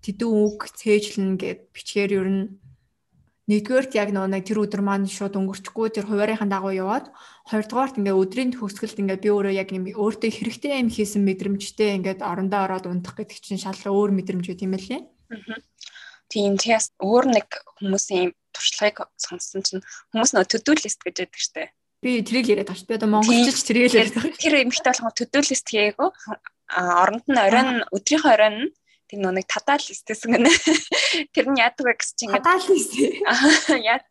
тэдэн 0.00 0.28
үг 0.28 0.70
цээжлэн 0.70 1.36
гэд 1.40 1.60
бичгээр 1.74 2.12
ер 2.16 2.28
нь 2.28 2.44
нэгдүгээрт 3.46 3.92
яг 3.94 4.10
нэг 4.10 4.42
тэр 4.42 4.62
өдөр 4.66 4.82
маань 4.82 5.06
шууд 5.06 5.38
өнгөрчихгүй 5.38 5.88
тэр 5.94 6.06
хуваарийнхаа 6.10 6.50
дагуу 6.50 6.74
яваад 6.74 7.14
хоёрдугаарт 7.46 7.98
ингээ 7.98 8.18
өдрийн 8.18 8.50
төгсгөлд 8.54 8.98
ингээ 9.02 9.22
би 9.22 9.28
өөрөө 9.30 9.54
яг 9.54 9.70
юм 9.70 9.86
өөртөө 9.86 10.30
хэрэгтэй 10.34 10.82
юм 10.82 10.90
хийсэн 10.90 11.22
мэдрэмжтэй 11.22 11.94
ингээд 11.98 12.20
орондоо 12.26 12.60
ороод 12.66 12.90
унтах 12.90 13.14
гэдэг 13.18 13.38
чинь 13.38 13.62
шал 13.62 13.78
өөр 13.86 14.10
мэдрэмж 14.18 14.46
үү 14.50 14.58
тийм 14.58 14.74
ээ 14.74 14.82
лээ. 14.82 15.02
Аа. 15.30 15.62
Тийм 16.32 16.58
тэгээс 16.58 16.98
өөр 16.98 17.24
нэг 17.30 17.48
хүмүүсийн 17.78 18.34
туршлагыг 18.50 19.06
сонссон 19.20 19.62
чинь 19.62 19.84
хүмүүс 20.10 20.32
нөө 20.34 20.46
төдөлист 20.50 21.00
гэж 21.04 21.16
яддаг 21.22 21.38
штэ. 21.38 21.70
Би 22.02 22.20
тэрийг 22.24 22.50
яриад 22.50 22.72
шүү. 22.72 22.88
Би 22.88 22.96
одоо 22.98 23.10
монголчууд 23.12 23.66
тэрийг 23.66 23.94
яриад 23.94 24.16
байгаа. 24.16 24.40
Тэр 24.40 24.54
эмэгтэй 24.64 24.90
болгоо 24.90 25.12
төдөлист 25.14 25.66
хийгээгөө 25.70 26.10
оронд 26.74 27.24
нь 27.30 27.38
оройн 27.38 27.70
өдрийнхөө 27.94 28.32
оройн 28.34 28.56
нь 28.66 28.72
тэр 29.06 29.18
нөө 29.22 29.32
нэг 29.38 29.46
тадаал 29.46 29.84
листэйсэн 29.86 30.30
гэнэ. 30.34 30.50
Тэр 31.34 31.46
нь 31.46 31.60
яадаг 31.62 31.84
вэ 31.86 31.94
гэсэн 31.94 32.16
чинь 32.18 32.28
ингээд 32.34 32.42
тадаал 32.42 32.66
лист. 32.74 32.92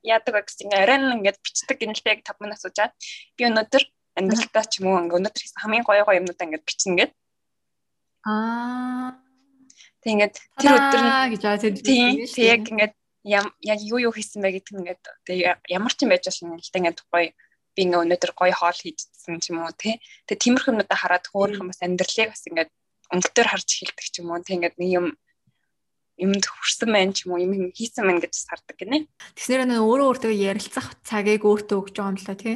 Яадаг 0.07 0.33
вэ 0.33 0.41
гэсэн 0.47 0.59
чинь 0.71 0.79
оройн 0.79 1.03
ингээд 1.19 1.37
бичдэг 1.43 1.77
гинэлтэй 1.83 2.23
5 2.23 2.39
минут 2.39 2.63
суужаад 2.63 2.95
би 3.35 3.43
өнөөдөр 3.43 3.83
амьдралдаа 4.15 4.63
ч 4.71 4.79
юм 4.79 4.87
уу 4.87 5.03
ингээд 5.03 5.19
өнөөдөр 5.19 5.43
хамгийн 5.59 5.83
гоё 5.83 6.03
гоё 6.07 6.19
юмнуудаа 6.23 6.47
ингээд 6.47 6.63
бичнэ 6.63 6.95
гэд. 6.95 7.11
Аа 8.23 9.19
Тэг 10.05 10.13
ингээд 10.13 10.35
тэр 10.61 10.73
өдөр 10.77 11.01
нь 11.01 11.31
гэж 11.33 11.41
аа 11.49 11.57
тэр 11.57 11.73
тийм 11.81 12.07
яг 12.37 12.61
ингээд 12.69 12.93
яг 13.25 13.79
юу 13.81 13.97
юу 14.05 14.13
хийсэн 14.13 14.45
бэ 14.45 14.61
гэдэг 14.61 14.73
нь 14.77 14.81
ингээд 14.85 15.03
тэг 15.25 15.37
ямар 15.65 15.93
ч 15.97 16.05
юм 16.05 16.13
байж 16.13 16.29
болно 16.29 16.61
л 16.61 16.69
да 16.69 16.77
ингээд 16.77 16.99
гоё 17.09 17.33
би 17.73 17.81
ингээ 17.89 18.03
өнөөдөр 18.05 18.31
гоё 18.37 18.53
хоол 18.53 18.77
хийжсэн 18.77 19.41
ч 19.41 19.49
юм 19.49 19.65
уу 19.65 19.73
тий. 19.73 19.97
Тэг 20.29 20.37
тиймэрхүү 20.45 20.77
юмудаа 20.77 20.93
хараад 20.93 21.25
хөөрхөн 21.25 21.73
бас 21.73 21.81
амьдралыг 21.81 22.29
бас 22.31 22.45
ингээд 22.45 22.71
өнгөлтөр 23.11 23.47
харж 23.49 23.67
эхэлдэг 23.67 24.05
ч 24.05 24.15
юм 24.21 24.29
уу. 24.29 24.45
Тэг 24.45 24.55
ингээд 24.61 24.77
нэг 24.77 24.89
юм 24.93 25.07
юмд 26.21 26.45
хүрсэн 26.47 26.89
байх 26.93 27.11
ч 27.11 27.27
юм 27.27 27.35
уу 27.35 27.43
юм 27.43 27.73
хийсэн 27.75 28.07
мэн 28.07 28.23
гэж 28.23 28.33
сардаг 28.45 28.77
гинэ. 28.79 29.09
Тэснэр 29.35 29.67
нөө 29.67 29.83
өөрөө 29.83 30.07
өөртөө 30.07 30.31
ярилцах 30.31 30.95
цагийг 31.03 31.43
өөртөө 31.43 31.77
өгч 31.81 31.95
байгаа 31.99 32.13
юм 32.15 32.19
л 32.21 32.27
та 32.29 32.35
тий. 32.39 32.55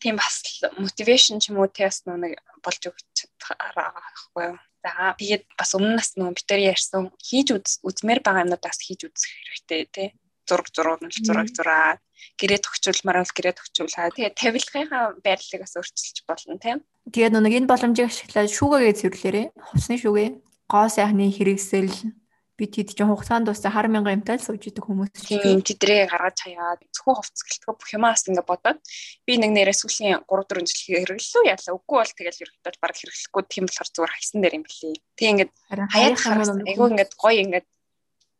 Тийм 0.00 0.16
бас 0.16 0.40
мотивашн 0.80 1.42
ч 1.42 1.52
юм 1.52 1.60
уу 1.60 1.68
тий 1.68 1.84
бас 1.84 2.00
нэг 2.08 2.40
болж 2.64 2.82
өгч 2.88 3.04
чадхаараа 3.12 3.92
байхгүй 3.92 4.44
юу. 4.48 4.56
За 4.84 5.16
тэгээд 5.16 5.44
бас 5.56 5.70
өмнөөс 5.72 6.10
нөгөө 6.20 6.36
бид 6.36 6.48
нар 6.52 6.62
ярьсан 6.76 7.08
хийж 7.16 7.48
үзмээр 7.80 8.20
байгаа 8.20 8.44
юмнуудаас 8.44 8.78
хийж 8.84 9.08
үзэх 9.08 9.32
хэрэгтэй 9.32 9.82
тий. 9.88 10.08
Зураг 10.44 10.68
зургуул 10.68 11.08
зураг 11.24 11.48
зураад 11.56 12.04
гэрээ 12.36 12.60
төгчүүлмээр 12.60 13.18
бол 13.24 13.32
гэрээ 13.32 13.54
төгчүүлээ. 13.56 14.12
Тэгээд 14.12 14.36
тавилгынхаа 14.36 15.04
байрлалыг 15.24 15.62
бас 15.64 15.74
өөрчилж 15.80 16.16
болно 16.28 16.60
тий. 16.60 16.76
Тэгээд 17.08 17.32
нэг 17.32 17.54
энэ 17.64 17.70
боломжийг 17.72 18.12
ашиглаад 18.12 18.52
шүүгээгээ 18.52 18.94
цэвэрлээрээ. 19.00 19.46
Хувцсны 19.56 19.96
шүүгээ, 20.04 20.28
гоо 20.68 20.86
сайхны 20.92 21.32
хэрэгсэл 21.32 21.88
би 22.54 22.64
тэд 22.70 22.94
чинь 22.94 23.10
хугацаанд 23.10 23.50
дуусаа 23.50 23.74
хар 23.74 23.90
мянган 23.90 24.22
юмтай 24.22 24.38
л 24.38 24.46
сууж 24.46 24.62
идэг 24.62 24.86
хүмүүс 24.86 25.26
тийм 25.26 25.58
тэдрээ 25.58 26.06
гаргаж 26.06 26.38
хаяад 26.46 26.80
зөвхөн 26.94 27.18
хувцс 27.18 27.42
гэлтгөө 27.42 27.74
бүх 27.74 27.90
юмаас 27.98 28.22
ингээ 28.30 28.46
бодоод 28.46 28.78
би 29.26 29.32
нэг 29.42 29.50
нэрээ 29.50 29.74
сүүлийн 29.74 30.22
3 30.22 30.46
4 30.46 30.62
жил 30.62 30.82
хэрэглэлүү 31.02 31.42
яалаа 31.50 31.74
үгүй 31.74 31.96
бол 31.98 32.14
тэгэл 32.14 32.42
ерөөхдөө 32.46 32.78
баг 32.78 32.94
хэрэглэхгүй 32.94 33.42
тийм 33.50 33.64
болохоор 33.66 33.90
зүгээр 33.90 34.14
хайсан 34.14 34.38
дээр 34.38 34.56
юм 34.58 34.64
билий. 34.64 34.96
Тийм 35.18 35.30
ингээ 35.34 35.48
хаяад 35.90 36.18
харсан. 36.22 36.62
айгүй 36.62 36.88
ингээ 36.94 37.08
гоё 37.18 37.40
ингээ 37.42 37.62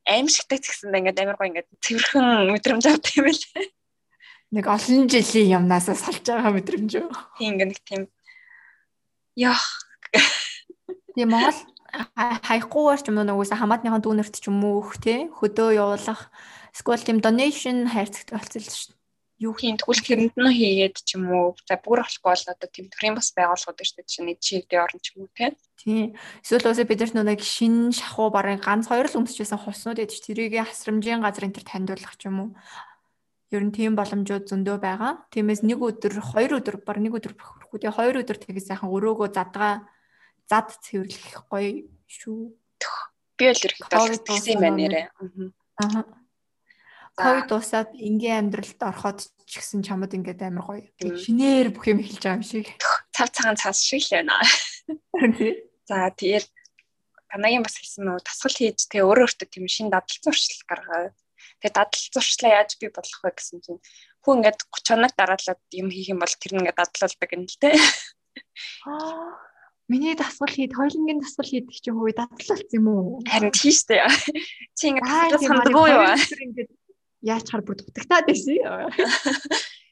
аимшигтай 0.07 0.59
гэсэн 0.63 0.95
ингээ 0.95 1.23
амар 1.27 1.39
гоё 1.39 1.51
ингээ 1.51 1.67
цэвэрхэн 1.83 2.55
мэдрэмж 2.55 2.85
авдаг 2.87 3.13
юм 3.19 3.27
байлээ 3.27 3.67
нэг 4.55 4.67
олон 4.71 5.11
жилийн 5.11 5.59
юмнаас 5.59 5.91
салж 5.91 6.23
байгаа 6.23 6.55
мэдрэмж 6.55 6.93
үү? 7.03 7.11
Тийм 7.43 7.59
ингээ 7.59 7.69
нэг 7.75 7.81
тийм. 7.83 8.03
Яах? 9.35 9.67
Тийм 11.19 11.35
Монгол 11.35 11.74
хаяггүйгээр 12.17 13.01
ч 13.03 13.07
юм 13.11 13.19
уу 13.23 13.27
нөгөөсө 13.29 13.55
хамаатныхан 13.59 14.03
дүүнерт 14.03 14.35
ч 14.41 14.51
юм 14.51 14.63
уу 14.65 14.83
өөх 14.83 14.99
те 14.99 15.31
хөдөө 15.31 15.69
явуулах 15.79 16.31
эсвэл 16.75 17.07
тийм 17.07 17.19
donation 17.23 17.87
хайрцагтай 17.87 18.35
болцсон 18.35 18.63
шүү 18.63 18.91
дээ. 18.91 19.03
Юу 19.43 19.53
хийн 19.59 19.79
тэгвэл 19.79 20.03
тэрэнд 20.03 20.35
нь 20.39 20.55
хийгээд 20.55 20.97
ч 21.03 21.19
юм 21.19 21.27
уу 21.31 21.59
за 21.67 21.75
бүр 21.79 22.07
болохгүй 22.07 22.31
бол 22.31 22.51
одоо 22.55 22.69
тийм 22.71 22.87
төрийн 22.87 23.19
бас 23.19 23.35
байгууллагууд 23.35 23.83
шүү 23.83 23.99
дээ 23.99 24.11
чинь 24.11 24.31
чивдээ 24.39 24.79
орно 24.79 25.01
ч 25.03 25.07
юм 25.15 25.27
уу 25.27 25.35
те. 25.35 25.55
Тийм. 25.75 26.15
Эсвэл 26.43 26.71
уусаа 26.71 26.87
бид 26.87 27.03
нар 27.03 27.27
нэг 27.35 27.43
шин 27.43 27.91
шахуу 27.91 28.31
барыг 28.31 28.63
ганц 28.63 28.87
хоёр 28.87 29.11
л 29.11 29.19
өмсчихсэн 29.19 29.59
хуснууд 29.59 29.99
ядч 29.99 30.23
тэрийг 30.23 30.55
хасрамжийн 30.55 31.19
газар 31.23 31.51
энэ 31.51 31.57
төр 31.59 31.67
таньдуулах 31.67 32.15
ч 32.15 32.31
юм 32.31 32.37
уу. 32.41 32.51
Ер 33.51 33.63
нь 33.67 33.75
тийм 33.75 33.99
боломжууд 33.99 34.47
зөндөө 34.51 34.79
байгаа. 34.79 35.13
Тиймээс 35.35 35.63
нэг 35.67 35.79
өдөр, 35.79 36.19
хоёр 36.19 36.59
өдөр, 36.59 36.77
баг 36.83 36.99
нэг 36.99 37.15
өдөр 37.19 37.35
бохирхгүй. 37.39 37.79
Тэгээ 37.83 37.99
хоёр 37.99 38.17
өдөр 38.23 38.39
тэгээ 38.39 38.67
сайхан 38.67 38.91
өрөөгөө 38.91 39.29
задгаа 39.31 39.87
зад 40.51 40.69
цэвэрлэх 40.85 41.49
гоё 41.49 41.89
шүү. 42.09 42.53
Би 43.39 43.45
л 43.51 43.65
ерөөхдөө 43.67 44.23
тэгсэн 44.27 44.53
юм 44.55 44.63
байна 44.63 44.79
нэрээ. 44.79 45.07
Аа. 45.83 46.05
Ковид 47.15 47.47
дуусаад 47.47 47.95
ингийн 47.95 48.51
амьдралд 48.51 48.81
ороход 48.83 49.19
ч 49.47 49.53
гэсэн 49.59 49.87
чамд 49.87 50.15
ингээд 50.15 50.43
амар 50.51 50.67
гоё. 50.67 50.83
Шинээр 50.99 51.71
бүх 51.71 51.87
юм 51.91 52.03
эхэлж 52.03 52.23
байгаа 52.23 52.39
юм 52.39 52.47
шиг. 52.47 52.67
Цав 53.15 53.31
цагаан 53.31 53.59
цаас 53.59 53.79
шиг 53.83 54.03
л 54.03 54.19
байна. 54.19 54.35
За 55.89 56.11
тэгээд 56.11 56.47
танагийн 57.31 57.63
бас 57.63 57.79
хэлсэн 57.79 58.03
нөө 58.07 58.19
тасгал 58.27 58.55
хийж 58.55 58.91
тэгээ 58.91 59.07
өөрөө 59.07 59.27
өөртөө 59.31 59.49
тийм 59.51 59.67
шин 59.71 59.89
дадал 59.95 60.19
зуршил 60.23 60.63
гаргаа. 60.67 61.15
Тэгээ 61.63 61.75
дадал 61.75 62.03
зуршлаа 62.15 62.51
яаж 62.63 62.71
би 62.79 62.87
болох 62.91 63.19
вэ 63.23 63.31
гэсэн 63.35 63.59
чинь 63.63 63.81
хүн 64.23 64.43
ингээд 64.43 64.61
30 64.75 64.91
хоног 64.91 65.13
дараалаад 65.15 65.61
юм 65.71 65.89
хийх 65.95 66.09
юм 66.11 66.19
бол 66.19 66.35
тэр 66.35 66.53
нь 66.55 66.61
ингээд 66.63 66.79
дадлалдаг 66.79 67.31
юм 67.31 67.43
л 67.47 67.59
те. 67.63 67.71
Миний 69.89 70.17
дасгал 70.17 70.49
хийд, 70.49 70.73
хоёлынгийн 70.73 71.21
дасгал 71.21 71.45
хийдэг 71.45 71.77
чинь 71.77 71.93
хөөе 71.93 72.17
дадлалц 72.17 72.71
юм 72.73 72.89
уу? 72.89 73.21
Харин 73.29 73.53
тийш 73.53 73.85
үү. 73.85 74.01
Чи 74.73 74.97
ингэ 74.97 75.05
дасгал 75.05 75.45
сандгүй 75.45 75.89
юу? 75.93 76.05
Ингээд 76.09 76.71
яаж 77.21 77.47
хар 77.53 77.61
бүр 77.61 77.77
дутагтаад 77.77 78.25
байсан. 78.25 78.89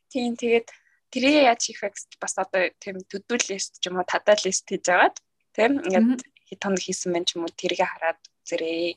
Тийм 0.09 0.33
тэгээд 0.41 0.69
тэрийг 1.13 1.45
яаж 1.45 1.61
хийх 1.61 1.85
вэ 1.85 1.93
гэж 1.93 2.17
бас 2.17 2.41
одоо 2.41 2.73
тийм 2.81 3.05
төдөл 3.05 3.45
лист 3.53 3.85
ч 3.85 3.93
юм 3.93 4.01
уу 4.01 4.09
тадал 4.09 4.41
лист 4.41 4.65
хийж 4.65 4.89
агаад 4.89 5.17
тийм 5.53 5.85
ингээд 5.85 6.25
хэд 6.25 6.61
хоног 6.65 6.81
хийсэн 6.81 7.13
байх 7.13 7.29
ч 7.29 7.37
юм 7.37 7.45
уу 7.45 7.53
тэрийг 7.53 7.85
хараад 7.85 8.21
зэрэг. 8.49 8.97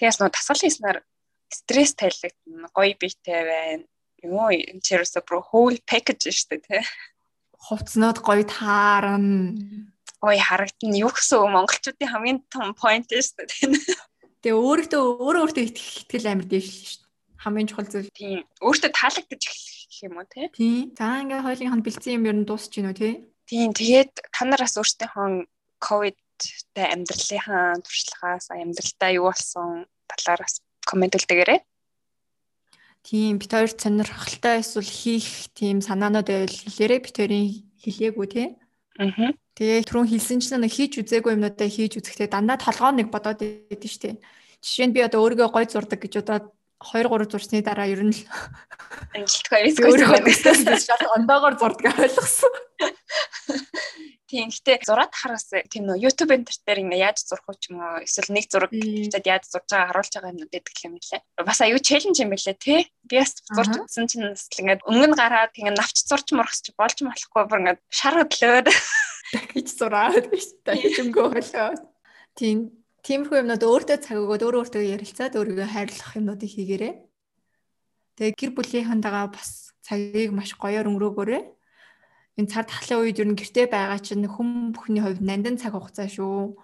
Тэгээс 0.00 0.18
нөө 0.24 0.32
дасгал 0.32 0.60
хийснээр 0.64 0.98
стресс 1.52 1.92
тайлагдана, 2.00 2.68
гоё 2.72 2.96
биетэй 2.96 3.44
байна. 3.44 3.84
Юу 4.24 4.48
энэ 4.48 4.80
чирээсээ 4.80 5.20
бүр 5.24 5.44
whole 5.52 5.76
package 5.84 6.32
шүү 6.32 6.48
дээ 6.48 6.64
тий. 6.64 6.82
Хувцнууд 7.60 8.24
гоё 8.24 8.44
таарна 8.44 9.92
ой 10.20 10.38
харагдана. 10.38 10.96
Юу 11.00 11.12
гэсэн 11.12 11.48
монголчуудын 11.48 12.12
хамгийн 12.12 12.38
том 12.52 12.72
point 12.76 13.08
шүү 13.08 13.44
дээ. 13.48 14.00
Тэгээ 14.40 14.56
өөртөө 14.56 15.02
өөрөө 15.20 15.42
өөртөө 15.44 15.64
итгэл 15.68 16.32
амар 16.32 16.48
дээш 16.48 16.68
л 16.68 16.76
шүү 16.80 17.00
дээ. 17.04 17.10
Хамгийн 17.40 17.68
чухал 17.68 17.88
зүйл. 17.88 18.08
Тийм. 18.12 18.40
Өөртөө 18.60 18.90
таалагдаж 18.92 19.42
эхлэх 19.48 19.96
юм 20.04 20.14
уу 20.16 20.28
те? 20.28 20.48
Тийм. 20.52 20.92
За 20.96 21.20
ингээ 21.20 21.44
хоёулынх 21.44 21.76
нь 21.76 21.84
бэлдсэн 21.84 22.16
юм 22.16 22.28
ер 22.28 22.36
нь 22.40 22.48
дуусч 22.48 22.72
гинөө 22.72 22.94
те? 22.96 23.08
Тийм. 23.48 23.72
Тэгээд 23.76 24.12
та 24.32 24.42
нараас 24.44 24.76
өөртөөхөө 24.80 25.48
ковидтэй 25.80 26.86
амьдралынхаа 26.92 27.80
туршлагаас 27.84 28.46
амьдралдаа 28.52 29.10
юу 29.16 29.28
болсон 29.28 29.88
талаараас 30.08 30.60
комент 30.84 31.16
үлдээгээрэй. 31.16 31.60
Тийм 33.04 33.40
бит 33.40 33.52
хоёр 33.52 33.72
сонирхолтой 33.72 34.60
эсвэл 34.60 34.84
хийх 34.84 35.48
тийм 35.56 35.80
санаанууд 35.80 36.28
байвал 36.28 36.52
хэлээрэй 36.52 37.00
бит 37.00 37.16
хоёрын 37.16 37.48
хэлээгүй 37.80 38.26
тий. 38.28 38.48
Тэгээ 39.56 39.88
түрүүн 39.88 40.08
хэлсэн 40.12 40.40
чинь 40.44 40.60
нэг 40.60 40.72
хийж 40.76 41.00
үзээгүй 41.00 41.32
юмнуудаа 41.36 41.68
хийж 41.68 41.96
үзэхдээ 41.96 42.28
дандаа 42.28 42.60
толгоо 42.60 42.92
нэг 42.92 43.08
бодоод 43.08 43.40
идэв 43.40 43.88
штэ. 43.88 44.20
Жишээ 44.60 44.86
нь 44.88 44.94
би 44.96 45.00
одоо 45.00 45.24
өөрийгөө 45.24 45.48
гой 45.48 45.64
зурдаг 45.64 46.00
гэж 46.04 46.20
удаад 46.20 46.52
2 46.80 47.08
3 47.08 47.32
зурсны 47.32 47.64
дараа 47.64 47.88
ер 47.88 48.04
нь 48.04 48.12
л 48.12 48.20
ангилтгүй 49.16 49.72
өөрийгөө 49.88 50.20
төсөөс 50.24 50.84
шал 50.84 51.04
ондоогоор 51.16 51.56
зурдаг 51.56 51.96
ойлгосон. 51.96 52.54
Тийм 54.30 54.46
гэтээ 54.46 54.86
зураад 54.86 55.10
хараас 55.10 55.50
тийм 55.74 55.90
нөө 55.90 56.06
YouTube 56.06 56.30
энтер 56.30 56.78
ингээ 56.78 57.02
яаж 57.02 57.26
зурх 57.26 57.50
уу 57.50 57.58
ч 57.58 57.74
юм 57.74 57.82
уу 57.82 58.06
эсвэл 58.06 58.30
нэг 58.30 58.46
зураг 58.46 58.70
хийгээд 58.70 59.26
яаж 59.26 59.50
зурж 59.50 59.66
байгаа 59.66 59.90
харуулж 59.90 60.12
байгаа 60.14 60.30
юмнууд 60.30 60.54
гэдэг 60.54 60.76
юм 60.86 60.94
лээ. 61.02 61.20
Бас 61.42 61.58
аюу 61.58 61.82
челленж 61.82 62.22
юм 62.22 62.30
байлээ 62.30 62.54
тий. 62.54 62.86
Би 63.10 63.18
бас 63.18 63.34
зурж 63.42 63.74
үзсэн 63.90 64.06
чинь 64.06 64.30
ингээ 64.30 64.86
өнгө 64.86 65.06
нь 65.10 65.18
гараад 65.18 65.50
ингээ 65.58 65.74
навч 65.74 66.06
зурч 66.06 66.30
мурах 66.30 66.54
чи 66.54 66.70
болж 66.78 66.94
болохгүй 67.02 67.42
бүр 67.42 67.58
ингээ 67.58 67.82
шар 67.90 68.14
хөдлөөд 68.22 68.68
дахиж 69.34 69.68
зураад 69.74 70.24
биш 70.30 70.46
дахиж 70.62 70.94
өнгөө 71.02 71.26
болоо. 71.34 71.74
Тийм 72.38 72.70
тиймэрхүү 73.02 73.42
юмнууд 73.42 73.66
өөртөө 73.66 73.98
цаг 73.98 74.14
өгөөд 74.14 74.46
өөрөө 74.46 74.62
өөртөө 74.62 74.82
ярилцаад 74.94 75.34
өөрийгөө 75.34 75.68
хайрлах 75.74 76.14
юмнуудыг 76.14 76.50
хийгээрэй. 76.54 76.94
Тэгээ 78.14 78.38
гэр 78.38 78.50
бүлийнхэнтэйгээ 78.54 79.26
бас 79.34 79.74
цагийг 79.82 80.30
маш 80.30 80.54
гоёор 80.54 80.86
өнгөрөөгөөрэй. 80.86 81.42
Энэ 82.38 82.50
цар 82.52 82.64
тахлын 82.66 83.02
үед 83.02 83.18
ер 83.18 83.28
нь 83.30 83.38
гэртээ 83.38 83.66
байгаа 83.70 83.98
чинь 83.98 84.26
хүм 84.26 84.76
бүхний 84.76 85.02
хувьд 85.02 85.24
нандин 85.24 85.58
цаг 85.58 85.74
хугацаа 85.74 86.06
шүү. 86.06 86.54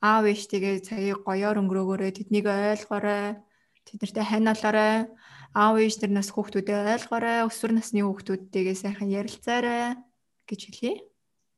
Аав 0.00 0.24
ээжтэйгээ 0.24 0.80
цагийг 0.80 1.20
гоёор 1.28 1.60
өнгөрөөгөөрэй. 1.60 2.12
Тэднийг 2.16 2.48
ойлгоорой. 2.48 3.36
Тэднэртэй 3.84 4.24
хань 4.24 4.48
олоорой. 4.48 5.12
Аав 5.52 5.76
ээж 5.76 6.00
нар 6.00 6.12
нас 6.24 6.32
хүүхдүүдэд 6.32 6.88
ойлгоорой. 6.96 7.44
Өсвөр 7.44 7.72
насны 7.76 8.00
хүүхдүүдтэйгээ 8.00 8.76
сайхан 8.80 9.12
ярилцаарай 9.12 10.00
гэж 10.48 10.60
хэлье. 10.72 11.10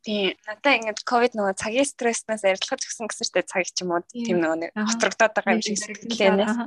Тийм. 0.03 0.35
Надаа 0.43 0.75
ингээд 0.75 1.07
ковид 1.07 1.39
нөгөө 1.39 1.55
цагийн 1.55 1.87
стресснээс 1.87 2.43
арилгаж 2.43 2.83
гисэн 2.83 3.07
гэсэртэй 3.07 3.47
цаг 3.47 3.63
ч 3.71 3.87
юм 3.87 3.95
уу 3.95 4.03
тийм 4.11 4.43
нөгөө 4.43 4.59
нэг 4.59 4.71
хотрогдоод 4.75 5.33
байгаа 5.39 5.55
юм 5.55 5.63
шиг 5.63 5.79
сэтгэлээнээс. 5.79 6.59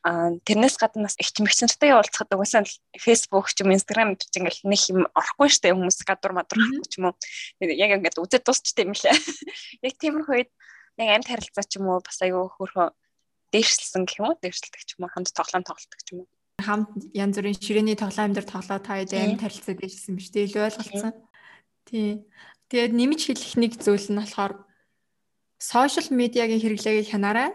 Тэрнээс 0.00 0.80
гадна 0.80 1.08
бас 1.08 1.16
их 1.20 1.28
чимэгчнэртэй 1.36 1.92
уулзахад 1.92 2.32
угаасаа 2.32 2.64
Facebook 2.96 3.52
ч 3.52 3.60
юм 3.60 3.76
Instagram 3.76 4.16
гэж 4.16 4.32
ингээд 4.32 4.64
нэг 4.64 4.80
юм 4.88 5.04
орохгүй 5.12 5.52
штэ 5.52 5.76
хүмүүс 5.76 6.00
гадуур 6.08 6.40
мадуур 6.40 6.60
ч 6.88 6.96
юм 6.96 7.12
уу. 7.12 7.16
Яг 7.60 8.00
ингээд 8.00 8.16
үзээд 8.16 8.48
дуусчтэй 8.48 8.88
юм 8.88 8.96
лээ. 8.96 9.12
Яг 9.84 9.94
тиймэрхүү 10.00 10.34
үед 10.40 10.50
нэг 10.96 11.08
амьд 11.20 11.28
харилцаа 11.28 11.64
ч 11.68 11.76
юм 11.76 11.92
уу 11.92 12.00
бас 12.00 12.16
аюу 12.24 12.48
хөөрхөн 12.48 12.96
дээршилсэн 13.52 14.08
гэх 14.08 14.24
юм 14.24 14.32
уу 14.32 14.40
дээршилдэг 14.40 14.82
ч 14.88 14.96
юм 14.96 15.04
уу 15.04 15.12
хамт 15.12 15.36
тоглоом 15.36 15.64
тоглолдог 15.68 16.00
ч 16.00 16.08
юм 16.16 16.24
уу 16.24 16.28
хамт 16.60 16.92
янз 17.16 17.36
бүрийн 17.36 17.56
ширээний 17.56 17.96
тоглоом 17.96 18.32
дээр 18.36 18.46
тоглоо 18.46 18.78
та 18.78 19.00
хэд 19.00 19.16
амьд 19.16 19.40
харилцаа 19.42 19.74
дээршилсэн 19.74 20.14
биш 20.16 20.28
үү 20.32 20.44
илүү 20.46 20.62
ойлголцсон. 20.68 21.12
Тийм. 21.88 22.24
Тэгээд 22.68 22.92
нэмж 22.94 23.20
хэлэх 23.26 23.54
нэг 23.58 23.72
зүйл 23.80 24.08
нь 24.12 24.20
болохоор 24.20 24.52
сошиал 25.58 26.08
медиагийн 26.12 26.60
хэрэглэгийг 26.62 27.08
хянаарай. 27.10 27.50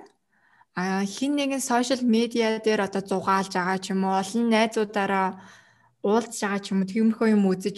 А 0.76 1.07
хин 1.07 1.39
нэгэн 1.39 1.63
сошиал 1.63 2.03
медиа 2.03 2.59
дээр 2.59 2.88
одоо 2.88 3.01
зугаалж 3.01 3.55
байгаа 3.55 3.80
ч 3.80 3.95
юм 3.95 4.03
уу 4.03 4.19
олон 4.19 4.51
найзуудаараа 4.51 5.39
уулзж 6.03 6.43
байгаа 6.43 6.59
ч 6.59 6.67
юм 6.76 6.84
уу 6.84 6.91
тиймэрхүү 6.91 7.28
юм 7.32 7.47
үзэж 7.47 7.78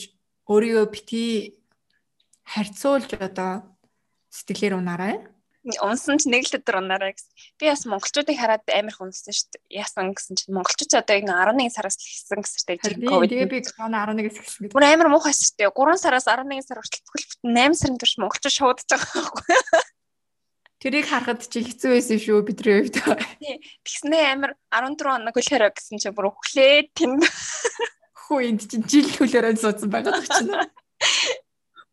өөрийгөө 0.50 0.86
бити 0.90 1.24
харьцуулж 2.42 3.14
одоо 3.22 3.52
сэтгэлээр 4.34 4.82
унаарай 4.82 5.16
унсан 5.84 6.16
ч 6.16 6.32
нэг 6.32 6.48
л 6.48 6.56
өдөр 6.56 6.80
унаарай 6.80 7.12
гэсэн. 7.12 7.32
Би 7.60 7.68
бас 7.68 7.84
монголчуудыг 7.84 8.38
хараад 8.40 8.64
амар 8.72 8.96
их 8.96 9.04
унсан 9.04 9.36
шүү 9.36 9.52
дээ. 9.52 9.84
Яасан 9.84 10.16
гэсэн 10.16 10.40
чинь 10.40 10.56
монголчууд 10.56 10.96
одоо 10.96 11.16
энэ 11.20 11.28
11 11.28 11.76
сараас 11.76 12.00
л 12.00 12.08
ихсэн 12.08 12.40
гэсэн 12.40 12.80
чинь 12.80 13.04
ковид. 13.04 13.32
Тэгээ 13.36 13.52
би 13.52 13.60
11-ээс 13.60 14.38
ихсэн 14.40 14.62
гэдэг. 14.72 14.76
Бүр 14.76 14.88
амар 14.88 15.12
муухай 15.12 15.36
шүү 15.36 15.60
дээ. 15.60 15.76
3 15.76 16.00
сараас 16.00 16.28
11 16.32 16.64
сар 16.64 16.80
хүртэл 16.80 17.04
бүхэл 17.04 17.28
8 17.44 17.76
сарын 17.76 18.00
турш 18.00 18.16
монголчууд 18.16 18.56
шуудаж 18.56 18.88
байгаа 18.88 19.12
байхгүй. 19.12 19.56
Тэрийг 20.78 21.10
харахад 21.10 21.42
чи 21.50 21.66
хэцүү 21.66 21.90
байсан 21.98 22.18
шүү 22.22 22.46
бидний 22.46 22.86
хувьд. 22.86 23.02
Тэгснээ 23.82 24.26
амар 24.38 24.54
14 24.70 25.02
хоног 25.02 25.34
хөлөөрөө 25.34 25.72
гэсэн 25.74 25.98
чинь 25.98 26.14
бүр 26.14 26.30
өглөө 26.30 26.94
тэнд. 26.94 27.26
Хүү 28.14 28.40
энд 28.46 28.62
чинь 28.70 28.86
жил 28.86 29.10
хөлөөрөө 29.10 29.58
суудсан 29.58 29.90
байгаа 29.90 30.22
чинь. 30.22 30.54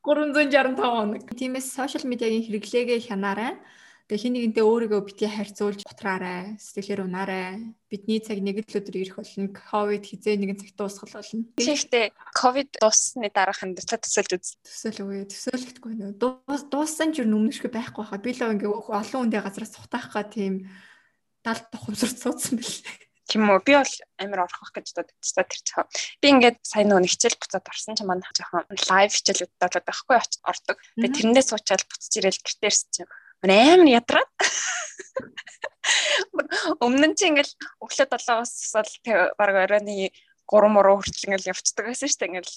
365 0.05 0.77
хоног. 0.85 1.25
Тиймээс 1.33 1.73
сошиал 1.73 2.05
медиагийн 2.05 2.45
хэрэглээгээ 2.45 3.09
хянаарай. 3.09 3.57
Тэгээ 4.05 4.21
хин 4.21 4.35
нэгэнтэй 4.37 4.65
өөрийгөө 4.69 5.01
бити 5.01 5.25
харьцуулж 5.25 5.81
утраарай, 5.89 6.61
сэтгэлээр 6.61 7.09
унаарай. 7.09 7.73
Бидний 7.89 8.21
цаг 8.21 8.37
нэг 8.37 8.61
л 8.61 8.77
өдөр 8.77 9.01
ирэх 9.01 9.17
болно. 9.17 9.49
Ковид 9.49 10.05
хизээ 10.05 10.37
нэгэн 10.37 10.61
цагт 10.61 10.77
дуусгал 10.77 11.25
болно. 11.25 11.49
Тэгэхдээ 11.57 12.13
ковид 12.37 12.69
дууссаны 12.77 13.33
дараах 13.33 13.65
нь 13.65 13.73
төсөл 13.73 14.05
төсөлж 14.05 14.31
үз. 14.37 14.49
Төсөөл 14.61 15.01
үгүй 15.09 15.19
төсөөлөхдгүй 15.33 15.93
нөө. 15.97 16.13
Дууссан 16.69 17.17
ч 17.17 17.25
юу 17.25 17.33
өмнөшгөө 17.33 17.73
байхгүй 17.73 18.05
хаа. 18.05 18.21
Би 18.21 18.37
л 18.37 18.45
ингээ 18.45 18.69
олон 18.69 19.21
хүндээ 19.25 19.41
газраас 19.41 19.73
сухтаах 19.73 20.13
га 20.13 20.29
тийм 20.29 20.69
далд 21.41 21.65
тухамсарч 21.73 22.21
суудсан 22.21 22.61
бэл. 22.61 22.85
Тийм 23.25 23.49
үү. 23.49 23.65
Би 23.65 23.73
бол 23.73 23.95
амар 24.21 24.45
орох 24.45 24.69
гэж 24.69 25.01
та 25.01 25.09
тэр 25.09 25.61
цаа. 25.65 25.89
Би 26.21 26.29
ингээд 26.29 26.61
сайн 26.61 26.93
нөө 26.93 27.09
нэгчэл 27.09 27.41
буцаад 27.41 27.73
орсон 27.73 27.97
ч 27.97 28.05
манай 28.05 28.29
жоохон 28.37 28.69
лайв 28.69 29.17
хичээлүүд 29.17 29.53
болоод 29.57 29.89
байхгүй 29.89 30.17
ордог. 30.45 30.77
Би 31.01 31.09
тэрэндээ 31.09 31.45
суучаал 31.49 31.89
буцаж 31.89 32.13
ирээл 32.21 32.45
гэртээрс 32.45 32.83
чинь 32.93 33.09
амар 33.51 33.89
ядраад. 33.93 34.31
Өмнө 36.81 37.13
нь 37.13 37.17
чи 37.19 37.29
ингээл 37.29 37.53
өглөө 37.85 38.07
7-оос 38.09 38.53
бол 38.73 38.93
баг 39.37 39.57
оройны 39.69 40.13
3 40.45 40.69
муруу 40.69 41.01
хүртэл 41.01 41.29
ингээл 41.33 41.51
явцдаг 41.57 41.89
байсан 41.89 42.09
шүү 42.09 42.21
дээ. 42.21 42.29
Ингээл 42.29 42.53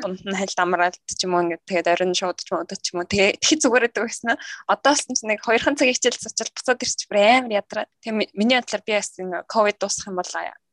дунд 0.00 0.20
нь 0.24 0.38
хальт 0.38 0.58
амраад 0.60 0.96
ч 1.04 1.20
юм 1.28 1.36
уу 1.36 1.44
ингээд 1.44 1.64
тэгээд 1.68 1.92
оройн 1.92 2.16
шууд 2.16 2.40
ч 2.40 2.48
юм 2.52 2.64
уу 2.64 2.68
ч 2.68 2.86
юм 2.92 2.98
уу 3.04 3.08
тэгээд 3.08 3.36
их 3.40 3.50
зүгээрээд 3.60 3.96
байсан. 4.00 4.36
Одоос 4.68 5.02
нь 5.12 5.16
нэг 5.28 5.44
2 5.44 5.76
цаг 5.76 5.88
хичээл 5.92 6.22
цочил 6.24 6.52
буцаад 6.56 6.80
ирчих 6.84 7.08
амар 7.12 7.52
ядраа. 7.52 7.84
Тэгээд 8.00 8.32
миний 8.32 8.56
бодлоор 8.56 8.82
би 8.84 8.92
бас 8.96 9.12
энэ 9.20 9.44
ковид 9.44 9.76
дуусах 9.76 10.08
юм 10.08 10.16
бол 10.16 10.32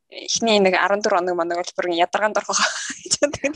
эхний 0.10 0.60
нэг 0.60 0.76
14 0.78 1.10
хоног 1.10 1.36
манаг 1.36 1.62
бол 1.62 1.74
бүр 1.78 1.88
ядаргаанд 1.95 2.38
орох 2.38 2.62
гэдэг. 3.03 3.53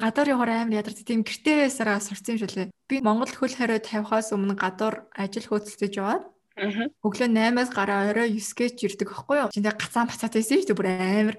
Гадуур 0.00 0.28
явахаар 0.28 0.66
амар 0.66 0.80
ядардаг. 0.82 1.04
Тийм 1.06 1.22
гэртээсээ 1.24 2.00
сурцсан 2.00 2.34
юм 2.36 2.40
шүү 2.42 2.50
лээ. 2.54 2.74
Би 2.88 3.00
Монгол 3.02 3.32
хөл 3.32 3.54
хариу 3.54 3.80
тавихаас 3.82 4.30
өмнө 4.34 4.54
гадуур 4.54 5.10
ажил 5.14 5.48
хөөцөлдөж 5.48 5.94
яваад 5.98 6.24
Өглөө 6.54 7.28
8-аас 7.34 7.70
гараа 7.74 8.14
орой 8.14 8.30
9-гээс 8.38 8.78
ирдэг 8.86 9.10
байхгүй 9.10 9.36
юу? 9.42 9.50
Чиндээ 9.50 9.74
гацаан 9.74 10.06
бацаад 10.06 10.38
байсан 10.38 10.62
шүү 10.62 10.68
дээ 10.70 10.78
бүр 10.78 10.88
амар. 10.94 11.36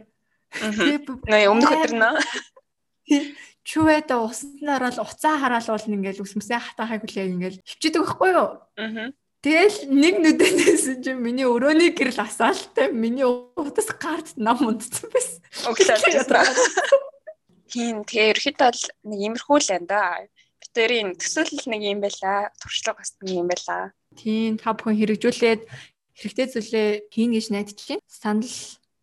Нөө 1.24 1.48
өмнөх 1.56 1.72
өдөр 1.72 1.94
нөө. 1.96 2.16
Чүвэд 3.64 4.12
усанд 4.12 4.68
ороод 4.68 5.00
уцаа 5.00 5.40
хараал 5.40 5.72
бол 5.72 5.88
ингээл 5.88 6.20
үсмсээ 6.20 6.60
хатаахыг 6.60 7.08
хүлээг 7.08 7.32
ингээл 7.32 7.64
хөвчдөг 7.64 8.04
байхгүй 8.04 8.30
юу? 8.36 8.50
Тэгэл 9.46 9.94
нэг 9.94 10.16
нүдэнээс 10.26 11.06
чинь 11.06 11.22
миний 11.22 11.46
өрөөний 11.46 11.94
гэрэл 11.94 12.18
асаалтай 12.18 12.90
миний 12.90 13.30
утас 13.30 13.94
гарт 13.94 14.34
нам 14.42 14.58
унтсан 14.66 15.06
байсан. 15.14 15.38
Тийм 17.70 18.02
тэгээ 18.10 18.34
ерөөхдөө 18.34 18.66
бол 18.74 18.82
нэг 19.06 19.20
имерхүү 19.30 19.58
л 19.62 19.70
энэ 19.78 19.86
да. 19.86 20.26
Битэрийн 20.66 21.14
төсөөлөл 21.22 21.70
нэг 21.70 21.82
юм 21.86 22.02
байла. 22.02 22.50
Туршлага 22.58 23.06
бас 23.06 23.14
нэг 23.22 23.38
юм 23.38 23.46
байла. 23.46 23.94
Тийм 24.18 24.58
та 24.58 24.74
бүхэн 24.74 24.98
хэрэгжүүлээд 24.98 25.62
хэрэгтэй 26.18 26.48
зүйлээ 26.50 26.90
хийн 27.14 27.38
гэж 27.38 27.46
найдаж 27.54 27.80
байна. 27.86 28.02
Санал 28.10 28.50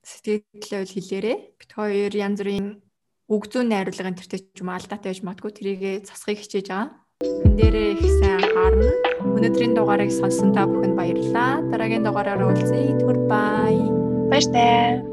сэтгэлдээ 0.02 0.82
хэлээрээ. 0.90 1.38
Бит 1.54 1.70
хоёр 1.70 2.10
янз 2.18 2.42
бүрийн 2.42 2.82
үг 3.30 3.46
зүйн 3.46 3.70
найруулгын 3.70 4.18
төртэй 4.18 4.42
ч 4.42 4.58
юм 4.58 4.74
алдаатай 4.74 5.14
байж 5.14 5.22
магадгүй 5.22 5.52
тэрийгэ 5.54 5.92
засахыг 6.02 6.42
хичээж 6.42 6.66
байгаа. 6.66 6.90
Хэн 7.22 7.54
дээрээ 7.54 7.90
их 7.94 8.10
сайн 8.18 8.42
харна. 8.42 9.01
Өнөөдрийн 9.22 9.78
дугаарыг 9.78 10.10
сонсон 10.10 10.50
та 10.50 10.66
бүхэнд 10.66 10.98
баярлалаа. 10.98 11.62
Дараагийн 11.70 12.02
дугаараар 12.02 12.42
уулзъя. 12.42 12.98
Түр 12.98 13.16
бай. 13.30 13.78
Баяр 14.30 14.46
таа. 14.50 15.11